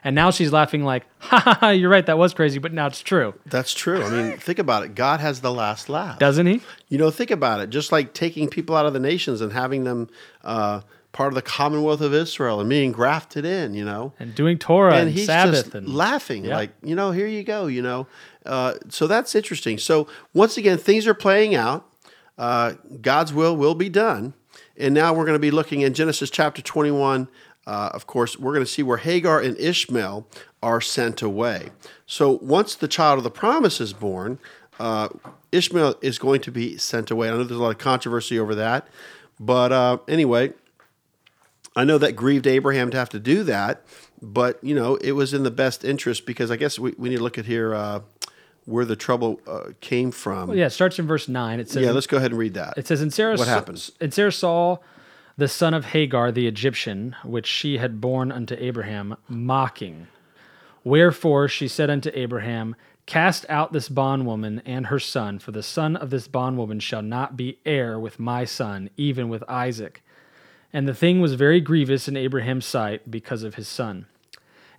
And 0.04 0.14
now 0.14 0.30
she's 0.30 0.52
laughing 0.52 0.84
like, 0.84 1.04
ha 1.18 1.38
ha 1.40 1.54
ha, 1.60 1.70
you're 1.70 1.88
right, 1.88 2.04
that 2.04 2.18
was 2.18 2.34
crazy, 2.34 2.58
but 2.58 2.72
now 2.74 2.86
it's 2.86 3.00
true. 3.00 3.32
That's 3.46 3.72
true. 3.72 4.02
I 4.02 4.10
mean, 4.10 4.36
think 4.38 4.58
about 4.58 4.84
it. 4.84 4.94
God 4.94 5.20
has 5.20 5.40
the 5.40 5.50
last 5.52 5.88
laugh. 5.88 6.18
Doesn't 6.18 6.46
he? 6.46 6.60
You 6.90 6.98
know, 6.98 7.10
think 7.10 7.30
about 7.30 7.60
it. 7.60 7.70
Just 7.70 7.90
like 7.90 8.12
taking 8.12 8.48
people 8.48 8.76
out 8.76 8.84
of 8.84 8.92
the 8.92 9.00
nations 9.00 9.40
and 9.40 9.52
having 9.52 9.84
them 9.84 10.10
uh, 10.44 10.82
part 11.12 11.28
of 11.28 11.34
the 11.34 11.42
Commonwealth 11.42 12.02
of 12.02 12.12
Israel 12.12 12.60
and 12.60 12.68
being 12.68 12.92
grafted 12.92 13.46
in, 13.46 13.72
you 13.72 13.84
know. 13.84 14.12
And 14.20 14.34
doing 14.34 14.58
Torah 14.58 14.92
and, 14.94 15.08
and 15.08 15.10
he's 15.16 15.24
Sabbath 15.26 15.64
just 15.64 15.74
and 15.74 15.88
laughing, 15.88 16.44
Yeah. 16.44 16.56
like, 16.56 16.70
you 16.82 16.94
know, 16.94 17.10
here 17.10 17.26
you 17.26 17.42
go, 17.42 17.66
you 17.66 17.80
know. 17.80 18.06
Uh, 18.44 18.74
so 18.90 19.06
that's 19.06 19.34
interesting. 19.34 19.78
So 19.78 20.06
once 20.34 20.58
again, 20.58 20.76
things 20.76 21.06
are 21.06 21.14
playing 21.14 21.54
out. 21.54 21.88
Uh, 22.36 22.74
God's 23.00 23.32
will 23.32 23.56
will 23.56 23.74
be 23.74 23.88
done. 23.88 24.34
And 24.76 24.92
now 24.92 25.14
we're 25.14 25.24
going 25.24 25.36
to 25.36 25.38
be 25.40 25.52
looking 25.52 25.80
in 25.82 25.94
Genesis 25.94 26.28
chapter 26.30 26.60
21. 26.60 27.28
Uh, 27.66 27.90
of 27.92 28.06
course, 28.06 28.38
we're 28.38 28.52
going 28.52 28.64
to 28.64 28.70
see 28.70 28.82
where 28.82 28.98
Hagar 28.98 29.40
and 29.40 29.56
Ishmael 29.58 30.26
are 30.62 30.80
sent 30.80 31.22
away. 31.22 31.70
So 32.06 32.38
once 32.42 32.74
the 32.74 32.88
child 32.88 33.18
of 33.18 33.24
the 33.24 33.30
promise 33.30 33.80
is 33.80 33.92
born, 33.92 34.38
uh, 34.78 35.08
Ishmael 35.52 35.96
is 36.02 36.18
going 36.18 36.40
to 36.42 36.50
be 36.50 36.76
sent 36.76 37.10
away. 37.10 37.28
I 37.28 37.32
know 37.32 37.44
there's 37.44 37.58
a 37.58 37.62
lot 37.62 37.70
of 37.70 37.78
controversy 37.78 38.38
over 38.38 38.54
that. 38.54 38.88
But 39.40 39.72
uh, 39.72 39.98
anyway, 40.08 40.52
I 41.76 41.84
know 41.84 41.98
that 41.98 42.12
grieved 42.12 42.46
Abraham 42.46 42.90
to 42.90 42.96
have 42.96 43.08
to 43.10 43.18
do 43.18 43.42
that, 43.44 43.82
but 44.22 44.62
you 44.62 44.74
know 44.74 44.96
it 44.96 45.12
was 45.12 45.34
in 45.34 45.42
the 45.42 45.50
best 45.50 45.84
interest 45.84 46.24
because 46.24 46.50
I 46.50 46.56
guess 46.56 46.78
we, 46.78 46.94
we 46.96 47.08
need 47.08 47.16
to 47.16 47.22
look 47.22 47.36
at 47.36 47.46
here 47.46 47.74
uh, 47.74 48.00
where 48.64 48.84
the 48.84 48.96
trouble 48.96 49.40
uh, 49.46 49.70
came 49.80 50.10
from. 50.10 50.48
Well, 50.48 50.56
yeah, 50.56 50.66
it 50.66 50.70
starts 50.70 50.98
in 50.98 51.06
verse 51.06 51.28
9. 51.28 51.60
It 51.60 51.68
says, 51.68 51.84
Yeah, 51.84 51.90
let's 51.90 52.06
go 52.06 52.16
ahead 52.16 52.30
and 52.30 52.38
read 52.38 52.54
that. 52.54 52.74
It 52.78 52.86
says, 52.86 53.00
and 53.00 53.12
Sarah, 53.12 53.36
What 53.36 53.48
happens? 53.48 53.90
And 54.00 54.14
Sarah 54.14 54.32
saw 54.32 54.78
the 55.36 55.48
son 55.48 55.74
of 55.74 55.86
Hagar 55.86 56.30
the 56.30 56.46
Egyptian, 56.46 57.16
which 57.24 57.46
she 57.46 57.78
had 57.78 58.00
borne 58.00 58.30
unto 58.30 58.54
Abraham, 58.58 59.16
mocking. 59.28 60.06
Wherefore 60.84 61.48
she 61.48 61.66
said 61.66 61.90
unto 61.90 62.10
Abraham, 62.14 62.76
Cast 63.06 63.44
out 63.50 63.72
this 63.72 63.88
bondwoman 63.88 64.62
and 64.64 64.86
her 64.86 64.98
son, 64.98 65.38
for 65.38 65.50
the 65.50 65.62
son 65.62 65.96
of 65.96 66.10
this 66.10 66.26
bondwoman 66.26 66.80
shall 66.80 67.02
not 67.02 67.36
be 67.36 67.58
heir 67.66 67.98
with 67.98 68.18
my 68.18 68.44
son, 68.44 68.88
even 68.96 69.28
with 69.28 69.44
Isaac. 69.48 70.02
And 70.72 70.88
the 70.88 70.94
thing 70.94 71.20
was 71.20 71.34
very 71.34 71.60
grievous 71.60 72.08
in 72.08 72.16
Abraham's 72.16 72.64
sight 72.64 73.10
because 73.10 73.42
of 73.42 73.56
his 73.56 73.68
son. 73.68 74.06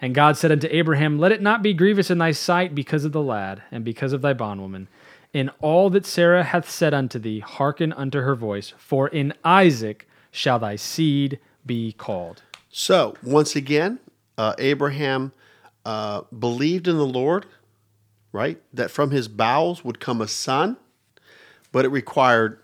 And 0.02 0.16
God 0.16 0.38
said 0.38 0.52
unto 0.52 0.68
Abraham, 0.72 1.20
Let 1.20 1.32
it 1.32 1.42
not 1.42 1.62
be 1.62 1.74
grievous 1.74 2.10
in 2.10 2.18
thy 2.18 2.32
sight 2.32 2.74
because 2.74 3.06
of 3.06 3.12
the 3.12 3.22
lad, 3.22 3.62
and 3.72 3.86
because 3.86 4.12
of 4.12 4.22
thy 4.22 4.34
bondwoman. 4.34 4.88
In 5.32 5.50
all 5.62 5.90
that 5.92 6.06
Sarah 6.06 6.44
hath 6.44 6.70
said 6.70 6.94
unto 6.94 7.20
thee, 7.20 7.40
hearken 7.40 7.94
unto 7.94 8.22
her 8.22 8.36
voice, 8.36 8.74
for 8.78 9.08
in 9.08 9.34
Isaac 9.44 10.08
shall 10.36 10.60
thy 10.60 10.76
seed 10.76 11.40
be 11.66 11.94
called. 11.94 12.44
So 12.70 13.16
once 13.24 13.56
again, 13.56 14.00
uh, 14.38 14.54
Abraham 14.60 15.32
uh, 15.86 16.22
believed 16.38 16.88
in 16.88 16.98
the 16.98 17.06
Lord, 17.06 17.46
right? 18.34 18.62
That 18.74 18.92
from 18.92 19.12
his 19.12 19.28
bowels 19.30 19.86
would 19.86 20.00
come 20.00 20.20
a 20.22 20.28
son, 20.28 20.76
but 21.72 21.86
it 21.86 21.90
required 21.90 22.60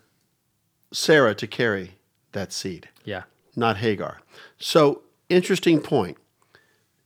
Sarah 0.92 1.34
to 1.36 1.48
carry 1.48 1.94
that 2.34 2.52
seed. 2.52 2.90
Yeah. 3.06 3.24
not 3.56 3.78
Hagar. 3.78 4.20
So, 4.60 5.02
interesting 5.30 5.80
point. 5.80 6.18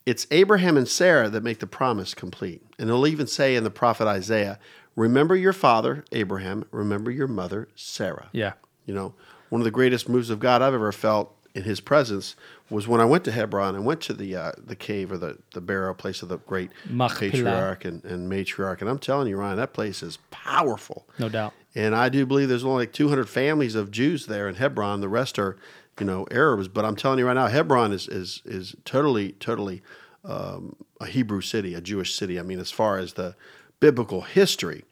It's 0.05 0.27
Abraham 0.29 0.77
and 0.77 0.87
Sarah 0.87 1.29
that 1.29 1.41
make 1.43 1.59
the 1.59 1.67
promise 1.67 2.13
complete. 2.13 2.63
And 2.77 2.89
they'll 2.89 3.07
even 3.07 3.27
say 3.27 3.55
in 3.55 3.63
the 3.63 3.71
prophet 3.71 4.07
Isaiah, 4.07 4.59
Remember 4.95 5.35
your 5.35 5.53
father, 5.53 6.05
Abraham, 6.11 6.65
remember 6.71 7.11
your 7.11 7.27
mother, 7.27 7.67
Sarah. 7.75 8.29
Yeah. 8.31 8.53
You 8.85 8.93
know, 8.93 9.13
one 9.49 9.61
of 9.61 9.65
the 9.65 9.71
greatest 9.71 10.09
moves 10.09 10.29
of 10.29 10.39
God 10.39 10.61
I've 10.61 10.73
ever 10.73 10.91
felt 10.91 11.35
in 11.55 11.63
his 11.63 11.79
presence 11.79 12.35
was 12.69 12.87
when 12.87 12.99
I 12.99 13.05
went 13.05 13.23
to 13.25 13.31
Hebron 13.31 13.75
and 13.75 13.85
went 13.85 14.01
to 14.01 14.13
the 14.13 14.35
uh, 14.35 14.51
the 14.57 14.75
cave 14.75 15.11
or 15.11 15.17
the, 15.17 15.37
the 15.53 15.61
burial 15.61 15.93
place 15.93 16.21
of 16.21 16.29
the 16.29 16.37
great 16.37 16.69
Machpelah. 16.89 17.31
patriarch 17.31 17.85
and, 17.85 18.03
and 18.03 18.29
matriarch. 18.29 18.81
And 18.81 18.89
I'm 18.89 18.99
telling 18.99 19.27
you, 19.27 19.37
Ryan, 19.37 19.57
that 19.57 19.73
place 19.73 20.03
is 20.03 20.17
powerful. 20.31 21.07
No 21.17 21.29
doubt. 21.29 21.53
And 21.73 21.95
I 21.95 22.09
do 22.09 22.25
believe 22.25 22.49
there's 22.49 22.65
only 22.65 22.83
like 22.83 22.93
200 22.93 23.29
families 23.29 23.75
of 23.75 23.91
Jews 23.91 24.25
there 24.27 24.47
in 24.49 24.55
Hebron. 24.55 25.01
The 25.01 25.09
rest 25.09 25.39
are, 25.39 25.57
you 25.99 26.05
know, 26.05 26.27
Arabs. 26.29 26.67
But 26.67 26.85
I'm 26.85 26.95
telling 26.95 27.19
you 27.19 27.27
right 27.27 27.33
now, 27.33 27.47
Hebron 27.47 27.93
is 27.93 28.07
is 28.09 28.41
is 28.45 28.75
totally, 28.83 29.33
totally 29.33 29.81
um, 30.25 30.75
a 30.99 31.05
Hebrew 31.05 31.41
city, 31.41 31.73
a 31.73 31.81
Jewish 31.81 32.15
city. 32.15 32.37
I 32.37 32.43
mean, 32.43 32.59
as 32.59 32.71
far 32.71 32.97
as 32.97 33.13
the 33.13 33.35
biblical 33.79 34.21
history. 34.21 34.83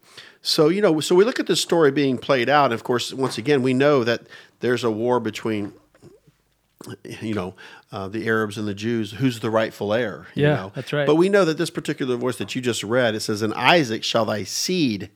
So 0.43 0.67
you 0.67 0.81
know, 0.81 0.99
so 0.99 1.15
we 1.15 1.23
look 1.23 1.39
at 1.39 1.47
this 1.47 1.61
story 1.61 1.89
being 1.89 2.17
played 2.19 2.49
out. 2.49 2.65
And 2.65 2.73
of 2.73 2.83
course, 2.83 3.11
once 3.13 3.37
again, 3.39 3.63
we 3.63 3.73
know 3.73 4.03
that 4.03 4.21
there's 4.59 4.83
a 4.83 4.91
war 4.91 5.19
between 5.19 5.73
you 7.21 7.33
know, 7.33 7.55
uh, 7.93 8.09
the 8.09 8.27
Arabs 8.27 8.57
and 8.57 8.67
the 8.67 8.73
Jews, 8.73 9.11
who's 9.13 9.39
the 9.39 9.49
rightful 9.49 9.93
heir? 9.93 10.27
you 10.35 10.43
Yeah, 10.43 10.55
know? 10.55 10.71
that's 10.75 10.91
right. 10.91 11.07
But 11.07 11.15
we 11.15 11.29
know 11.29 11.45
that 11.45 11.57
this 11.57 11.69
particular 11.69 12.17
voice 12.17 12.35
that 12.37 12.55
you 12.55 12.61
just 12.61 12.83
read, 12.83 13.15
it 13.15 13.21
says, 13.21 13.41
"In 13.41 13.53
Isaac 13.53 14.03
shall 14.03 14.25
thy 14.25 14.43
seed 14.43 15.09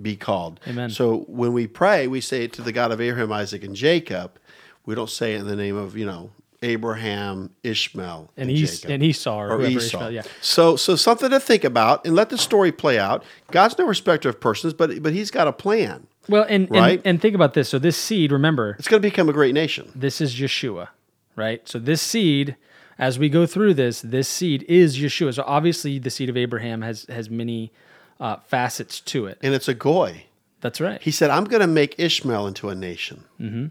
be 0.00 0.14
called." 0.14 0.60
Amen. 0.68 0.90
So 0.90 1.24
when 1.26 1.52
we 1.52 1.66
pray, 1.66 2.06
we 2.06 2.20
say 2.20 2.44
it 2.44 2.52
to 2.52 2.62
the 2.62 2.70
God 2.70 2.92
of 2.92 3.00
Abraham, 3.00 3.32
Isaac, 3.32 3.64
and 3.64 3.74
Jacob. 3.74 4.38
We 4.86 4.94
don't 4.94 5.10
say 5.10 5.34
it 5.34 5.40
in 5.40 5.48
the 5.48 5.56
name 5.56 5.76
of 5.76 5.96
you 5.96 6.06
know 6.06 6.30
Abraham, 6.62 7.50
Ishmael, 7.62 8.30
And, 8.36 8.50
and, 8.50 8.58
Es- 8.58 8.84
and 8.84 9.02
Esau 9.02 9.36
or, 9.40 9.52
or 9.52 9.62
Esau. 9.62 9.78
Ishmael, 9.98 10.10
yeah. 10.10 10.22
So, 10.40 10.76
so 10.76 10.96
something 10.96 11.30
to 11.30 11.40
think 11.40 11.64
about, 11.64 12.04
and 12.04 12.14
let 12.14 12.30
the 12.30 12.38
story 12.38 12.72
play 12.72 12.98
out. 12.98 13.24
God's 13.50 13.78
no 13.78 13.86
respecter 13.86 14.28
of 14.28 14.40
persons, 14.40 14.72
but 14.74 15.02
but 15.02 15.12
He's 15.12 15.30
got 15.30 15.46
a 15.48 15.52
plan. 15.52 16.06
Well, 16.28 16.44
and, 16.48 16.70
Right? 16.70 16.98
and 16.98 17.06
and 17.06 17.22
think 17.22 17.34
about 17.34 17.54
this. 17.54 17.68
So 17.68 17.78
this 17.78 17.96
seed, 17.96 18.32
remember, 18.32 18.76
It's 18.78 18.88
going 18.88 19.00
to 19.02 19.08
become 19.08 19.28
a 19.28 19.32
great 19.32 19.54
nation. 19.54 19.90
this 19.94 20.20
is 20.20 20.34
Yeshua, 20.34 20.88
right? 21.36 21.66
So 21.68 21.78
this 21.78 22.02
seed, 22.02 22.56
as 22.98 23.18
we 23.18 23.28
go 23.28 23.46
through 23.46 23.74
this, 23.74 24.00
this 24.02 24.28
seed 24.28 24.64
is 24.68 24.98
Yeshua. 24.98 25.34
So 25.34 25.44
obviously, 25.46 25.98
the 25.98 26.10
seed 26.10 26.28
of 26.28 26.36
Abraham 26.36 26.82
has 26.82 27.06
has 27.08 27.30
many 27.30 27.72
uh, 28.20 28.36
facets 28.46 29.00
to 29.00 29.26
it. 29.26 29.38
and 29.42 29.54
it's 29.54 29.68
a 29.68 29.74
goy. 29.74 30.24
That's 30.60 30.80
right. 30.80 31.00
He 31.00 31.12
said, 31.12 31.30
"I'm 31.30 31.44
going 31.44 31.60
to 31.60 31.68
make 31.68 31.94
Ishmael 31.98 32.48
into 32.48 32.68
a 32.68 32.74
nation." 32.74 33.24
Mm-hmm. 33.40 33.66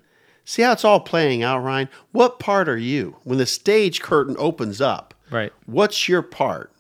See 0.50 0.62
how 0.62 0.72
it's 0.72 0.86
all 0.86 1.02
playing 1.02 1.44
out, 1.44 1.60
Ryan. 1.62 1.90
What 2.14 2.40
part 2.40 2.70
are 2.70 2.78
you 2.78 3.18
when 3.26 3.38
the 3.38 3.46
stage 3.46 4.02
curtain 4.02 4.34
opens 4.40 4.80
up? 4.80 5.14
Right. 5.30 5.52
What's 5.66 6.08
your 6.08 6.22
part? 6.22 6.72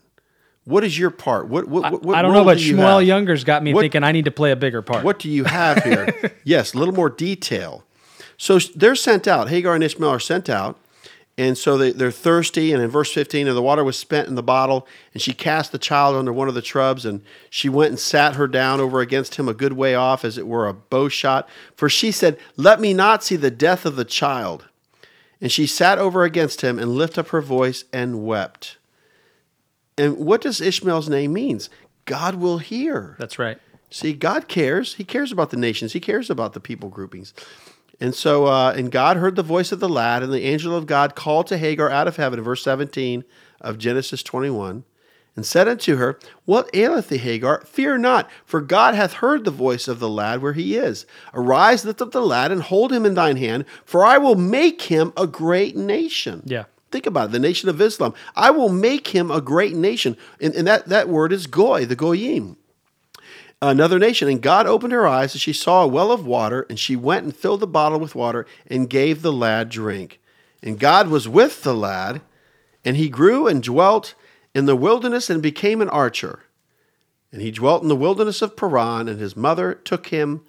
What 0.63 0.85
is 0.85 0.97
your 0.97 1.09
part? 1.09 1.49
What 1.49 1.67
what, 1.67 1.91
what, 1.91 2.01
what 2.01 2.15
I 2.17 2.21
don't 2.21 2.31
know, 2.31 2.45
but 2.45 2.59
do 2.59 2.63
you 2.63 2.77
Shmuel 2.77 2.99
have? 2.99 3.03
Younger's 3.03 3.43
got 3.43 3.61
me 3.63 3.73
What- 3.73 3.81
thinking 3.81 4.05
I 4.05 4.13
need 4.13 4.23
to 4.23 4.31
play 4.31 4.51
a 4.51 4.55
bigger 4.55 4.81
part. 4.81 5.03
What 5.03 5.19
do 5.19 5.29
you 5.29 5.43
have 5.59 5.83
here? 5.83 6.33
yes, 6.45 6.73
a 6.73 6.77
little 6.77 6.93
more 6.93 7.09
detail. 7.09 7.83
So 8.37 8.57
they're 8.73 8.95
sent 8.95 9.27
out. 9.27 9.49
Hagar 9.49 9.75
and 9.75 9.83
Ishmael 9.83 10.11
are 10.11 10.19
sent 10.19 10.49
out. 10.49 10.79
And 11.37 11.55
so 11.57 11.77
they, 11.77 11.91
they're 11.91 12.11
thirsty. 12.11 12.73
And 12.73 12.81
in 12.81 12.89
verse 12.89 13.13
15, 13.13 13.47
and 13.47 13.55
the 13.55 13.61
water 13.61 13.83
was 13.83 13.97
spent 13.97 14.27
in 14.27 14.35
the 14.35 14.43
bottle. 14.43 14.87
And 15.13 15.21
she 15.21 15.33
cast 15.33 15.71
the 15.71 15.77
child 15.77 16.15
under 16.15 16.33
one 16.33 16.47
of 16.47 16.55
the 16.55 16.63
shrubs. 16.63 17.05
And 17.05 17.21
she 17.49 17.69
went 17.69 17.91
and 17.91 17.99
sat 17.99 18.35
her 18.35 18.47
down 18.47 18.79
over 18.79 19.01
against 19.01 19.35
him 19.35 19.47
a 19.47 19.53
good 19.53 19.73
way 19.73 19.93
off, 19.93 20.25
as 20.25 20.37
it 20.37 20.47
were 20.47 20.67
a 20.67 20.73
bow 20.73 21.09
shot. 21.09 21.47
For 21.75 21.89
she 21.89 22.11
said, 22.11 22.39
Let 22.55 22.81
me 22.81 22.93
not 22.93 23.23
see 23.23 23.35
the 23.35 23.51
death 23.51 23.85
of 23.85 23.95
the 23.95 24.05
child. 24.05 24.67
And 25.39 25.51
she 25.51 25.67
sat 25.67 25.99
over 25.99 26.23
against 26.23 26.61
him 26.61 26.79
and 26.79 26.95
lifted 26.95 27.21
up 27.21 27.27
her 27.29 27.41
voice 27.41 27.83
and 27.93 28.25
wept. 28.25 28.77
And 29.97 30.17
what 30.17 30.41
does 30.41 30.59
Ishmael's 30.61 31.09
name 31.09 31.33
means? 31.33 31.69
God 32.05 32.35
will 32.35 32.57
hear. 32.57 33.15
That's 33.19 33.37
right. 33.37 33.59
See, 33.89 34.13
God 34.13 34.47
cares. 34.47 34.95
He 34.95 35.03
cares 35.03 35.31
about 35.31 35.51
the 35.51 35.57
nations. 35.57 35.93
He 35.93 35.99
cares 35.99 36.29
about 36.29 36.53
the 36.53 36.59
people 36.59 36.89
groupings. 36.89 37.33
And 37.99 38.13
so, 38.13 38.45
uh, 38.45 38.73
and 38.75 38.91
God 38.91 39.17
heard 39.17 39.35
the 39.35 39.43
voice 39.43 39.71
of 39.71 39.79
the 39.79 39.89
lad, 39.89 40.21
and 40.21 40.31
the 40.31 40.43
angel 40.43 40.75
of 40.75 40.85
God 40.85 41.15
called 41.15 41.47
to 41.47 41.57
Hagar 41.57 41.89
out 41.89 42.07
of 42.07 42.17
heaven, 42.17 42.41
verse 42.41 42.63
17 42.63 43.23
of 43.59 43.79
Genesis 43.79 44.21
21, 44.21 44.83
and 45.35 45.45
said 45.45 45.67
unto 45.67 45.95
her, 45.95 46.19
What 46.45 46.69
aileth 46.75 47.09
thee, 47.09 47.17
Hagar? 47.17 47.61
Fear 47.61 47.97
not, 47.97 48.29
for 48.45 48.61
God 48.61 48.93
hath 48.93 49.13
heard 49.13 49.45
the 49.45 49.51
voice 49.51 49.87
of 49.87 49.99
the 49.99 50.09
lad 50.09 50.43
where 50.43 50.53
he 50.53 50.77
is. 50.77 51.07
Arise, 51.33 51.85
lift 51.85 52.01
up 52.01 52.11
the 52.11 52.21
lad, 52.21 52.51
and 52.51 52.61
hold 52.61 52.93
him 52.93 53.05
in 53.05 53.15
thine 53.15 53.37
hand, 53.37 53.65
for 53.83 54.05
I 54.05 54.19
will 54.19 54.35
make 54.35 54.83
him 54.83 55.11
a 55.17 55.25
great 55.25 55.75
nation. 55.75 56.43
Yeah. 56.45 56.65
Think 56.91 57.07
about 57.07 57.29
it, 57.29 57.31
the 57.31 57.39
nation 57.39 57.67
of 57.67 57.81
Islam. 57.81 58.13
I 58.35 58.51
will 58.51 58.69
make 58.69 59.07
him 59.07 59.31
a 59.31 59.41
great 59.41 59.75
nation. 59.75 60.15
And, 60.39 60.53
and 60.55 60.67
that, 60.67 60.85
that 60.87 61.09
word 61.09 61.33
is 61.33 61.47
goy, 61.47 61.85
the 61.85 61.95
goyim 61.95 62.57
another 63.61 63.99
nation. 63.99 64.27
And 64.27 64.41
God 64.41 64.67
opened 64.67 64.93
her 64.93 65.07
eyes, 65.07 65.33
and 65.33 65.41
she 65.41 65.53
saw 65.53 65.83
a 65.83 65.87
well 65.87 66.11
of 66.11 66.25
water, 66.25 66.65
and 66.69 66.79
she 66.79 66.95
went 66.95 67.25
and 67.25 67.35
filled 67.35 67.59
the 67.59 67.67
bottle 67.67 67.99
with 67.99 68.15
water 68.15 68.45
and 68.67 68.89
gave 68.89 69.21
the 69.21 69.33
lad 69.33 69.69
drink. 69.69 70.19
And 70.63 70.79
God 70.79 71.09
was 71.09 71.27
with 71.27 71.63
the 71.63 71.75
lad, 71.75 72.21
and 72.83 72.97
he 72.97 73.09
grew 73.09 73.47
and 73.47 73.61
dwelt 73.61 74.15
in 74.53 74.65
the 74.65 74.75
wilderness 74.75 75.29
and 75.29 75.41
became 75.41 75.81
an 75.81 75.89
archer. 75.89 76.43
And 77.31 77.41
he 77.41 77.51
dwelt 77.51 77.83
in 77.83 77.89
the 77.89 77.95
wilderness 77.95 78.41
of 78.41 78.55
Paran, 78.55 79.07
and 79.07 79.19
his 79.19 79.35
mother 79.35 79.73
took 79.73 80.07
him 80.07 80.41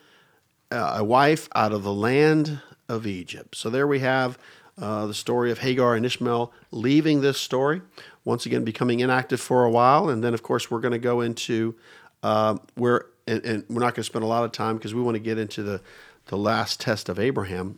uh, 0.70 0.96
a 0.98 1.04
wife 1.04 1.48
out 1.54 1.72
of 1.72 1.82
the 1.82 1.92
land 1.92 2.60
of 2.88 3.06
Egypt. 3.06 3.56
So 3.56 3.68
there 3.68 3.86
we 3.86 4.00
have 4.00 4.38
uh, 4.80 5.06
the 5.06 5.14
story 5.14 5.50
of 5.50 5.58
Hagar 5.58 5.94
and 5.94 6.06
Ishmael 6.06 6.52
leaving 6.70 7.20
this 7.20 7.38
story, 7.38 7.82
once 8.24 8.46
again 8.46 8.64
becoming 8.64 9.00
inactive 9.00 9.40
for 9.40 9.64
a 9.64 9.70
while. 9.70 10.08
And 10.08 10.22
then, 10.22 10.34
of 10.34 10.42
course, 10.42 10.70
we're 10.70 10.80
going 10.80 10.92
to 10.92 10.98
go 10.98 11.20
into 11.20 11.74
uh, 12.22 12.56
where 12.74 13.06
and, 13.26 13.44
and 13.44 13.64
we're 13.68 13.80
not 13.80 13.94
going 13.94 14.02
to 14.02 14.04
spend 14.04 14.24
a 14.24 14.28
lot 14.28 14.44
of 14.44 14.52
time 14.52 14.76
because 14.76 14.94
we 14.94 15.02
want 15.02 15.14
to 15.14 15.20
get 15.20 15.36
into 15.38 15.62
the, 15.62 15.80
the 16.26 16.36
last 16.38 16.80
test 16.80 17.08
of 17.10 17.18
Abraham. 17.18 17.76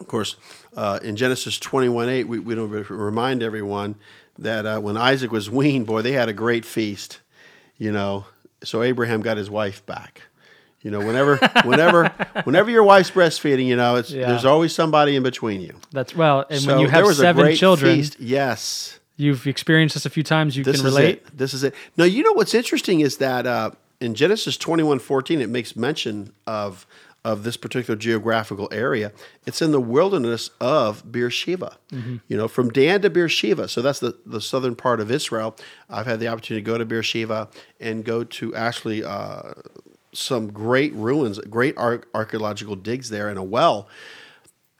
Of 0.00 0.08
course, 0.08 0.34
uh, 0.76 0.98
in 1.02 1.14
Genesis 1.14 1.58
21 1.60 2.08
8, 2.08 2.24
we, 2.24 2.38
we 2.40 2.54
don't 2.56 2.70
remind 2.90 3.42
everyone 3.44 3.94
that 4.38 4.66
uh, 4.66 4.80
when 4.80 4.96
Isaac 4.96 5.30
was 5.30 5.48
weaned, 5.48 5.86
boy, 5.86 6.02
they 6.02 6.10
had 6.12 6.28
a 6.28 6.32
great 6.32 6.64
feast, 6.64 7.20
you 7.78 7.92
know. 7.92 8.24
So 8.64 8.82
Abraham 8.82 9.20
got 9.22 9.36
his 9.36 9.48
wife 9.48 9.86
back. 9.86 10.22
You 10.82 10.90
know, 10.90 10.98
whenever, 10.98 11.36
whenever, 11.64 12.08
whenever 12.42 12.70
your 12.70 12.82
wife's 12.82 13.10
breastfeeding, 13.12 13.66
you 13.66 13.76
know, 13.76 13.94
it's 13.96 14.10
Yeah. 14.10 14.26
there's 14.28 14.44
always 14.44 14.74
somebody 14.74 15.14
in 15.16 15.22
between 15.22 15.60
you. 15.60 15.76
That's 15.92 16.14
well, 16.16 16.44
and 16.50 16.60
So 16.60 16.72
when 16.72 16.80
you 16.80 16.88
have 16.88 17.06
seven 17.14 17.54
children, 17.54 17.96
feast. 17.96 18.18
yes, 18.18 18.98
you've 19.16 19.46
experienced 19.46 19.94
this 19.94 20.06
a 20.06 20.10
few 20.10 20.22
times. 20.22 20.56
You 20.56 20.64
this 20.64 20.76
can 20.76 20.84
relate. 20.84 21.16
it. 21.26 21.36
This 21.36 21.54
is 21.54 21.64
it. 21.64 21.74
Now, 21.96 22.04
you 22.04 22.22
know 22.22 22.32
what's 22.32 22.54
interesting 22.54 23.00
is 23.00 23.18
that 23.18 23.46
uh, 23.46 23.70
in 24.00 24.14
Genesis 24.14 24.56
twenty 24.56 24.82
one 24.82 24.98
fourteen, 24.98 25.40
it 25.40 25.48
makes 25.48 25.76
mention 25.76 26.32
of 26.46 26.86
of 27.24 27.42
this 27.42 27.56
particular 27.56 27.96
geographical 27.96 28.68
area. 28.70 29.10
It's 29.46 29.62
in 29.62 29.72
the 29.72 29.80
wilderness 29.80 30.50
of 30.60 31.10
Beersheba. 31.10 31.78
Mm-hmm. 31.90 32.16
You 32.28 32.36
know, 32.36 32.48
from 32.48 32.70
Dan 32.70 33.00
to 33.02 33.10
Beersheba. 33.10 33.68
So 33.68 33.82
that's 33.82 34.00
the 34.00 34.18
the 34.26 34.40
southern 34.40 34.76
part 34.76 35.00
of 35.00 35.10
Israel. 35.10 35.56
I've 35.88 36.06
had 36.06 36.20
the 36.20 36.28
opportunity 36.28 36.62
to 36.62 36.70
go 36.70 36.78
to 36.78 36.84
Beersheba 36.84 37.48
and 37.80 38.04
go 38.04 38.24
to 38.24 38.54
actually. 38.54 39.04
Uh, 39.04 39.54
some 40.16 40.52
great 40.52 40.94
ruins, 40.94 41.40
great 41.50 41.76
ar- 41.76 42.04
archaeological 42.14 42.76
digs 42.76 43.10
there, 43.10 43.28
and 43.28 43.36
a 43.36 43.42
well 43.42 43.88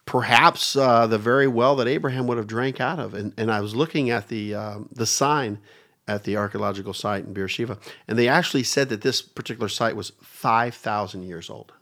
perhaps 0.06 0.76
uh, 0.76 1.06
the 1.06 1.18
very 1.18 1.46
well 1.48 1.76
that 1.76 1.86
Abraham 1.88 2.26
would 2.26 2.36
have 2.38 2.46
drank 2.46 2.80
out 2.80 2.98
of. 2.98 3.14
And, 3.14 3.32
and 3.36 3.50
I 3.50 3.60
was 3.60 3.74
looking 3.74 4.10
at 4.10 4.28
the 4.28 4.54
um, 4.54 4.88
the 4.92 5.06
sign 5.06 5.58
at 6.06 6.24
the 6.24 6.36
archaeological 6.36 6.92
site 6.92 7.24
in 7.24 7.32
Beersheba, 7.32 7.78
and 8.06 8.18
they 8.18 8.28
actually 8.28 8.62
said 8.62 8.88
that 8.90 9.00
this 9.02 9.22
particular 9.22 9.68
site 9.68 9.96
was 9.96 10.12
five 10.22 10.74
thousand 10.74 11.22
years 11.22 11.48
old. 11.48 11.72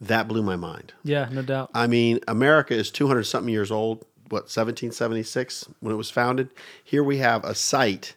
That 0.00 0.26
blew 0.26 0.42
my 0.42 0.56
mind. 0.56 0.92
Yeah, 1.04 1.28
no 1.30 1.42
doubt. 1.42 1.70
I 1.74 1.86
mean, 1.86 2.18
America 2.26 2.74
is 2.74 2.90
200 2.90 3.22
something 3.22 3.52
years 3.52 3.70
old. 3.70 4.00
What 4.30 4.44
1776 4.50 5.68
when 5.80 5.92
it 5.94 5.96
was 5.96 6.10
founded? 6.10 6.48
Here 6.82 7.04
we 7.04 7.18
have 7.18 7.44
a 7.44 7.54
site 7.54 8.16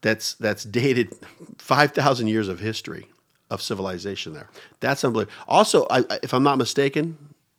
that's 0.00 0.34
that's 0.34 0.64
dated 0.64 1.14
5,000 1.58 2.28
years 2.28 2.48
of 2.48 2.60
history 2.60 3.08
of 3.50 3.60
civilization 3.60 4.32
there. 4.32 4.48
That's 4.80 5.04
unbelievable. 5.04 5.36
Also, 5.46 5.86
I- 5.90 6.18
if 6.22 6.32
I'm 6.32 6.42
not 6.44 6.56
mistaken, 6.56 7.18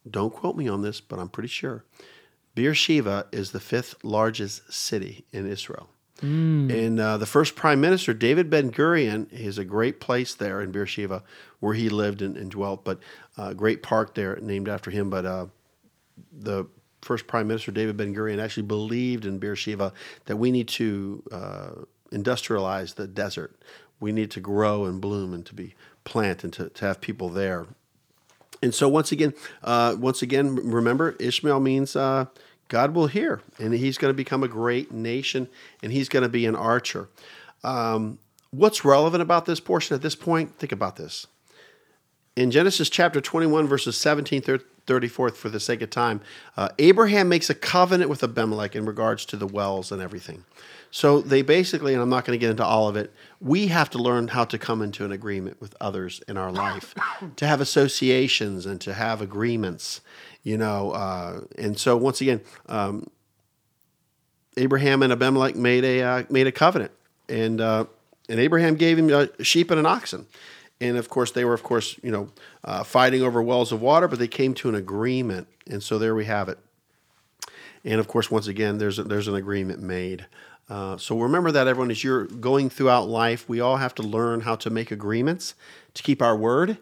don't 0.09 0.33
quote 0.33 0.55
me 0.55 0.67
on 0.67 0.81
this, 0.81 1.01
but 1.01 1.19
I'm 1.19 1.29
pretty 1.29 1.49
sure 1.49 1.83
Beersheba 2.55 3.27
is 3.31 3.51
the 3.51 3.59
fifth 3.59 3.95
largest 4.03 4.71
city 4.71 5.25
in 5.31 5.49
Israel. 5.49 5.89
And 6.71 6.99
uh, 6.99 7.17
the 7.17 7.25
first 7.25 7.55
prime 7.55 7.81
minister, 7.81 8.13
David 8.13 8.49
Ben 8.49 8.71
Gurion, 8.71 9.31
is 9.31 9.57
a 9.57 9.65
great 9.65 9.99
place 9.99 10.33
there 10.35 10.61
in 10.61 10.71
Beersheba 10.71 11.23
where 11.59 11.73
he 11.73 11.89
lived 11.89 12.21
and, 12.21 12.37
and 12.37 12.49
dwelt, 12.49 12.85
but 12.85 12.99
a 13.37 13.53
great 13.53 13.83
park 13.83 14.13
there 14.15 14.37
named 14.41 14.69
after 14.69 14.91
him. 14.91 15.09
But 15.09 15.25
uh, 15.25 15.47
the 16.31 16.65
first 17.01 17.27
prime 17.27 17.47
minister, 17.47 17.71
David 17.71 17.97
Ben 17.97 18.15
Gurion, 18.15 18.41
actually 18.41 18.63
believed 18.63 19.25
in 19.25 19.39
Beersheba 19.39 19.91
that 20.25 20.37
we 20.37 20.51
need 20.51 20.67
to 20.69 21.23
uh, 21.31 21.71
industrialize 22.11 22.95
the 22.95 23.07
desert. 23.07 23.59
We 23.99 24.11
need 24.11 24.31
to 24.31 24.39
grow 24.39 24.85
and 24.85 25.01
bloom 25.01 25.33
and 25.33 25.45
to 25.47 25.53
be 25.53 25.75
plant 26.03 26.43
and 26.43 26.53
to, 26.53 26.69
to 26.69 26.85
have 26.85 27.01
people 27.01 27.29
there. 27.29 27.65
And 28.63 28.73
so 28.73 28.87
once 28.87 29.11
again, 29.11 29.33
uh, 29.61 29.97
once 29.99 30.21
again, 30.21 30.55
remember 30.55 31.17
Ishmael 31.19 31.59
means 31.59 31.97
uh, 31.97 32.27
God 32.69 32.95
will 32.95 33.07
hear, 33.07 33.41
and 33.59 33.73
he's 33.73 33.97
going 33.97 34.09
to 34.09 34.15
become 34.15 34.41
a 34.41 34.47
great 34.47 34.89
nation, 34.89 35.49
and 35.83 35.91
he's 35.91 36.07
going 36.07 36.23
to 36.23 36.29
be 36.29 36.45
an 36.45 36.55
archer. 36.55 37.09
Um, 37.65 38.19
what's 38.51 38.85
relevant 38.85 39.21
about 39.21 39.45
this 39.45 39.59
portion 39.59 39.95
at 39.95 40.01
this 40.01 40.15
point? 40.15 40.55
Think 40.59 40.71
about 40.71 40.95
this. 40.95 41.27
In 42.37 42.51
Genesis 42.51 42.89
chapter 42.89 43.19
21, 43.19 43.67
verses 43.67 43.97
17 43.97 44.41
through 44.85 44.95
34, 44.95 45.29
for 45.29 45.49
the 45.49 45.59
sake 45.59 45.81
of 45.81 45.89
time, 45.89 46.21
uh, 46.57 46.69
Abraham 46.79 47.29
makes 47.29 47.49
a 47.49 47.55
covenant 47.55 48.09
with 48.09 48.23
Abimelech 48.23 48.75
in 48.75 48.85
regards 48.85 49.25
to 49.25 49.37
the 49.37 49.47
wells 49.47 49.91
and 49.91 50.01
everything. 50.01 50.43
So 50.91 51.21
they 51.21 51.41
basically, 51.41 51.93
and 51.93 52.01
I'm 52.03 52.09
not 52.09 52.25
going 52.25 52.37
to 52.37 52.41
get 52.41 52.51
into 52.51 52.63
all 52.63 52.87
of 52.87 52.95
it, 52.95 53.11
we 53.41 53.67
have 53.67 53.89
to 53.91 53.97
learn 53.97 54.27
how 54.27 54.45
to 54.45 54.57
come 54.59 54.81
into 54.81 55.03
an 55.03 55.11
agreement 55.11 55.59
with 55.59 55.75
others 55.81 56.21
in 56.27 56.37
our 56.37 56.51
life, 56.51 56.93
to 57.35 57.47
have 57.47 57.61
associations 57.61 58.65
and 58.65 58.79
to 58.81 58.93
have 58.93 59.21
agreements, 59.21 60.01
you 60.43 60.57
know. 60.57 60.91
Uh, 60.91 61.41
and 61.57 61.79
so 61.79 61.97
once 61.97 62.21
again, 62.21 62.41
um, 62.67 63.09
Abraham 64.55 65.01
and 65.01 65.11
Abimelech 65.11 65.55
made 65.55 65.83
a 65.83 66.01
uh, 66.03 66.23
made 66.29 66.45
a 66.45 66.51
covenant, 66.51 66.91
and 67.27 67.59
uh, 67.59 67.85
and 68.29 68.39
Abraham 68.39 68.75
gave 68.75 68.99
him 68.99 69.09
a 69.09 69.43
sheep 69.43 69.71
and 69.71 69.79
an 69.79 69.87
oxen, 69.87 70.27
and 70.83 70.97
of 70.97 71.09
course 71.09 71.31
they 71.31 71.45
were 71.45 71.53
of 71.53 71.63
course 71.63 71.97
you 72.03 72.11
know 72.11 72.29
uh, 72.63 72.83
fighting 72.83 73.21
over 73.21 73.41
wells 73.41 73.71
of 73.71 73.81
water, 73.81 74.07
but 74.07 74.19
they 74.19 74.27
came 74.27 74.53
to 74.55 74.69
an 74.69 74.75
agreement, 74.75 75.47
and 75.69 75.81
so 75.81 75.97
there 75.97 76.13
we 76.13 76.25
have 76.25 76.49
it. 76.49 76.59
And 77.85 77.99
of 77.99 78.07
course, 78.07 78.29
once 78.29 78.47
again, 78.47 78.77
there's 78.77 78.99
a, 78.99 79.03
there's 79.03 79.27
an 79.27 79.35
agreement 79.35 79.81
made. 79.81 80.25
Uh, 80.69 80.97
so 80.97 81.19
remember 81.19 81.51
that 81.51 81.67
everyone, 81.67 81.91
as 81.91 82.03
you're 82.03 82.25
going 82.25 82.69
throughout 82.69 83.07
life, 83.07 83.49
we 83.49 83.59
all 83.59 83.77
have 83.77 83.93
to 83.95 84.03
learn 84.03 84.41
how 84.41 84.55
to 84.55 84.69
make 84.69 84.91
agreements 84.91 85.55
to 85.93 86.03
keep 86.03 86.21
our 86.21 86.35
word. 86.35 86.77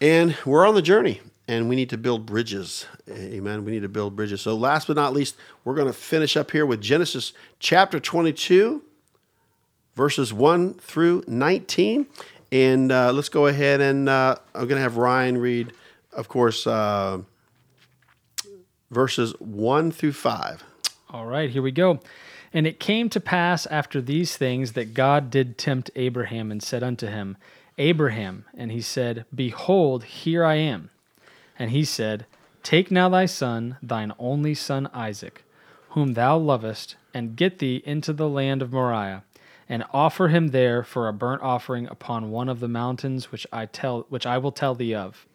And 0.00 0.36
we're 0.44 0.66
on 0.66 0.74
the 0.74 0.82
journey 0.82 1.20
and 1.46 1.68
we 1.68 1.76
need 1.76 1.90
to 1.90 1.98
build 1.98 2.26
bridges. 2.26 2.86
Amen. 3.08 3.64
We 3.64 3.72
need 3.72 3.82
to 3.82 3.88
build 3.88 4.16
bridges. 4.16 4.40
So, 4.40 4.54
last 4.54 4.88
but 4.88 4.96
not 4.96 5.12
least, 5.12 5.36
we're 5.64 5.74
going 5.74 5.86
to 5.86 5.92
finish 5.92 6.36
up 6.36 6.50
here 6.50 6.66
with 6.66 6.80
Genesis 6.80 7.32
chapter 7.60 8.00
22, 8.00 8.82
verses 9.94 10.32
1 10.32 10.74
through 10.74 11.24
19. 11.26 12.06
And 12.50 12.90
uh, 12.90 13.12
let's 13.12 13.28
go 13.28 13.46
ahead 13.46 13.80
and 13.80 14.08
uh, 14.08 14.36
I'm 14.54 14.66
going 14.68 14.78
to 14.78 14.82
have 14.82 14.96
Ryan 14.96 15.38
read, 15.38 15.72
of 16.12 16.28
course, 16.28 16.66
uh, 16.66 17.18
verses 18.90 19.34
1 19.38 19.92
through 19.92 20.12
5. 20.12 20.64
All 21.10 21.26
right, 21.26 21.50
here 21.50 21.62
we 21.62 21.72
go. 21.72 22.00
And 22.52 22.66
it 22.66 22.80
came 22.80 23.10
to 23.10 23.20
pass 23.20 23.66
after 23.66 24.00
these 24.00 24.36
things 24.36 24.72
that 24.72 24.94
God 24.94 25.30
did 25.30 25.58
tempt 25.58 25.90
Abraham 25.94 26.50
and 26.50 26.62
said 26.62 26.82
unto 26.82 27.06
him, 27.06 27.36
Abraham, 27.76 28.44
and 28.56 28.72
he 28.72 28.80
said, 28.80 29.24
Behold, 29.34 30.04
here 30.04 30.44
I 30.44 30.54
am. 30.54 30.90
And 31.58 31.70
he 31.70 31.84
said, 31.84 32.26
Take 32.62 32.90
now 32.90 33.08
thy 33.08 33.26
son, 33.26 33.76
thine 33.82 34.12
only 34.18 34.54
son 34.54 34.88
Isaac, 34.92 35.44
whom 35.90 36.14
thou 36.14 36.36
lovest, 36.36 36.96
and 37.14 37.36
get 37.36 37.58
thee 37.58 37.82
into 37.84 38.12
the 38.12 38.28
land 38.28 38.62
of 38.62 38.72
Moriah, 38.72 39.22
and 39.68 39.84
offer 39.92 40.28
him 40.28 40.48
there 40.48 40.82
for 40.82 41.08
a 41.08 41.12
burnt 41.12 41.42
offering 41.42 41.86
upon 41.88 42.30
one 42.30 42.48
of 42.48 42.60
the 42.60 42.68
mountains 42.68 43.30
which 43.30 43.46
I 43.52 43.66
tell 43.66 44.06
which 44.08 44.26
I 44.26 44.38
will 44.38 44.52
tell 44.52 44.74
thee 44.74 44.94
of. 44.94 45.26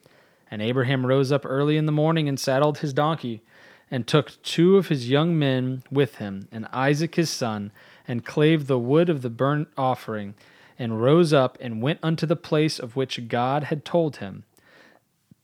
And 0.50 0.62
Abraham 0.62 1.06
rose 1.06 1.32
up 1.32 1.46
early 1.46 1.78
in 1.78 1.86
the 1.86 1.92
morning 1.92 2.28
and 2.28 2.40
saddled 2.40 2.80
his 2.80 2.94
donkey, 2.94 3.42
and 3.90 4.08
took 4.08 4.42
two 4.42 4.78
of 4.78 4.88
his 4.88 5.10
young 5.10 5.38
men 5.38 5.84
with 5.92 6.16
him, 6.16 6.48
and 6.52 6.68
Isaac 6.74 7.16
his 7.16 7.30
son, 7.30 7.72
and 8.08 8.26
clave 8.26 8.68
the 8.68 8.80
wood 8.80 9.10
of 9.10 9.22
the 9.22 9.30
burnt 9.30 9.68
offering, 9.78 10.34
and 10.80 11.02
rose 11.02 11.32
up 11.32 11.58
and 11.62 11.82
went 11.82 12.00
unto 12.02 12.26
the 12.26 12.36
place 12.36 12.80
of 12.80 12.96
which 12.96 13.28
God 13.28 13.66
had 13.66 13.86
told 13.86 14.18
him. 14.18 14.46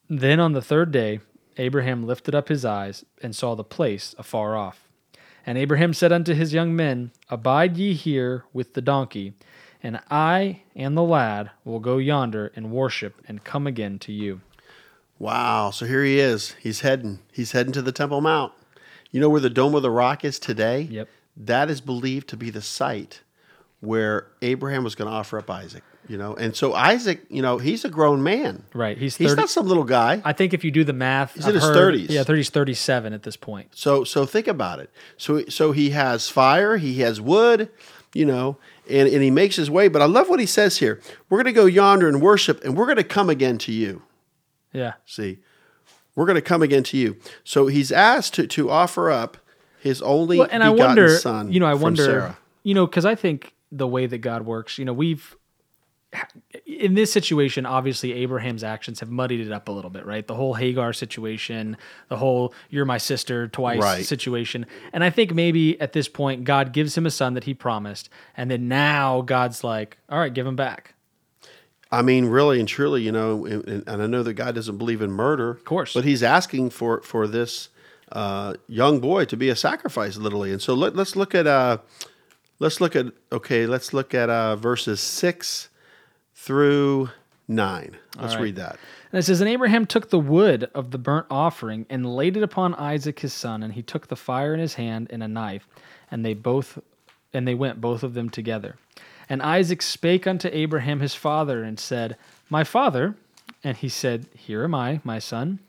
Then 0.10 0.40
on 0.40 0.54
the 0.54 0.62
third 0.62 0.92
day, 0.92 1.20
Abraham 1.58 2.08
lifted 2.08 2.34
up 2.34 2.48
his 2.48 2.66
eyes 2.66 3.06
and 3.22 3.36
saw 3.36 3.54
the 3.54 3.64
place 3.64 4.16
afar 4.18 4.56
off. 4.56 4.89
And 5.50 5.58
Abraham 5.58 5.96
said 5.96 6.12
unto 6.12 6.36
his 6.36 6.54
young 6.54 6.76
men, 6.76 7.10
Abide 7.28 7.76
ye 7.76 7.96
here 7.96 8.44
with 8.54 8.76
the 8.76 8.84
donkey, 8.84 9.34
and 9.82 10.00
I 10.12 10.62
and 10.76 10.96
the 10.96 11.02
lad 11.02 11.50
will 11.66 11.80
go 11.80 11.98
yonder 11.98 12.52
and 12.56 12.72
worship 12.72 13.16
and 13.28 13.44
come 13.44 13.66
again 13.66 13.98
to 13.98 14.12
you. 14.12 14.42
Wow. 15.18 15.72
So 15.72 15.88
here 15.88 16.04
he 16.04 16.20
is. 16.20 16.52
He's 16.60 16.82
heading. 16.82 17.18
He's 17.32 17.54
heading 17.54 17.74
to 17.74 17.82
the 17.82 17.92
Temple 17.92 18.22
Mount. 18.22 18.54
You 19.10 19.20
know 19.20 19.30
where 19.30 19.42
the 19.42 19.50
Dome 19.50 19.74
of 19.74 19.82
the 19.82 19.90
Rock 19.90 20.24
is 20.24 20.38
today? 20.38 20.82
Yep. 20.82 21.10
That 21.36 21.72
is 21.72 21.82
believed 21.82 22.30
to 22.30 22.38
be 22.38 22.52
the 22.52 22.62
site 22.62 23.22
where 23.80 24.28
Abraham 24.44 24.84
was 24.84 24.94
going 24.94 25.10
to 25.10 25.18
offer 25.18 25.40
up 25.40 25.50
Isaac. 25.50 25.82
You 26.08 26.18
know, 26.18 26.34
and 26.36 26.56
so 26.56 26.74
Isaac, 26.74 27.24
you 27.30 27.42
know, 27.44 27.60
he's 27.60 27.86
a 27.86 27.90
grown 27.90 28.24
man. 28.24 28.64
Right. 28.74 28.98
He's 28.98 29.16
He's 29.18 29.36
not 29.36 29.50
some 29.50 29.68
little 29.68 29.84
guy. 29.84 30.22
I 30.26 30.34
think 30.34 30.56
if 30.56 30.64
you 30.64 30.72
do 30.72 30.84
the 30.84 30.94
math, 30.94 31.36
He's 31.36 31.44
I've 31.46 31.50
in 31.56 31.62
his 31.62 31.70
30s. 31.70 32.10
Yeah, 32.10 32.24
30s, 32.24 32.50
37 32.50 33.14
at 33.14 33.22
this 33.24 33.38
point. 33.38 33.68
So 33.76 34.04
so 34.04 34.26
think 34.26 34.48
about 34.48 34.80
it. 34.80 34.90
So 35.18 35.46
so 35.46 35.72
he 35.72 35.92
has 35.92 36.28
fire, 36.28 36.78
he 36.78 37.02
has 37.02 37.22
wood, 37.22 37.70
you 38.16 38.26
know, 38.26 38.58
and, 38.90 39.08
and 39.08 39.22
he 39.22 39.30
makes 39.30 39.56
his 39.56 39.70
way. 39.70 39.88
But 39.88 40.02
I 40.02 40.06
love 40.06 40.30
what 40.30 40.40
he 40.40 40.48
says 40.48 40.78
here. 40.80 41.00
We're 41.30 41.38
going 41.44 41.54
to 41.54 41.60
go 41.62 41.68
yonder 41.68 42.08
and 42.08 42.22
worship, 42.22 42.64
and 42.64 42.76
we're 42.76 42.86
going 42.86 42.98
to 42.98 43.04
come 43.04 43.30
again 43.30 43.60
to 43.60 43.72
you. 43.72 44.02
Yeah. 44.74 44.94
See, 45.06 45.38
we're 46.16 46.26
going 46.26 46.36
to 46.36 46.42
come 46.42 46.64
again 46.64 46.84
to 46.84 46.98
you. 46.98 47.18
So 47.44 47.68
he's 47.68 47.92
asked 47.92 48.34
to, 48.36 48.48
to 48.48 48.70
offer 48.72 49.12
up 49.12 49.38
his 49.80 50.02
only 50.02 50.40
Well, 50.40 50.48
and 50.52 50.64
I 50.64 50.72
wonder, 50.72 51.10
son. 51.18 51.52
you 51.52 51.60
know, 51.60 51.68
I 51.68 51.76
wonder, 51.76 52.04
Sarah. 52.04 52.38
you 52.64 52.74
know, 52.74 52.88
because 52.88 53.06
I 53.06 53.14
think 53.14 53.54
the 53.72 53.88
way 53.88 54.08
that 54.08 54.18
God 54.20 54.46
works, 54.46 54.78
you 54.80 54.86
know, 54.86 54.94
we've 54.94 55.36
in 56.66 56.96
this 56.96 57.12
situation, 57.12 57.66
obviously 57.66 58.14
Abraham's 58.14 58.64
actions 58.64 59.00
have 59.00 59.10
muddied 59.10 59.46
it 59.46 59.52
up 59.52 59.68
a 59.68 59.72
little 59.72 59.92
bit, 59.92 60.06
right? 60.06 60.26
The 60.26 60.36
whole 60.36 60.56
Hagar 60.56 60.94
situation, 60.94 61.78
the 62.08 62.18
whole 62.18 62.54
"you're 62.70 62.86
my 62.86 62.98
sister" 62.98 63.48
twice 63.48 63.80
Right. 63.80 64.06
situation, 64.06 64.66
and 64.92 65.04
I 65.04 65.10
think 65.10 65.34
maybe 65.34 65.80
at 65.80 65.94
this 65.94 66.08
point 66.08 66.44
God 66.46 66.72
gives 66.72 66.98
him 66.98 67.06
a 67.06 67.12
son 67.12 67.34
that 67.36 67.44
he 67.44 67.54
promised, 67.54 68.10
and 68.36 68.50
then 68.50 68.68
now 68.68 69.22
God's 69.22 69.64
like, 69.64 69.98
"All 70.10 70.20
right, 70.20 70.34
give 70.34 70.48
him 70.48 70.56
back." 70.56 70.96
I 71.92 72.02
mean, 72.02 72.26
really 72.26 72.60
and 72.60 72.68
truly, 72.68 73.02
you 73.02 73.12
know, 73.12 73.46
and, 73.46 73.84
and 73.88 74.02
I 74.04 74.06
know 74.06 74.22
that 74.24 74.34
God 74.34 74.54
doesn't 74.56 74.78
believe 74.78 75.02
in 75.02 75.12
murder, 75.12 75.50
of 75.50 75.66
course. 75.66 75.94
but 75.94 76.06
He's 76.06 76.24
asking 76.24 76.70
for 76.72 77.02
for 77.02 77.28
this 77.28 77.70
uh, 78.12 78.56
young 78.68 79.00
boy 79.00 79.26
to 79.26 79.38
be 79.38 79.50
a 79.50 79.56
sacrifice, 79.56 80.18
literally. 80.18 80.52
And 80.52 80.62
so 80.62 80.74
let, 80.74 80.98
us 80.98 81.16
look 81.16 81.36
at 81.36 81.46
uh, 81.48 81.80
let's 82.60 82.80
look 82.82 82.96
at 82.96 83.08
okay, 83.32 83.66
let's 83.66 83.94
look 83.94 84.14
at 84.14 84.30
uh, 84.30 84.56
verses 84.56 85.00
six 85.00 85.70
through 86.40 87.10
nine. 87.50 87.98
Let's 88.18 88.36
right. 88.36 88.44
read 88.44 88.56
that. 88.56 88.80
And 89.12 89.20
it 89.20 89.24
says, 89.24 89.42
And 89.42 89.50
Abraham 89.50 89.86
took 89.86 90.10
the 90.10 90.20
wood 90.20 90.70
of 90.74 90.92
the 90.92 90.98
burnt 90.98 91.26
offering 91.30 91.86
and 91.90 92.16
laid 92.16 92.38
it 92.38 92.44
upon 92.44 92.74
Isaac 92.76 93.20
his 93.20 93.34
son, 93.34 93.62
and 93.62 93.74
he 93.74 93.82
took 93.82 94.08
the 94.08 94.16
fire 94.16 94.54
in 94.54 94.60
his 94.62 94.76
hand 94.76 95.08
and 95.10 95.22
a 95.22 95.28
knife, 95.28 95.68
and 96.10 96.24
they 96.24 96.34
both 96.34 96.80
and 97.34 97.48
they 97.48 97.54
went 97.54 97.82
both 97.82 98.04
of 98.04 98.14
them 98.14 98.30
together. 98.30 98.78
And 99.28 99.44
Isaac 99.44 99.82
spake 99.82 100.26
unto 100.26 100.50
Abraham 100.52 101.02
his 101.02 101.14
father, 101.14 101.62
and 101.62 101.80
said, 101.80 102.16
My 102.50 102.64
father. 102.64 103.16
And 103.62 103.76
he 103.76 103.90
said, 103.90 104.28
Here 104.34 104.64
am 104.64 104.74
I, 104.74 105.02
my 105.04 105.20
son. 105.20 105.60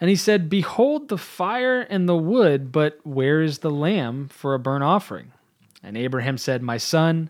And 0.00 0.08
he 0.08 0.16
said, 0.16 0.48
Behold 0.48 1.08
the 1.08 1.18
fire 1.18 1.82
and 1.82 2.08
the 2.08 2.16
wood, 2.16 2.72
but 2.72 2.98
where 3.04 3.42
is 3.42 3.58
the 3.58 3.70
lamb 3.70 4.28
for 4.28 4.54
a 4.54 4.58
burnt 4.58 4.82
offering? 4.82 5.32
And 5.82 5.96
Abraham 5.96 6.38
said, 6.38 6.62
My 6.62 6.78
son, 6.78 7.28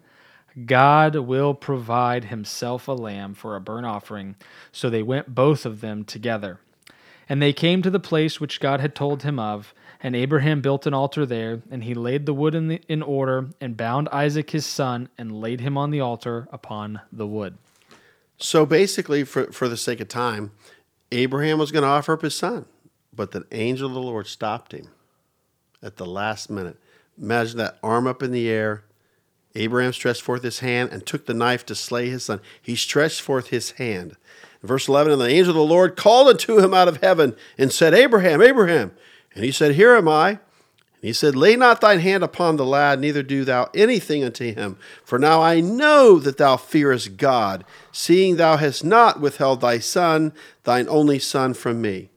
God 0.66 1.16
will 1.16 1.54
provide 1.54 2.24
himself 2.26 2.88
a 2.88 2.92
lamb 2.92 3.34
for 3.34 3.56
a 3.56 3.60
burnt 3.60 3.86
offering. 3.86 4.36
So 4.70 4.90
they 4.90 5.02
went 5.02 5.34
both 5.34 5.64
of 5.64 5.80
them 5.80 6.04
together. 6.04 6.60
And 7.28 7.40
they 7.40 7.52
came 7.52 7.82
to 7.82 7.90
the 7.90 8.00
place 8.00 8.40
which 8.40 8.60
God 8.60 8.80
had 8.80 8.94
told 8.94 9.22
him 9.22 9.38
of. 9.38 9.74
And 10.02 10.16
Abraham 10.16 10.60
built 10.60 10.86
an 10.86 10.94
altar 10.94 11.24
there, 11.24 11.62
and 11.70 11.84
he 11.84 11.94
laid 11.94 12.26
the 12.26 12.34
wood 12.34 12.56
in, 12.56 12.66
the, 12.66 12.80
in 12.88 13.02
order, 13.02 13.50
and 13.60 13.76
bound 13.76 14.08
Isaac 14.08 14.50
his 14.50 14.66
son, 14.66 15.08
and 15.16 15.40
laid 15.40 15.60
him 15.60 15.78
on 15.78 15.92
the 15.92 16.00
altar 16.00 16.48
upon 16.50 17.00
the 17.12 17.26
wood. 17.26 17.56
So 18.36 18.66
basically, 18.66 19.22
for, 19.22 19.52
for 19.52 19.68
the 19.68 19.76
sake 19.76 20.00
of 20.00 20.08
time, 20.08 20.50
Abraham 21.12 21.58
was 21.58 21.70
going 21.70 21.84
to 21.84 21.88
offer 21.88 22.14
up 22.14 22.22
his 22.22 22.34
son, 22.34 22.66
but 23.14 23.30
the 23.30 23.46
angel 23.52 23.86
of 23.86 23.94
the 23.94 24.00
Lord 24.00 24.26
stopped 24.26 24.72
him 24.72 24.88
at 25.80 25.96
the 25.96 26.06
last 26.06 26.50
minute. 26.50 26.78
Imagine 27.16 27.58
that 27.58 27.78
arm 27.82 28.08
up 28.08 28.22
in 28.22 28.32
the 28.32 28.48
air. 28.48 28.82
Abraham 29.54 29.92
stretched 29.92 30.22
forth 30.22 30.42
his 30.42 30.60
hand 30.60 30.90
and 30.92 31.04
took 31.04 31.26
the 31.26 31.34
knife 31.34 31.66
to 31.66 31.74
slay 31.74 32.08
his 32.08 32.24
son. 32.24 32.40
He 32.60 32.74
stretched 32.74 33.20
forth 33.20 33.48
his 33.48 33.72
hand. 33.72 34.16
Verse 34.62 34.88
11 34.88 35.12
And 35.12 35.20
the 35.20 35.26
angel 35.26 35.50
of 35.50 35.56
the 35.56 35.62
Lord 35.62 35.96
called 35.96 36.28
unto 36.28 36.58
him 36.58 36.72
out 36.72 36.88
of 36.88 37.02
heaven 37.02 37.34
and 37.58 37.72
said, 37.72 37.94
Abraham, 37.94 38.40
Abraham. 38.40 38.92
And 39.34 39.44
he 39.44 39.52
said, 39.52 39.74
Here 39.74 39.94
am 39.94 40.08
I. 40.08 40.30
And 40.30 40.38
he 41.08 41.12
said, 41.12 41.34
Lay 41.34 41.56
not 41.56 41.80
thine 41.80 41.98
hand 41.98 42.22
upon 42.22 42.56
the 42.56 42.64
lad, 42.64 43.00
neither 43.00 43.22
do 43.22 43.44
thou 43.44 43.68
anything 43.74 44.22
unto 44.22 44.54
him. 44.54 44.76
For 45.04 45.18
now 45.18 45.42
I 45.42 45.60
know 45.60 46.18
that 46.20 46.38
thou 46.38 46.56
fearest 46.56 47.16
God, 47.16 47.64
seeing 47.90 48.36
thou 48.36 48.56
hast 48.56 48.84
not 48.84 49.20
withheld 49.20 49.60
thy 49.60 49.80
son, 49.80 50.32
thine 50.62 50.88
only 50.88 51.18
son, 51.18 51.54
from 51.54 51.82
me. 51.82 52.11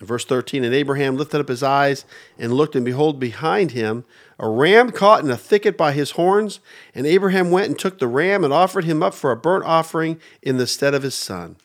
Verse 0.00 0.24
13, 0.24 0.64
and 0.64 0.74
Abraham 0.74 1.16
lifted 1.16 1.40
up 1.40 1.48
his 1.48 1.62
eyes 1.62 2.06
and 2.38 2.54
looked, 2.54 2.74
and 2.74 2.84
behold, 2.84 3.20
behind 3.20 3.72
him 3.72 4.04
a 4.38 4.48
ram 4.48 4.92
caught 4.92 5.22
in 5.22 5.30
a 5.30 5.36
thicket 5.36 5.76
by 5.76 5.92
his 5.92 6.12
horns. 6.12 6.60
And 6.94 7.06
Abraham 7.06 7.50
went 7.50 7.66
and 7.66 7.78
took 7.78 7.98
the 7.98 8.08
ram 8.08 8.42
and 8.42 8.52
offered 8.52 8.84
him 8.84 9.02
up 9.02 9.12
for 9.12 9.30
a 9.30 9.36
burnt 9.36 9.64
offering 9.64 10.18
in 10.40 10.56
the 10.56 10.66
stead 10.66 10.94
of 10.94 11.02
his 11.02 11.14
son. 11.14 11.56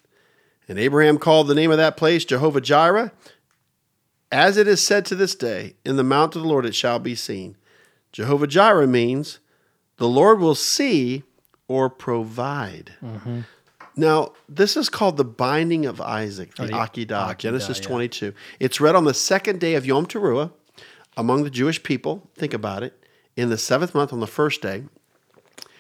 And 0.67 0.77
Abraham 0.77 1.17
called 1.17 1.47
the 1.47 1.55
name 1.55 1.71
of 1.71 1.77
that 1.77 1.95
place 1.95 2.25
Jehovah 2.25 2.59
Jireh, 2.59 3.13
as 4.31 4.57
it 4.57 4.67
is 4.67 4.83
said 4.85 5.05
to 5.05 5.15
this 5.15 5.35
day, 5.35 5.75
in 5.85 5.95
the 5.95 6.03
mount 6.03 6.35
of 6.35 6.41
the 6.41 6.47
Lord 6.47 6.65
it 6.65 6.75
shall 6.75 6.99
be 6.99 7.15
seen. 7.15 7.55
Jehovah 8.11 8.47
Jireh 8.47 8.87
means 8.87 9.39
the 9.95 10.09
Lord 10.09 10.39
will 10.39 10.55
see 10.55 11.23
or 11.69 11.89
provide. 11.89 12.95
Mm-hmm. 13.01 13.41
Now, 13.97 14.33
this 14.49 14.75
is 14.75 14.89
called 14.89 15.17
the 15.17 15.23
binding 15.25 15.85
of 15.85 16.01
Isaac, 16.01 16.55
the, 16.55 16.65
Oh, 16.65 16.67
Akedah, 16.67 17.07
Akedah, 17.07 17.37
Genesis 17.37 17.79
yeah. 17.79 17.87
22. 17.87 18.33
It's 18.59 18.81
read 18.81 18.95
on 18.95 19.05
the 19.05 19.13
second 19.13 19.59
day 19.59 19.75
of 19.75 19.85
Yom 19.85 20.05
Teruah 20.05 20.51
among 21.15 21.43
the 21.43 21.49
Jewish 21.49 21.81
people. 21.81 22.29
Think 22.35 22.53
about 22.53 22.83
it. 22.83 22.93
In 23.37 23.49
the 23.49 23.57
seventh 23.57 23.93
month, 23.95 24.11
on 24.11 24.19
the 24.19 24.27
first 24.27 24.61
day, 24.61 24.83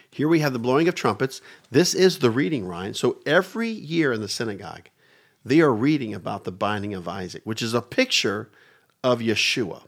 here 0.09 0.27
we 0.29 0.39
have 0.39 0.53
the 0.53 0.59
blowing 0.59 0.87
of 0.87 0.95
trumpets. 0.95 1.41
This 1.71 1.93
is 1.93 2.19
the 2.19 2.29
reading, 2.29 2.65
Ryan. 2.65 2.93
So 2.93 3.17
every 3.25 3.69
year 3.69 4.13
in 4.13 4.21
the 4.21 4.29
synagogue, 4.29 4.89
they 5.43 5.59
are 5.59 5.73
reading 5.73 6.13
about 6.13 6.43
the 6.45 6.51
binding 6.51 6.93
of 6.93 7.07
Isaac, 7.07 7.41
which 7.43 7.61
is 7.61 7.73
a 7.73 7.81
picture 7.81 8.49
of 9.03 9.19
Yeshua. 9.19 9.83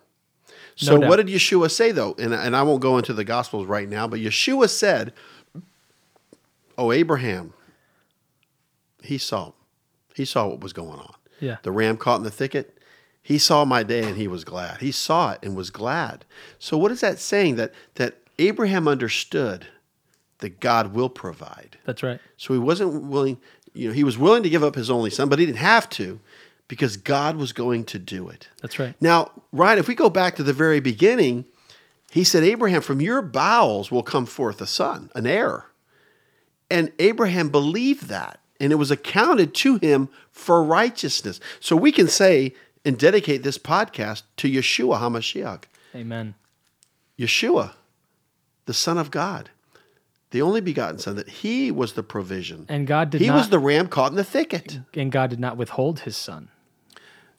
So, 0.75 0.99
doubt. 0.99 1.09
what 1.09 1.15
did 1.15 1.27
Yeshua 1.27 1.71
say, 1.71 1.91
though? 1.91 2.13
And, 2.19 2.33
and 2.33 2.55
I 2.55 2.61
won't 2.61 2.81
go 2.81 2.97
into 2.97 3.13
the 3.13 3.23
Gospels 3.23 3.65
right 3.65 3.89
now, 3.89 4.07
but 4.07 4.19
Yeshua 4.19 4.69
said, 4.69 5.11
Oh, 6.77 6.91
Abraham, 6.91 7.53
he 9.07 9.17
saw. 9.17 9.51
He 10.15 10.25
saw 10.25 10.47
what 10.47 10.61
was 10.61 10.73
going 10.73 10.99
on. 10.99 11.13
Yeah. 11.39 11.57
The 11.63 11.71
ram 11.71 11.97
caught 11.97 12.17
in 12.17 12.23
the 12.23 12.31
thicket. 12.31 12.77
He 13.21 13.37
saw 13.37 13.65
my 13.65 13.83
day 13.83 14.03
and 14.03 14.15
he 14.17 14.27
was 14.27 14.43
glad. 14.43 14.79
He 14.79 14.91
saw 14.91 15.33
it 15.33 15.39
and 15.43 15.55
was 15.55 15.69
glad. 15.69 16.25
So 16.59 16.77
what 16.77 16.91
is 16.91 17.01
that 17.01 17.19
saying? 17.19 17.57
That 17.57 17.73
that 17.95 18.15
Abraham 18.39 18.87
understood 18.87 19.67
that 20.39 20.59
God 20.59 20.93
will 20.93 21.09
provide. 21.09 21.77
That's 21.85 22.03
right. 22.03 22.19
So 22.37 22.53
he 22.53 22.59
wasn't 22.59 23.03
willing, 23.03 23.39
you 23.73 23.89
know, 23.89 23.93
he 23.93 24.03
was 24.03 24.17
willing 24.17 24.43
to 24.43 24.49
give 24.49 24.63
up 24.63 24.75
his 24.75 24.89
only 24.89 25.09
son, 25.09 25.29
but 25.29 25.39
he 25.39 25.45
didn't 25.45 25.57
have 25.57 25.89
to 25.91 26.19
because 26.67 26.97
God 26.97 27.37
was 27.37 27.53
going 27.53 27.85
to 27.85 27.99
do 27.99 28.29
it. 28.29 28.49
That's 28.61 28.77
right. 28.79 28.95
Now, 29.01 29.31
Ryan, 29.51 29.79
if 29.79 29.87
we 29.87 29.95
go 29.95 30.09
back 30.09 30.35
to 30.35 30.43
the 30.43 30.53
very 30.53 30.79
beginning, 30.79 31.45
he 32.11 32.23
said, 32.23 32.43
Abraham, 32.43 32.81
from 32.81 33.01
your 33.01 33.21
bowels 33.21 33.91
will 33.91 34.03
come 34.03 34.25
forth 34.25 34.61
a 34.61 34.67
son, 34.67 35.09
an 35.15 35.25
heir. 35.25 35.65
And 36.69 36.91
Abraham 36.99 37.49
believed 37.49 38.07
that, 38.07 38.39
and 38.59 38.71
it 38.71 38.75
was 38.75 38.91
accounted 38.91 39.53
to 39.55 39.77
him 39.77 40.09
for 40.31 40.63
righteousness. 40.63 41.39
So 41.59 41.75
we 41.75 41.91
can 41.91 42.07
say 42.07 42.53
and 42.85 42.97
dedicate 42.97 43.43
this 43.43 43.57
podcast 43.57 44.23
to 44.37 44.49
Yeshua 44.49 44.99
HaMashiach, 44.99 45.63
Amen. 45.95 46.35
Yeshua, 47.19 47.73
the 48.65 48.73
Son 48.73 48.97
of 48.97 49.11
God, 49.11 49.49
the 50.31 50.41
only 50.41 50.61
begotten 50.61 50.99
Son, 50.99 51.15
that 51.15 51.29
he 51.29 51.71
was 51.71 51.93
the 51.93 52.03
provision. 52.03 52.65
And 52.69 52.85
God 52.87 53.09
did 53.09 53.21
he 53.21 53.27
not 53.27 53.35
was 53.37 53.49
the 53.49 53.59
ram 53.59 53.87
caught 53.87 54.11
in 54.11 54.17
the 54.17 54.23
thicket. 54.23 54.79
and 54.93 55.11
God 55.11 55.29
did 55.29 55.39
not 55.39 55.57
withhold 55.57 56.01
his 56.01 56.15
son. 56.17 56.49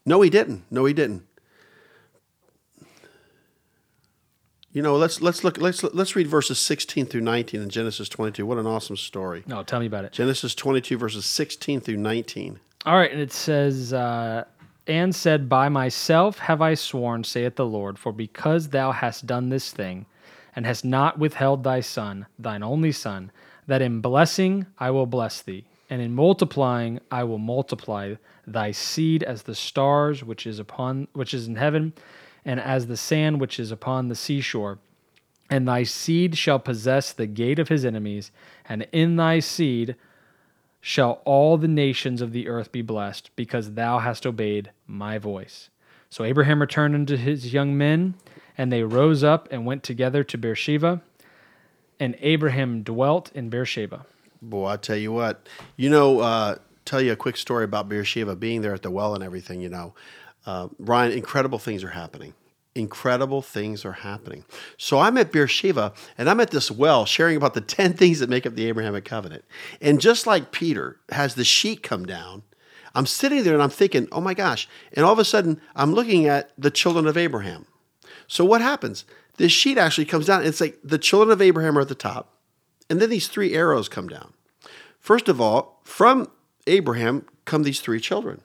No, 0.05 0.21
he 0.21 0.29
didn't. 0.29 0.63
No, 0.71 0.85
he 0.85 0.93
didn't. 0.93 1.23
You 4.71 4.83
know, 4.83 4.97
let's 4.97 5.19
let's 5.21 5.43
look 5.43 5.57
let's 5.57 5.83
let's 5.83 6.15
read 6.15 6.27
verses 6.27 6.59
16 6.59 7.07
through 7.07 7.21
19 7.21 7.61
in 7.61 7.69
Genesis 7.69 8.07
22. 8.07 8.45
What 8.45 8.59
an 8.59 8.67
awesome 8.67 8.97
story. 8.97 9.43
No, 9.47 9.63
tell 9.63 9.79
me 9.79 9.87
about 9.87 10.05
it. 10.05 10.11
Genesis 10.11 10.53
22 10.53 10.97
verses 10.97 11.25
16 11.25 11.81
through 11.81 11.97
19. 11.97 12.59
All 12.85 12.95
right, 12.95 13.11
and 13.11 13.19
it 13.19 13.33
says, 13.33 13.91
uh, 13.91 14.45
and 14.87 15.13
said, 15.13 15.49
By 15.49 15.69
myself 15.69 16.39
have 16.39 16.61
I 16.61 16.75
sworn, 16.75 17.23
saith 17.23 17.55
the 17.55 17.65
Lord, 17.65 17.99
for 17.99 18.13
because 18.13 18.69
thou 18.69 18.91
hast 18.91 19.27
done 19.27 19.49
this 19.49 19.71
thing, 19.71 20.05
and 20.55 20.65
hast 20.65 20.85
not 20.85 21.19
withheld 21.19 21.63
thy 21.63 21.81
son, 21.81 22.25
thine 22.37 22.63
only 22.63 22.91
son, 22.91 23.31
that 23.67 23.81
in 23.81 24.01
blessing 24.01 24.65
I 24.79 24.91
will 24.91 25.07
bless 25.07 25.41
thee, 25.41 25.65
and 25.89 26.01
in 26.01 26.13
multiplying 26.13 26.99
I 27.11 27.23
will 27.23 27.37
multiply 27.37 28.15
thy 28.47 28.71
seed 28.71 29.23
as 29.23 29.43
the 29.43 29.55
stars 29.55 30.23
which 30.23 30.47
is 30.47 30.57
upon 30.57 31.07
which 31.13 31.33
is 31.33 31.47
in 31.47 31.55
heaven, 31.55 31.91
and 32.45 32.59
as 32.59 32.87
the 32.87 32.97
sand 32.97 33.39
which 33.39 33.59
is 33.59 33.71
upon 33.71 34.07
the 34.07 34.15
seashore. 34.15 34.79
And 35.49 35.67
thy 35.67 35.83
seed 35.83 36.37
shall 36.37 36.59
possess 36.59 37.11
the 37.11 37.25
gate 37.25 37.57
of 37.57 37.69
his 37.69 37.83
enemies, 37.83 38.31
and 38.67 38.87
in 38.91 39.15
thy 39.15 39.39
seed 39.39 39.95
shall 40.79 41.21
all 41.25 41.57
the 41.57 41.67
nations 41.67 42.21
of 42.21 42.31
the 42.31 42.47
earth 42.47 42.71
be 42.71 42.81
blessed, 42.81 43.31
because 43.35 43.73
thou 43.73 43.99
hast 43.99 44.25
obeyed 44.25 44.71
my 44.87 45.17
voice. 45.17 45.69
So 46.09 46.23
Abraham 46.23 46.61
returned 46.61 46.95
unto 46.95 47.17
his 47.17 47.53
young 47.53 47.77
men, 47.77 48.15
and 48.57 48.71
they 48.71 48.83
rose 48.83 49.23
up 49.23 49.47
and 49.51 49.65
went 49.65 49.83
together 49.83 50.23
to 50.23 50.37
Beersheba, 50.37 51.01
and 51.99 52.15
Abraham 52.21 52.83
dwelt 52.83 53.31
in 53.33 53.49
Beersheba. 53.49 54.05
Boy, 54.41 54.67
I 54.67 54.77
tell 54.77 54.95
you 54.95 55.11
what. 55.11 55.47
You 55.75 55.89
know, 55.89 56.19
uh, 56.19 56.55
tell 56.85 57.01
you 57.01 57.11
a 57.11 57.15
quick 57.15 57.37
story 57.37 57.65
about 57.65 57.89
Beersheba 57.89 58.35
being 58.35 58.61
there 58.61 58.73
at 58.73 58.83
the 58.83 58.91
well 58.91 59.15
and 59.15 59.23
everything, 59.23 59.61
you 59.61 59.69
know. 59.69 59.93
Uh, 60.49 60.67
Ryan, 60.79 61.11
incredible 61.11 61.59
things 61.59 61.83
are 61.83 61.89
happening. 61.89 62.33
Incredible 62.73 63.43
things 63.43 63.85
are 63.85 63.91
happening. 63.91 64.45
So 64.77 64.97
I'm 64.97 65.15
at 65.19 65.31
Beersheba 65.31 65.93
and 66.17 66.27
I'm 66.27 66.39
at 66.39 66.49
this 66.49 66.71
well 66.71 67.05
sharing 67.05 67.37
about 67.37 67.53
the 67.53 67.61
10 67.77 67.93
things 67.93 68.17
that 68.17 68.31
make 68.31 68.47
up 68.47 68.55
the 68.55 68.65
Abrahamic 68.65 69.05
covenant. 69.05 69.45
And 69.79 70.01
just 70.01 70.25
like 70.25 70.51
Peter 70.51 70.99
has 71.11 71.35
the 71.35 71.43
sheet 71.43 71.83
come 71.83 72.03
down, 72.03 72.41
I'm 72.95 73.05
sitting 73.05 73.43
there 73.43 73.53
and 73.53 73.61
I'm 73.61 73.69
thinking, 73.69 74.07
oh 74.11 74.21
my 74.21 74.33
gosh. 74.33 74.67
And 74.93 75.05
all 75.05 75.13
of 75.13 75.19
a 75.19 75.23
sudden, 75.23 75.61
I'm 75.75 75.93
looking 75.93 76.25
at 76.25 76.49
the 76.57 76.71
children 76.71 77.05
of 77.05 77.15
Abraham. 77.15 77.67
So 78.25 78.43
what 78.43 78.61
happens? 78.61 79.05
This 79.37 79.51
sheet 79.51 79.77
actually 79.77 80.05
comes 80.05 80.25
down. 80.25 80.43
It's 80.43 80.61
like 80.61 80.79
the 80.83 80.97
children 80.97 81.31
of 81.31 81.43
Abraham 81.43 81.77
are 81.77 81.81
at 81.81 81.89
the 81.89 81.93
top. 81.95 82.33
And 82.89 82.99
then 82.99 83.11
these 83.11 83.27
three 83.27 83.53
arrows 83.53 83.87
come 83.87 84.07
down. 84.07 84.33
First 84.99 85.29
of 85.29 85.39
all, 85.39 85.79
from 85.83 86.31
Abraham 86.65 87.27
come 87.45 87.61
these 87.61 87.81
three 87.81 87.99
children. 87.99 88.41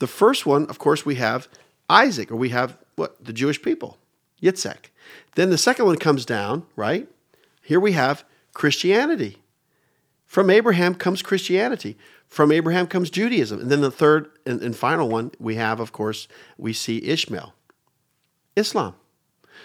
The 0.00 0.08
first 0.08 0.44
one, 0.46 0.66
of 0.66 0.78
course, 0.78 1.06
we 1.06 1.14
have 1.14 1.46
Isaac, 1.88 2.30
or 2.32 2.36
we 2.36 2.48
have 2.50 2.76
what? 2.96 3.24
The 3.24 3.32
Jewish 3.32 3.62
people, 3.62 3.96
Yitzhak. 4.42 4.90
Then 5.36 5.50
the 5.50 5.58
second 5.58 5.86
one 5.86 5.96
comes 5.96 6.26
down, 6.26 6.66
right? 6.76 7.08
Here 7.62 7.80
we 7.80 7.92
have 7.92 8.24
Christianity 8.52 9.38
From 10.26 10.48
Abraham 10.50 10.94
comes 10.94 11.22
Christianity. 11.22 11.96
From 12.28 12.52
Abraham 12.52 12.86
comes 12.86 13.10
Judaism. 13.10 13.60
And 13.60 13.70
then 13.70 13.80
the 13.80 13.90
third 13.90 14.30
and, 14.46 14.62
and 14.62 14.76
final 14.76 15.08
one 15.08 15.32
we 15.40 15.56
have, 15.56 15.80
of 15.80 15.90
course, 15.90 16.28
we 16.56 16.72
see 16.72 17.02
Ishmael, 17.02 17.52
Islam. 18.54 18.94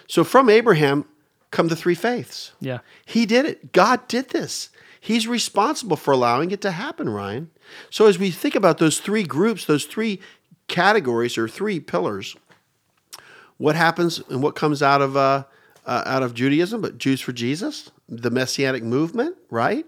So 0.08 0.24
from 0.24 0.50
Abraham 0.50 1.04
come 1.52 1.68
the 1.68 1.76
three 1.76 1.94
faiths. 1.94 2.50
Yeah. 2.60 2.80
He 3.04 3.26
did 3.26 3.46
it. 3.46 3.72
God 3.72 4.08
did 4.08 4.30
this. 4.30 4.70
He's 5.00 5.26
responsible 5.26 5.96
for 5.96 6.12
allowing 6.12 6.50
it 6.50 6.60
to 6.62 6.70
happen, 6.70 7.08
Ryan. 7.08 7.50
So 7.90 8.06
as 8.06 8.18
we 8.18 8.30
think 8.30 8.54
about 8.54 8.78
those 8.78 9.00
three 9.00 9.22
groups, 9.22 9.64
those 9.64 9.84
three 9.84 10.20
categories 10.68 11.38
or 11.38 11.48
three 11.48 11.80
pillars, 11.80 12.36
what 13.58 13.76
happens 13.76 14.20
and 14.28 14.42
what 14.42 14.54
comes 14.54 14.82
out 14.82 15.02
of 15.02 15.16
uh, 15.16 15.44
uh, 15.86 16.02
out 16.04 16.22
of 16.22 16.34
Judaism, 16.34 16.80
but 16.80 16.98
Jews 16.98 17.20
for 17.20 17.32
Jesus, 17.32 17.90
the 18.08 18.30
Messianic 18.30 18.82
movement, 18.82 19.36
right? 19.50 19.86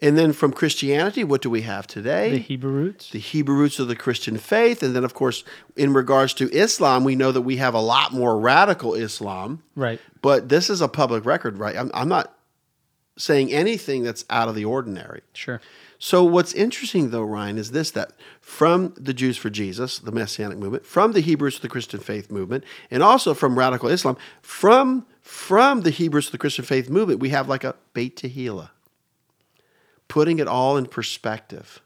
And 0.00 0.16
then 0.16 0.32
from 0.32 0.52
Christianity, 0.52 1.24
what 1.24 1.42
do 1.42 1.50
we 1.50 1.62
have 1.62 1.86
today? 1.86 2.30
The 2.30 2.38
Hebrew 2.38 2.70
roots. 2.70 3.10
the 3.10 3.18
Hebrew 3.18 3.56
roots 3.56 3.80
of 3.80 3.88
the 3.88 3.96
Christian 3.96 4.36
faith. 4.38 4.82
And 4.82 4.94
then, 4.94 5.02
of 5.04 5.12
course, 5.12 5.42
in 5.74 5.92
regards 5.92 6.34
to 6.34 6.48
Islam, 6.50 7.02
we 7.02 7.16
know 7.16 7.32
that 7.32 7.42
we 7.42 7.56
have 7.56 7.74
a 7.74 7.80
lot 7.80 8.12
more 8.12 8.38
radical 8.38 8.94
Islam. 8.94 9.62
Right. 9.74 10.00
But 10.22 10.50
this 10.50 10.70
is 10.70 10.80
a 10.80 10.88
public 10.88 11.24
record, 11.24 11.58
right? 11.58 11.76
I'm, 11.76 11.90
I'm 11.94 12.08
not 12.08 12.37
saying 13.18 13.52
anything 13.52 14.02
that's 14.02 14.24
out 14.30 14.48
of 14.48 14.54
the 14.54 14.64
ordinary. 14.64 15.22
Sure. 15.34 15.60
So, 15.98 16.22
what's 16.22 16.52
interesting, 16.52 17.10
though, 17.10 17.24
Ryan, 17.24 17.58
is 17.58 17.72
this 17.72 17.90
that 17.90 18.12
from 18.40 18.94
the 18.96 19.12
Jews 19.12 19.36
for 19.36 19.50
Jesus, 19.50 19.98
the 19.98 20.12
Messianic 20.12 20.56
movement, 20.56 20.86
from 20.86 21.12
the 21.12 21.20
Hebrews 21.20 21.56
to 21.56 21.62
the 21.62 21.68
Christian 21.68 21.98
faith 21.98 22.30
movement, 22.30 22.62
and 22.90 23.02
also 23.02 23.34
from 23.34 23.58
radical 23.58 23.88
Islam, 23.88 24.16
from, 24.40 25.06
from 25.20 25.80
the 25.80 25.90
Hebrews 25.90 26.26
to 26.26 26.32
the 26.32 26.38
Christian 26.38 26.64
faith 26.64 26.88
movement, 26.88 27.18
we 27.18 27.30
have 27.30 27.48
like 27.48 27.64
a 27.64 27.74
Beit 27.94 28.16
Tehillah, 28.16 28.70
putting 30.06 30.38
it 30.38 30.46
all 30.46 30.76
in 30.76 30.86
perspective 30.86 31.80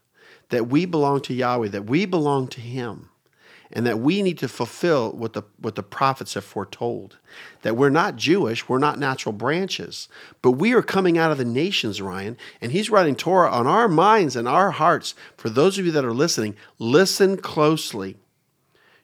that 0.50 0.68
we 0.68 0.84
belong 0.84 1.22
to 1.22 1.32
Yahweh, 1.32 1.68
that 1.68 1.86
we 1.86 2.04
belong 2.04 2.46
to 2.48 2.60
Him, 2.60 3.08
and 3.72 3.86
that 3.86 3.98
we 3.98 4.22
need 4.22 4.38
to 4.38 4.48
fulfill 4.48 5.12
what 5.12 5.32
the, 5.32 5.42
what 5.58 5.74
the 5.74 5.82
prophets 5.82 6.34
have 6.34 6.44
foretold. 6.44 7.18
That 7.62 7.76
we're 7.76 7.90
not 7.90 8.16
Jewish, 8.16 8.68
we're 8.68 8.78
not 8.78 8.98
natural 8.98 9.32
branches, 9.32 10.08
but 10.42 10.52
we 10.52 10.72
are 10.74 10.82
coming 10.82 11.16
out 11.16 11.32
of 11.32 11.38
the 11.38 11.44
nations, 11.44 12.02
Ryan, 12.02 12.36
and 12.60 12.72
He's 12.72 12.90
writing 12.90 13.16
Torah 13.16 13.50
on 13.50 13.66
our 13.66 13.88
minds 13.88 14.36
and 14.36 14.46
our 14.46 14.72
hearts. 14.72 15.14
For 15.36 15.48
those 15.48 15.78
of 15.78 15.86
you 15.86 15.92
that 15.92 16.04
are 16.04 16.12
listening, 16.12 16.56
listen 16.78 17.36
closely. 17.38 18.16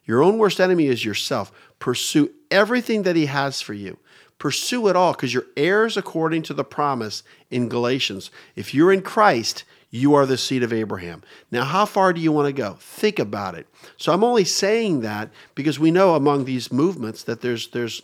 Your 0.05 0.23
own 0.23 0.39
worst 0.39 0.61
enemy 0.61 0.87
is 0.87 1.05
yourself. 1.05 1.51
Pursue 1.79 2.31
everything 2.51 3.03
that 3.03 3.17
He 3.17 3.27
has 3.27 3.61
for 3.61 3.75
you. 3.75 3.99
Pursue 4.39 4.87
it 4.89 4.97
all 4.97 5.13
because 5.13 5.35
you're 5.35 5.47
heirs 5.57 5.97
according 5.97 6.43
to 6.43 6.55
the 6.55 6.65
promise 6.65 7.23
in 7.51 7.69
Galatians. 7.69 8.31
If 8.55 8.73
you're 8.73 8.93
in 8.93 9.03
Christ, 9.03 9.65
you 9.91 10.15
are 10.15 10.27
the 10.27 10.37
seed 10.37 10.63
of 10.63 10.73
Abraham. 10.73 11.23
Now, 11.51 11.65
how 11.65 11.87
far 11.87 12.13
do 12.13 12.21
you 12.21 12.31
want 12.31 12.47
to 12.47 12.53
go? 12.53 12.75
Think 12.79 13.19
about 13.19 13.55
it. 13.55 13.67
So 13.97 14.13
I'm 14.13 14.23
only 14.23 14.45
saying 14.45 15.01
that 15.01 15.31
because 15.55 15.79
we 15.79 15.91
know 15.91 16.15
among 16.15 16.45
these 16.45 16.71
movements 16.71 17.23
that 17.25 17.41
there's 17.41 17.69
there's 17.69 18.03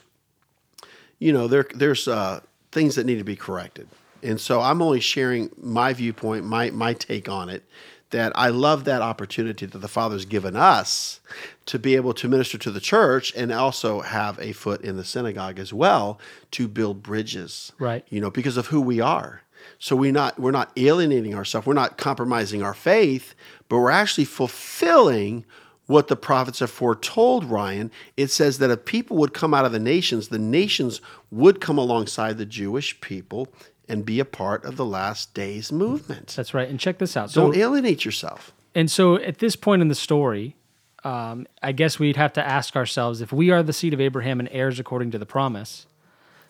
you 1.19 1.33
know 1.33 1.47
there 1.47 1.67
there's 1.75 2.09
uh, 2.09 2.41
things 2.73 2.95
that 2.95 3.05
need 3.05 3.19
to 3.19 3.25
be 3.25 3.37
corrected, 3.37 3.89
and 4.23 4.41
so 4.41 4.61
I'm 4.61 4.81
only 4.81 5.01
sharing 5.01 5.51
my 5.61 5.93
viewpoint, 5.93 6.45
my 6.45 6.71
my 6.71 6.95
take 6.95 7.29
on 7.29 7.49
it. 7.49 7.65
That 8.11 8.33
I 8.37 8.51
love 8.51 8.85
that 8.85 9.03
opportunity 9.03 9.67
that 9.67 9.79
the 9.79 9.89
Father's 9.89 10.25
given 10.25 10.55
us 10.55 11.19
to 11.67 11.81
be 11.81 11.97
able 11.97 12.15
to 12.15 12.29
minister 12.29 12.57
to 12.59 12.71
the 12.71 12.79
church 12.79 13.35
and 13.35 13.51
also 13.51 14.03
have 14.03 14.39
a 14.39 14.53
foot 14.53 14.83
in 14.83 14.97
the 14.97 15.05
synagogue 15.05 15.59
as 15.59 15.73
well 15.73 16.21
to 16.53 16.69
build 16.69 17.03
bridges. 17.03 17.73
Right. 17.77 18.07
You 18.11 18.21
know, 18.21 18.31
because 18.31 18.57
of 18.57 18.69
who 18.69 18.81
we 18.81 19.01
are. 19.01 19.43
So 19.79 19.97
we 19.97 20.13
not 20.13 20.39
we're 20.39 20.51
not 20.51 20.71
alienating 20.77 21.35
ourselves. 21.35 21.67
We're 21.67 21.75
not 21.75 21.99
compromising 21.99 22.63
our 22.63 22.75
faith, 22.75 23.35
but 23.69 23.79
we're 23.79 23.91
actually 23.91 24.25
fulfilling 24.25 25.45
what 25.87 26.09
the 26.09 26.17
prophets 26.17 26.61
have 26.61 26.71
foretold, 26.71 27.45
Ryan. 27.45 27.91
It 28.17 28.29
says 28.29 28.59
that 28.59 28.71
if 28.71 28.85
people 28.85 29.17
would 29.19 29.35
come 29.35 29.53
out 29.53 29.65
of 29.65 29.73
the 29.73 29.79
nations, 29.79 30.29
the 30.29 30.39
nations 30.39 31.01
would 31.31 31.61
come 31.61 31.77
alongside 31.77 32.39
the 32.39 32.47
Jewish 32.47 33.01
people 33.01 33.49
and 33.89 34.05
be 34.05 34.19
a 34.19 34.25
part 34.25 34.65
of 34.65 34.77
the 34.77 34.85
last 34.85 35.35
days 35.35 35.71
movement. 35.71 36.33
That's 36.37 36.55
right. 36.55 36.69
And 36.69 36.81
check 36.81 36.99
this 36.99 37.17
out. 37.17 37.33
Don't 37.33 37.57
alienate 37.57 38.05
yourself. 38.05 38.53
And 38.75 38.91
so 38.91 39.17
at 39.17 39.39
this 39.39 39.57
point 39.57 39.83
in 39.83 39.89
the 39.89 39.95
story, 39.95 40.57
um, 41.05 41.47
I 41.63 41.73
guess 41.73 41.99
we'd 41.99 42.17
have 42.17 42.33
to 42.35 42.47
ask 42.47 42.77
ourselves 42.77 43.21
if 43.21 43.31
we 43.31 43.51
are 43.51 43.63
the 43.63 43.75
seed 43.75 43.93
of 43.93 44.01
Abraham 44.01 44.41
and 44.41 44.49
heirs 44.51 44.79
according 44.79 45.11
to 45.13 45.19
the 45.19 45.27
promise, 45.27 45.87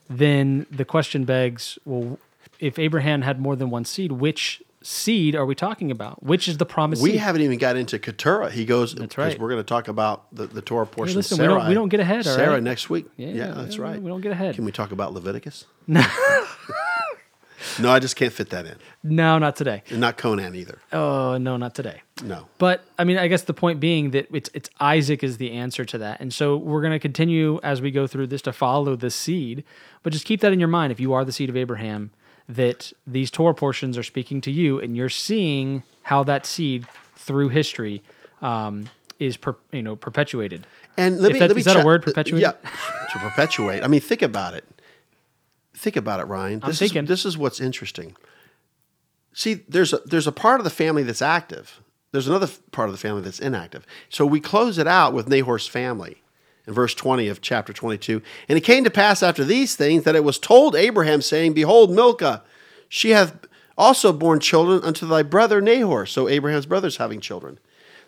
then 0.08 0.66
the 0.70 0.84
question 0.84 1.24
begs 1.24 1.78
well, 1.84 2.18
if 2.64 2.78
Abraham 2.78 3.22
had 3.22 3.40
more 3.40 3.56
than 3.56 3.70
one 3.70 3.84
seed, 3.84 4.12
which 4.12 4.62
seed 4.82 5.34
are 5.34 5.46
we 5.46 5.54
talking 5.54 5.90
about? 5.90 6.22
Which 6.22 6.46
is 6.48 6.58
the 6.58 6.66
promise? 6.66 7.00
We 7.00 7.12
seed? 7.12 7.20
haven't 7.20 7.42
even 7.42 7.58
got 7.58 7.76
into 7.76 7.98
Keturah. 7.98 8.50
He 8.50 8.64
goes, 8.64 8.94
That's 8.94 9.14
because 9.14 9.32
right. 9.34 9.40
we're 9.40 9.48
going 9.50 9.60
to 9.62 9.66
talk 9.68 9.88
about 9.88 10.34
the, 10.34 10.46
the 10.46 10.60
Torah 10.62 10.86
portion. 10.86 11.16
listen, 11.16 11.40
of 11.40 11.46
we 11.46 11.54
don't- 11.54 11.68
we 11.68 11.74
don't 11.74 11.88
get 11.88 12.00
ahead, 12.00 12.24
Sarah 12.24 12.54
right? 12.54 12.62
next 12.62 12.90
week. 12.90 13.06
Yeah, 13.16 13.28
Yeah, 13.28 13.46
that's 13.52 13.78
right. 13.78 14.00
we 14.00 14.08
don't 14.10 14.20
get 14.20 14.32
ahead. 14.32 14.54
Can 14.54 14.64
we 14.64 14.72
talk 14.72 14.92
about 14.92 15.12
Leviticus? 15.14 15.64
No. 15.86 16.04
no, 17.80 17.90
I 17.90 17.98
just 17.98 18.16
can't 18.16 18.32
fit 18.32 18.50
that 18.50 18.66
in. 18.66 18.76
no, 19.02 19.38
not 19.38 19.56
today. 19.56 19.82
And 19.90 20.00
not 20.00 20.16
Conan 20.18 20.54
either. 20.54 20.78
Oh, 20.92 21.38
no, 21.38 21.56
not 21.56 21.74
today. 21.74 22.02
No. 22.22 22.46
But 22.58 22.84
I 22.98 23.04
mean, 23.04 23.16
I 23.18 23.26
guess 23.28 23.42
the 23.42 23.54
point 23.54 23.80
being 23.80 24.10
that 24.10 24.28
it's 24.32 24.50
it's 24.54 24.68
Isaac 24.80 25.24
is 25.24 25.38
the 25.38 25.52
answer 25.52 25.84
to 25.86 25.98
that, 25.98 26.20
and 26.20 26.32
so 26.32 26.56
we're 26.56 26.80
going 26.82 26.92
to 26.92 26.98
continue 26.98 27.58
as 27.62 27.80
we 27.80 27.90
go 27.90 28.06
through 28.06 28.26
this 28.28 28.42
to 28.42 28.52
follow 28.52 28.96
the 28.96 29.10
seed. 29.10 29.64
But 30.02 30.12
just 30.12 30.24
keep 30.26 30.40
that 30.42 30.52
in 30.52 30.58
your 30.60 30.68
mind 30.68 30.92
if 30.92 31.00
you 31.00 31.12
are 31.14 31.24
the 31.24 31.32
seed 31.32 31.48
of 31.48 31.56
Abraham, 31.56 32.10
that 32.48 32.92
these 33.06 33.30
Torah 33.30 33.54
portions 33.54 33.96
are 33.96 34.02
speaking 34.02 34.40
to 34.42 34.50
you, 34.50 34.78
and 34.80 34.96
you're 34.96 35.08
seeing 35.08 35.82
how 36.02 36.22
that 36.24 36.44
seed 36.46 36.86
through 37.16 37.48
history 37.48 38.02
um, 38.42 38.88
is 39.18 39.36
per, 39.36 39.56
you 39.72 39.82
know 39.82 39.96
perpetuated. 39.96 40.66
And 40.96 41.20
let 41.20 41.32
me, 41.32 41.38
that- 41.38 41.48
let 41.48 41.54
me 41.56 41.60
is 41.60 41.64
that 41.66 41.80
a 41.82 41.84
word, 41.84 42.02
perpetuate? 42.02 42.40
Yeah, 42.40 42.52
to 42.52 43.18
perpetuate. 43.18 43.82
I 43.82 43.86
mean, 43.88 44.00
think 44.00 44.22
about 44.22 44.54
it. 44.54 44.64
Think 45.76 45.96
about 45.96 46.20
it, 46.20 46.24
Ryan. 46.24 46.60
I'm 46.62 46.70
This 46.70 46.78
thinking. 46.78 47.02
is 47.04 47.08
this 47.08 47.24
is 47.24 47.36
what's 47.38 47.60
interesting. 47.60 48.14
See, 49.32 49.54
there's 49.68 49.92
a 49.92 49.98
there's 50.06 50.26
a 50.26 50.32
part 50.32 50.60
of 50.60 50.64
the 50.64 50.70
family 50.70 51.02
that's 51.02 51.22
active. 51.22 51.80
There's 52.12 52.28
another 52.28 52.48
part 52.70 52.88
of 52.88 52.92
the 52.94 52.98
family 52.98 53.22
that's 53.22 53.40
inactive. 53.40 53.84
So 54.08 54.24
we 54.24 54.38
close 54.38 54.78
it 54.78 54.86
out 54.86 55.12
with 55.12 55.28
Nahor's 55.28 55.66
family 55.66 56.22
in 56.66 56.74
verse 56.74 56.94
20 56.94 57.28
of 57.28 57.40
chapter 57.40 57.72
22. 57.72 58.22
And 58.48 58.56
it 58.56 58.62
came 58.62 58.84
to 58.84 58.90
pass 58.90 59.22
after 59.22 59.44
these 59.44 59.76
things 59.76 60.04
that 60.04 60.16
it 60.16 60.24
was 60.24 60.38
told 60.38 60.74
Abraham, 60.74 61.22
saying, 61.22 61.52
Behold, 61.54 61.90
Milcah, 61.90 62.42
she 62.88 63.10
hath 63.10 63.36
also 63.76 64.12
borne 64.12 64.40
children 64.40 64.80
unto 64.82 65.06
thy 65.06 65.22
brother 65.22 65.60
Nahor. 65.60 66.06
So 66.06 66.28
Abraham's 66.28 66.66
brother's 66.66 66.96
having 66.96 67.20
children. 67.20 67.58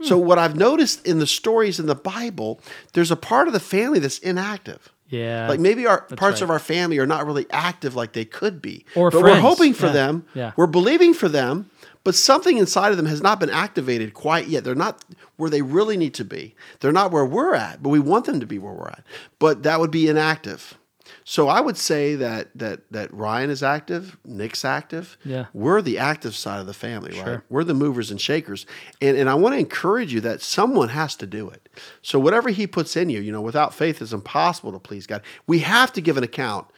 So 0.02 0.18
hmm. 0.18 0.26
what 0.26 0.38
I've 0.38 0.56
noticed 0.56 1.06
in 1.06 1.18
the 1.18 1.26
stories 1.26 1.80
in 1.80 1.86
the 1.86 1.94
Bible, 1.94 2.60
there's 2.92 3.10
a 3.10 3.16
part 3.16 3.46
of 3.46 3.52
the 3.52 3.60
family 3.60 3.98
that's 3.98 4.18
inactive. 4.18 4.92
Yeah, 5.08 5.48
Like 5.48 5.60
maybe 5.60 5.86
our 5.86 6.02
parts 6.02 6.40
right. 6.40 6.42
of 6.42 6.50
our 6.50 6.58
family 6.58 6.98
are 6.98 7.06
not 7.06 7.26
really 7.26 7.46
active 7.50 7.94
like 7.94 8.12
they 8.12 8.24
could 8.24 8.60
be. 8.60 8.84
Or 8.96 9.10
but 9.10 9.20
friends. 9.20 9.36
we're 9.36 9.40
hoping 9.40 9.72
for 9.72 9.86
Yeah. 9.86 9.92
them. 9.92 10.24
Yeah. 10.34 10.52
We're 10.56 10.66
believing 10.66 11.14
for 11.14 11.28
them, 11.28 11.70
but 12.06 12.14
something 12.14 12.56
inside 12.56 12.92
of 12.92 12.96
them 12.98 13.06
has 13.06 13.20
not 13.20 13.40
been 13.40 13.50
activated 13.50 14.14
quite 14.14 14.46
yet. 14.46 14.62
They're 14.62 14.76
not 14.76 15.04
where 15.38 15.50
they 15.50 15.60
really 15.60 15.96
need 15.96 16.14
to 16.14 16.24
be. 16.24 16.54
They're 16.78 16.92
not 16.92 17.10
where 17.10 17.26
we're 17.26 17.56
at, 17.56 17.82
but 17.82 17.88
we 17.88 17.98
want 17.98 18.26
them 18.26 18.38
to 18.38 18.46
be 18.46 18.60
where 18.60 18.72
we're 18.72 18.86
at. 18.86 19.02
But 19.40 19.64
that 19.64 19.80
would 19.80 19.90
be 19.90 20.06
inactive. 20.06 20.78
So 21.24 21.48
I 21.48 21.60
would 21.60 21.76
say 21.76 22.14
that 22.14 22.56
that 22.56 22.82
that 22.92 23.12
Ryan 23.12 23.50
is 23.50 23.64
active, 23.64 24.16
Nick's 24.24 24.64
active. 24.64 25.18
Yeah. 25.24 25.46
We're 25.52 25.82
the 25.82 25.98
active 25.98 26.36
side 26.36 26.60
of 26.60 26.66
the 26.66 26.74
family, 26.74 27.20
right? 27.20 27.40
We're 27.48 27.64
the 27.64 27.74
movers 27.74 28.12
and 28.12 28.20
shakers. 28.20 28.66
And 29.02 29.16
and 29.16 29.28
I 29.28 29.34
want 29.34 29.56
to 29.56 29.58
encourage 29.58 30.14
you 30.14 30.20
that 30.20 30.40
someone 30.42 30.90
has 30.90 31.16
to 31.16 31.26
do 31.26 31.50
it. 31.50 31.68
So 32.02 32.20
whatever 32.20 32.50
he 32.50 32.68
puts 32.68 32.96
in 32.96 33.10
you, 33.10 33.20
you 33.20 33.32
know, 33.32 33.40
without 33.40 33.74
faith 33.74 34.00
it's 34.00 34.12
impossible 34.12 34.70
to 34.70 34.78
please 34.78 35.08
God. 35.08 35.22
We 35.48 35.58
have 35.58 35.92
to 35.94 36.00
give 36.00 36.16
an 36.16 36.22
account 36.22 36.68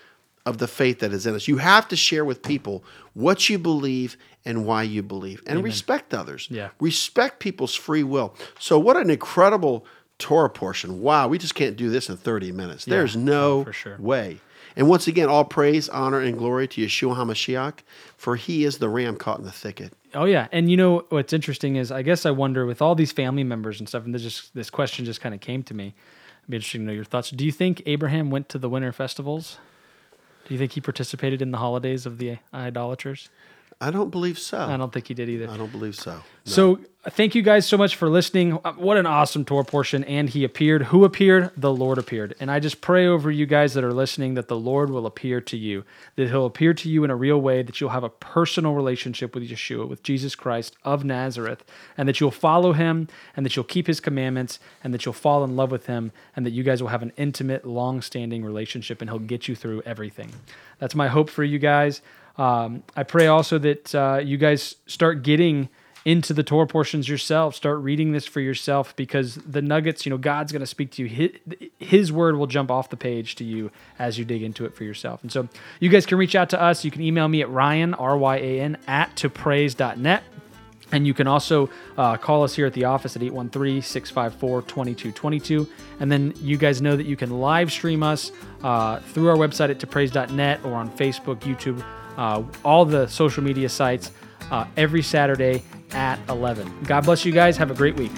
of 0.49 0.59
the 0.59 0.69
faith 0.69 1.01
that 1.01 1.13
is 1.13 1.27
in 1.27 1.35
us. 1.35 1.49
You 1.49 1.59
have 1.59 1.89
to 1.89 1.97
share 1.97 2.25
with 2.25 2.43
people 2.43 2.85
what 3.15 3.49
you 3.49 3.59
believe 3.59 4.17
and 4.45 4.65
why 4.65 4.83
you 4.83 5.03
believe 5.03 5.43
and 5.47 5.63
respect 5.63 6.15
others. 6.15 6.49
Yeah. 6.51 6.71
Respect 6.81 7.39
people's 7.39 7.75
free 7.75 8.03
will. 8.03 8.35
So 8.59 8.79
what 8.79 8.97
an 8.97 9.11
incredible 9.11 9.85
Torah 10.19 10.51
portion. 10.51 11.01
Wow, 11.01 11.29
we 11.29 11.39
just 11.39 11.55
can't 11.55 11.77
do 11.77 11.91
this 11.91 12.09
in 12.09 12.17
30 12.17 12.53
minutes. 12.53 12.85
There's 12.85 13.17
oh, 13.17 13.21
no 13.21 13.65
for 13.65 13.73
sure. 13.73 13.97
way. 13.99 14.41
And 14.77 14.89
once 14.89 15.07
again, 15.07 15.29
all 15.29 15.45
praise, 15.45 15.89
honor, 15.89 16.21
and 16.21 16.39
glory 16.39 16.69
to 16.69 16.85
Yeshua 16.85 17.17
HaMashiach, 17.17 17.81
for 18.17 18.37
he 18.37 18.65
is 18.65 18.79
the 18.79 18.89
ram 18.89 19.17
caught 19.17 19.39
in 19.39 19.45
the 19.45 19.53
thicket. 19.53 19.93
Oh 20.15 20.25
yeah, 20.25 20.49
and 20.53 20.71
you 20.71 20.77
know 20.77 21.05
what's 21.09 21.33
interesting 21.33 21.77
is 21.77 21.91
I 21.91 22.03
guess 22.03 22.25
I 22.25 22.31
wonder 22.31 22.65
with 22.65 22.81
all 22.81 22.95
these 22.95 23.13
family 23.13 23.45
members 23.45 23.81
and 23.81 23.89
stuff, 23.89 24.05
and 24.05 24.15
this 24.15 24.23
just 24.23 24.55
this 24.55 24.71
question 24.71 25.05
just 25.05 25.21
kind 25.21 25.35
of 25.35 25.41
came 25.41 25.63
to 25.65 25.75
me. 25.75 25.95
It'd 26.43 26.51
be 26.51 26.57
interesting 26.57 26.83
to 26.83 26.87
know 26.87 26.93
your 26.93 27.05
thoughts. 27.05 27.31
Do 27.31 27.45
you 27.45 27.53
think 27.53 27.83
Abraham 27.87 28.31
went 28.31 28.49
to 28.51 28.59
the 28.59 28.69
winter 28.69 28.93
festivals? 28.93 29.59
Do 30.49 30.55
you 30.55 30.59
think 30.59 30.73
he 30.73 30.81
participated 30.81 31.43
in 31.43 31.51
the 31.51 31.59
holidays 31.59 32.07
of 32.07 32.17
the 32.17 32.39
idolaters? 32.55 33.29
I 33.81 33.93
don't 33.93 34.11
believe 34.11 34.39
so. 34.41 34.59
I 34.59 34.76
don't 34.76 34.93
think 34.93 35.07
he 35.07 35.14
did 35.14 35.29
either. 35.29 35.49
I 35.49 35.57
don't 35.57 35.70
believe 35.70 35.95
so. 35.95 36.20
So 36.45 36.81
thank 37.11 37.37
you 37.37 37.43
guys 37.43 37.64
so 37.64 37.76
much 37.76 37.95
for 37.95 38.09
listening. 38.09 38.59
Uh, 38.64 38.72
What 38.72 38.97
an 38.97 39.07
awesome 39.07 39.45
Torah 39.45 39.64
portion. 39.64 40.03
And 40.03 40.29
he 40.29 40.43
appeared. 40.43 40.85
Who 40.87 41.05
appeared? 41.05 41.53
The 41.57 41.72
Lord 41.72 41.97
appeared. 41.97 42.35
And 42.41 42.51
I 42.51 42.59
just 42.59 42.81
pray 42.81 43.07
over 43.07 43.31
you 43.31 43.47
guys 43.47 43.74
that 43.74 43.85
are 43.85 43.93
listening 43.93 44.35
that 44.35 44.49
the 44.49 44.57
Lord 44.57 44.91
will 44.91 45.07
appear 45.07 45.41
to 45.43 45.57
you, 45.57 45.85
that 46.16 46.29
he'll 46.29 46.47
appear 46.47 46.74
to 46.74 46.89
you 46.89 47.05
in 47.05 47.11
a 47.11 47.14
real 47.14 47.41
way, 47.41 47.62
that 47.62 47.81
you'll 47.81 47.91
have 47.91 48.03
a 48.03 48.09
personal 48.09 48.74
relationship 48.74 49.33
with 49.33 49.49
Yeshua, 49.49 49.87
with 49.87 50.03
Jesus 50.03 50.35
Christ 50.35 50.74
of 50.85 51.05
Nazareth, 51.05 51.62
and 51.97 52.09
that 52.09 52.18
you'll 52.18 52.33
follow 52.33 52.72
him, 52.72 53.07
and 53.37 53.47
that 53.47 53.55
you'll 53.55 53.64
keep 53.64 53.87
his 53.87 54.01
commandments, 54.01 54.59
and 54.83 54.93
that 54.93 55.05
you'll 55.05 55.12
fall 55.12 55.45
in 55.45 55.55
love 55.55 55.70
with 55.70 55.87
him, 55.87 56.11
and 56.35 56.45
that 56.45 56.51
you 56.51 56.64
guys 56.64 56.83
will 56.83 56.89
have 56.91 57.03
an 57.03 57.12
intimate, 57.16 57.64
long 57.64 58.03
standing 58.03 58.45
relationship, 58.45 59.01
and 59.01 59.09
he'll 59.09 59.20
get 59.20 59.47
you 59.47 59.55
through 59.55 59.83
everything. 59.83 60.33
That's 60.81 60.97
my 60.97 61.07
hope 61.07 61.31
for 61.31 61.45
you 61.45 61.61
guys. 61.61 62.03
Um, 62.39 62.84
I 62.97 63.03
pray 63.03 63.26
also 63.26 63.59
that 63.59 63.95
uh, 63.95 64.20
you 64.24 64.36
guys 64.36 64.76
start 64.86 65.22
getting 65.22 65.68
into 66.05 66.32
the 66.32 66.43
Torah 66.43 66.66
portions 66.66 67.09
yourself. 67.09 67.55
Start 67.55 67.80
reading 67.80 68.12
this 68.12 68.24
for 68.24 68.41
yourself 68.41 68.95
because 68.97 69.34
the 69.34 69.61
nuggets, 69.61 70.07
you 70.07 70.11
know, 70.11 70.16
God's 70.16 70.53
going 70.53 70.61
to 70.61 70.66
speak 70.66 70.93
to 70.93 71.03
you. 71.03 71.09
His, 71.09 71.30
his 71.78 72.12
word 72.12 72.36
will 72.36 72.47
jump 72.47 72.70
off 72.70 72.89
the 72.89 72.97
page 72.97 73.34
to 73.36 73.45
you 73.45 73.70
as 73.99 74.18
you 74.18 74.24
dig 74.24 74.43
into 74.43 74.64
it 74.64 74.74
for 74.74 74.84
yourself. 74.84 75.22
And 75.22 75.30
so 75.30 75.49
you 75.80 75.91
guys 75.91 76.07
can 76.07 76.16
reach 76.16 76.34
out 76.34 76.49
to 76.51 76.62
us. 76.62 76.84
You 76.84 76.91
can 76.91 77.03
email 77.03 77.28
me 77.28 77.43
at 77.43 77.51
ryan, 77.51 77.93
R-Y-A-N, 77.95 78.78
at 78.86 79.16
topraise.net. 79.16 80.22
And 80.91 81.07
you 81.07 81.12
can 81.12 81.26
also 81.26 81.68
uh, 81.99 82.16
call 82.16 82.45
us 82.45 82.55
here 82.55 82.64
at 82.64 82.72
the 82.72 82.86
office 82.86 83.14
at 83.14 83.22
813 83.22 83.82
654 83.82 84.62
2222. 84.62 85.68
And 86.01 86.11
then 86.11 86.32
you 86.41 86.57
guys 86.57 86.80
know 86.80 86.97
that 86.97 87.05
you 87.05 87.16
can 87.16 87.39
live 87.39 87.70
stream 87.70 88.03
us 88.03 88.32
uh, 88.62 89.01
through 89.01 89.28
our 89.28 89.36
website 89.36 89.68
at 89.68 89.78
topraise.net 89.78 90.64
or 90.64 90.72
on 90.72 90.91
Facebook, 90.91 91.41
YouTube, 91.41 91.84
uh, 92.19 92.43
all 92.64 92.85
the 92.85 93.07
social 93.07 93.43
media 93.43 93.69
sites 93.69 94.11
uh, 94.51 94.66
every 94.77 95.03
Saturday 95.03 95.62
at 95.93 96.19
11. 96.29 96.83
God 96.85 97.05
bless 97.05 97.25
you 97.25 97.33
guys. 97.33 97.57
Have 97.57 97.71
a 97.71 97.75
great 97.75 97.97
week. 97.97 98.12